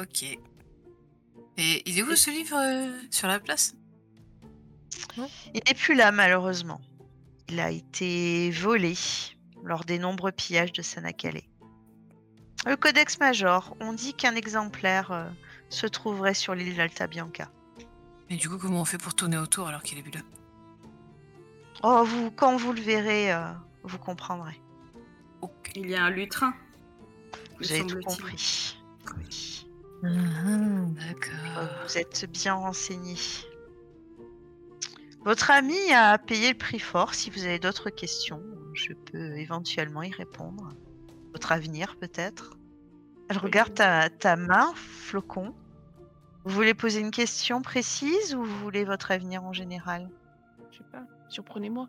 Ok. 0.01 0.23
Et 0.23 1.83
il 1.85 1.99
est 1.99 2.03
où 2.05 2.15
ce 2.15 2.31
livre 2.31 2.57
euh, 2.57 2.97
sur 3.11 3.27
la 3.27 3.41
place? 3.41 3.75
Il 5.17 5.63
n'est 5.67 5.75
plus 5.75 5.97
là, 5.97 6.13
malheureusement. 6.13 6.81
Il 7.49 7.61
a 7.61 7.71
été 7.71 8.51
volé 8.51 8.95
lors 9.65 9.85
des 9.85 9.99
nombreux 9.99 10.33
pillages 10.33 10.73
de 10.73 10.83
Sanakale. 10.83 11.41
Le 12.67 12.77
Codex 12.77 13.19
Major, 13.21 13.77
on 13.81 13.93
dit 13.93 14.15
qu'un 14.15 14.35
exemplaire 14.35 15.13
euh, 15.13 15.25
se 15.71 15.87
trouverait 15.87 16.35
sur 16.35 16.55
l'île 16.55 16.77
d'Alta 16.77 17.07
Bianca. 17.07 17.51
Mais 18.29 18.37
du 18.37 18.49
coup, 18.49 18.59
comment 18.59 18.83
on 18.83 18.85
fait 18.85 18.99
pour 18.99 19.15
tourner 19.15 19.39
autour 19.39 19.69
alors 19.69 19.83
qu'il 19.83 19.99
est 19.99 20.03
plus 20.03 20.11
là? 20.11 20.21
Oh, 21.83 22.03
vous, 22.05 22.31
quand 22.33 22.57
vous 22.57 22.73
le 22.73 22.81
verrez, 22.81 23.33
euh, 23.33 23.53
vous 23.85 23.99
comprendrez. 23.99 24.61
Il 25.75 25.89
y 25.89 25.95
a 25.95 26.05
un 26.05 26.11
lutrin. 26.11 26.53
Vous 27.59 27.73
avez 27.73 27.87
tout 27.87 28.01
compris. 28.01 28.79
Oui. 29.17 29.67
Euh, 30.05 30.87
D'accord. 30.87 31.69
Vous 31.87 31.99
êtes 31.99 32.31
bien 32.31 32.55
renseigné. 32.55 33.15
Votre 35.29 35.51
ami 35.51 35.93
a 35.93 36.17
payé 36.17 36.53
le 36.53 36.57
prix 36.57 36.79
fort. 36.79 37.13
Si 37.13 37.29
vous 37.29 37.45
avez 37.45 37.59
d'autres 37.59 37.91
questions, 37.91 38.43
je 38.73 38.95
peux 38.95 39.37
éventuellement 39.37 40.03
y 40.03 40.11
répondre. 40.11 40.73
Votre 41.35 41.53
avenir, 41.53 41.99
peut-être. 41.99 42.57
Elle 43.29 43.37
regarde 43.37 43.75
ta, 43.75 44.09
ta 44.09 44.37
main, 44.37 44.73
flocon. 44.75 45.55
Vous 46.47 46.55
voulez 46.55 46.73
poser 46.73 47.01
une 47.01 47.11
question 47.11 47.61
précise 47.61 48.35
ou 48.35 48.43
vous 48.43 48.59
voulez 48.61 48.87
votre 48.87 49.11
avenir 49.11 49.45
en 49.45 49.53
général? 49.53 50.09
Je 50.73 50.79
sais 50.79 50.85
pas, 50.91 51.03
surprenez-moi. 51.29 51.89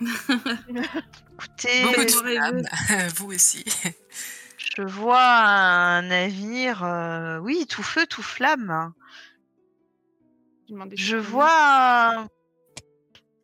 Écoutez, 0.00 1.82
Beaucoup 1.82 2.04
de 2.06 2.22
rêver. 2.24 2.36
flammes. 2.38 3.08
Vous 3.16 3.34
aussi. 3.34 3.66
je 4.56 4.80
vois 4.80 5.28
un 5.28 6.10
avenir, 6.10 6.84
euh, 6.84 7.36
oui, 7.40 7.66
tout 7.68 7.82
feu, 7.82 8.06
tout 8.06 8.22
flamme. 8.22 8.94
Je, 10.94 11.16
vois. 11.16 12.28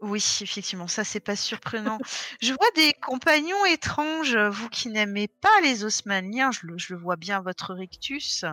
Oui, 0.01 0.25
effectivement, 0.41 0.89
ça 0.89 1.05
c'est 1.05 1.21
pas 1.21 1.37
surprenant. 1.37 1.99
je 2.41 2.53
vois 2.53 2.71
des 2.75 2.93
compagnons 2.95 3.65
étranges, 3.65 4.37
vous 4.37 4.69
qui 4.69 4.89
n'aimez 4.89 5.29
pas 5.29 5.61
les 5.63 5.85
Osmaniens, 5.85 6.51
je 6.51 6.67
le, 6.67 6.79
je 6.79 6.95
le 6.95 7.01
vois 7.01 7.17
bien 7.17 7.41
votre 7.41 7.75
rictus 7.75 8.45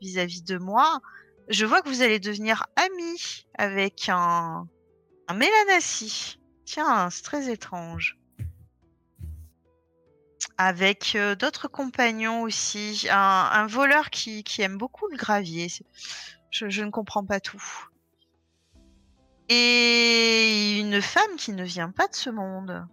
vis-à-vis 0.00 0.42
de 0.42 0.58
moi. 0.58 1.00
Je 1.48 1.66
vois 1.66 1.82
que 1.82 1.88
vous 1.88 2.02
allez 2.02 2.20
devenir 2.20 2.66
amis 2.76 3.46
avec 3.58 4.08
un, 4.08 4.66
un 5.28 5.34
Mélanassi. 5.34 6.38
Tiens, 6.64 7.10
c'est 7.10 7.22
très 7.22 7.50
étrange. 7.50 8.18
Avec 10.58 11.14
euh, 11.16 11.34
d'autres 11.34 11.68
compagnons 11.68 12.42
aussi. 12.42 13.06
Un, 13.10 13.50
un 13.52 13.66
voleur 13.66 14.10
qui, 14.10 14.44
qui 14.44 14.62
aime 14.62 14.78
beaucoup 14.78 15.08
le 15.08 15.16
gravier. 15.16 15.68
Je 16.50 16.82
ne 16.82 16.90
comprends 16.90 17.24
pas 17.24 17.40
tout. 17.40 17.62
Et 19.54 20.78
une 20.78 21.02
femme 21.02 21.36
qui 21.36 21.52
ne 21.52 21.62
vient 21.62 21.90
pas 21.90 22.08
de 22.08 22.14
ce 22.14 22.30
monde. 22.30 22.86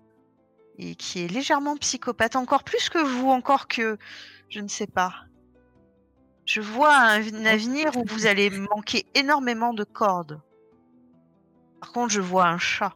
Et 0.78 0.96
qui 0.96 1.24
est 1.24 1.28
légèrement 1.28 1.78
psychopathe. 1.78 2.36
Encore 2.36 2.64
plus 2.64 2.90
que 2.90 3.00
vous, 3.00 3.30
encore 3.30 3.68
que... 3.68 3.98
Je 4.50 4.60
ne 4.60 4.68
sais 4.68 4.88
pas. 4.88 5.14
Je 6.46 6.60
vois 6.60 6.96
un, 6.96 7.46
avenir 7.46 7.96
où 7.96 8.04
vous 8.06 8.26
allez 8.26 8.50
manquer 8.50 9.06
énormément 9.14 9.74
de 9.74 9.84
cordes. 9.84 10.42
Par 11.80 11.94
contre, 11.94 12.12
je 12.12 12.22
vois 12.22 12.48
un 12.48 12.58
chat. 12.58 12.96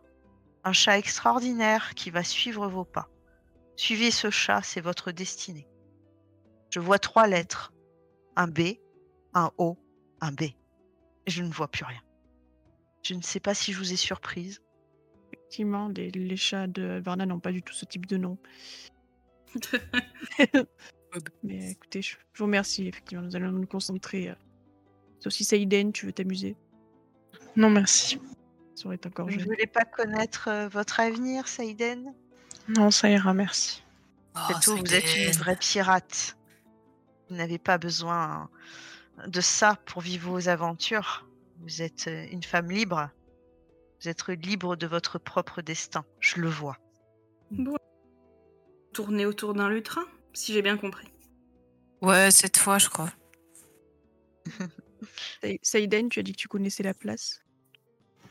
Un 0.66 0.74
chat 0.74 0.98
extraordinaire 0.98 1.94
qui 1.94 2.10
va 2.10 2.24
suivre 2.24 2.68
vos 2.68 2.86
pas. 2.86 3.08
Suivez 3.76 4.12
ce 4.12 4.30
chat, 4.30 4.62
c'est 4.62 4.82
votre 4.82 5.12
destinée. 5.12 5.68
Je 6.70 6.80
vois 6.80 7.00
trois 7.00 7.28
lettres. 7.28 7.72
Un 8.36 8.48
B, 8.48 8.78
un 9.34 9.52
O, 9.58 9.78
un 10.20 10.32
B. 10.32 10.44
Je 11.28 11.44
ne 11.44 11.52
vois 11.52 11.70
plus 11.70 11.86
rien. 11.86 12.03
Je 13.04 13.14
ne 13.14 13.22
sais 13.22 13.40
pas 13.40 13.54
si 13.54 13.74
je 13.74 13.78
vous 13.78 13.92
ai 13.94 13.96
surprise. 13.98 14.62
Effectivement, 15.34 15.90
les, 15.90 16.10
les 16.10 16.38
chats 16.38 16.68
de 16.68 17.02
Varna 17.04 17.26
n'ont 17.26 17.40
pas 17.40 17.52
du 17.52 17.62
tout 17.62 17.74
ce 17.74 17.86
type 17.86 18.06
de 18.06 18.18
nom. 18.18 18.38
Mais 21.44 21.72
écoutez, 21.72 22.02
je, 22.02 22.16
je 22.34 22.40
vous 22.40 22.46
remercie. 22.46 22.88
Effectivement, 22.88 23.24
nous 23.24 23.36
allons 23.36 23.52
nous 23.52 23.68
concentrer. 23.68 24.30
euh. 24.30 24.36
Sauf 25.20 25.34
si 25.34 25.44
Saïden, 25.44 25.92
tu 25.92 26.06
veux 26.06 26.14
t'amuser? 26.14 26.56
Non, 27.56 27.70
merci. 27.70 28.20
Ça 28.76 28.88
aurait 28.88 28.96
été 28.96 29.08
encore 29.10 29.28
Vous 29.28 29.36
ne 29.36 29.44
voulez 29.44 29.68
pas 29.68 29.86
connaître 29.86 30.48
euh, 30.48 30.68
votre 30.70 31.00
avenir, 31.00 31.48
Saïden 31.48 32.14
Non, 32.68 32.90
ça 32.90 33.10
ira, 33.10 33.34
merci. 33.34 33.84
Oh, 34.36 34.40
C'est 34.48 34.60
tout, 34.62 34.78
vous 34.78 34.94
êtes 34.96 35.16
une 35.16 35.32
vraie 35.34 35.56
pirate. 35.58 36.36
Vous 37.30 37.36
n'avez 37.36 37.60
pas 37.60 37.78
besoin 37.78 38.50
de 39.28 39.42
ça 39.42 39.78
pour 39.86 40.02
vivre 40.02 40.32
vos 40.32 40.50
aventures. 40.50 41.28
Vous 41.64 41.82
êtes 41.82 42.08
euh, 42.08 42.28
une 42.32 42.44
femme 42.44 42.70
libre. 42.70 43.10
Vous 44.02 44.10
êtes 44.10 44.28
libre 44.28 44.76
de 44.76 44.86
votre 44.86 45.18
propre 45.18 45.62
destin. 45.62 46.04
Je 46.20 46.40
le 46.42 46.50
vois. 46.50 46.78
Tourner 48.94 49.26
autour 49.26 49.54
d'un 49.54 49.70
lutrin, 49.70 50.04
si 50.34 50.54
j'ai 50.54 50.62
bien 50.62 50.78
compris. 50.78 51.08
Ouais, 52.02 52.30
cette 52.32 52.58
fois, 52.58 52.78
je 52.78 52.90
crois. 52.90 53.12
Saï- 55.42 55.60
Saïden, 55.62 56.10
tu 56.10 56.20
as 56.20 56.24
dit 56.24 56.34
que 56.34 56.38
tu 56.38 56.48
connaissais 56.48 56.84
la 56.84 56.94
place. 56.94 57.42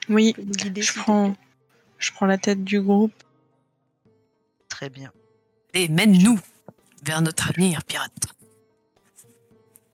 Oui, 0.08 0.34
guider, 0.38 0.82
prends, 0.96 1.34
je 1.98 2.12
prends 2.12 2.26
la 2.26 2.38
tête 2.38 2.64
du 2.64 2.80
groupe. 2.80 3.14
Très 4.68 4.90
bien. 4.90 5.12
Et 5.74 5.88
mène-nous 5.88 6.38
vers 7.02 7.22
notre 7.22 7.48
avenir, 7.48 7.82
pirate. 7.84 8.26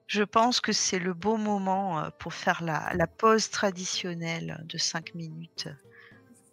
Je 0.08 0.22
pense 0.22 0.62
que 0.62 0.72
c'est 0.72 0.98
le 0.98 1.12
beau 1.12 1.36
moment 1.36 2.00
euh, 2.00 2.08
pour 2.18 2.32
faire 2.32 2.62
la, 2.64 3.06
pause 3.18 3.50
traditionnelle 3.50 4.58
de 4.64 4.78
5 4.78 5.14
minutes 5.14 5.68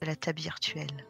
de 0.02 0.08
la 0.08 0.16
table 0.18 0.42
virtuelle. 0.42 1.08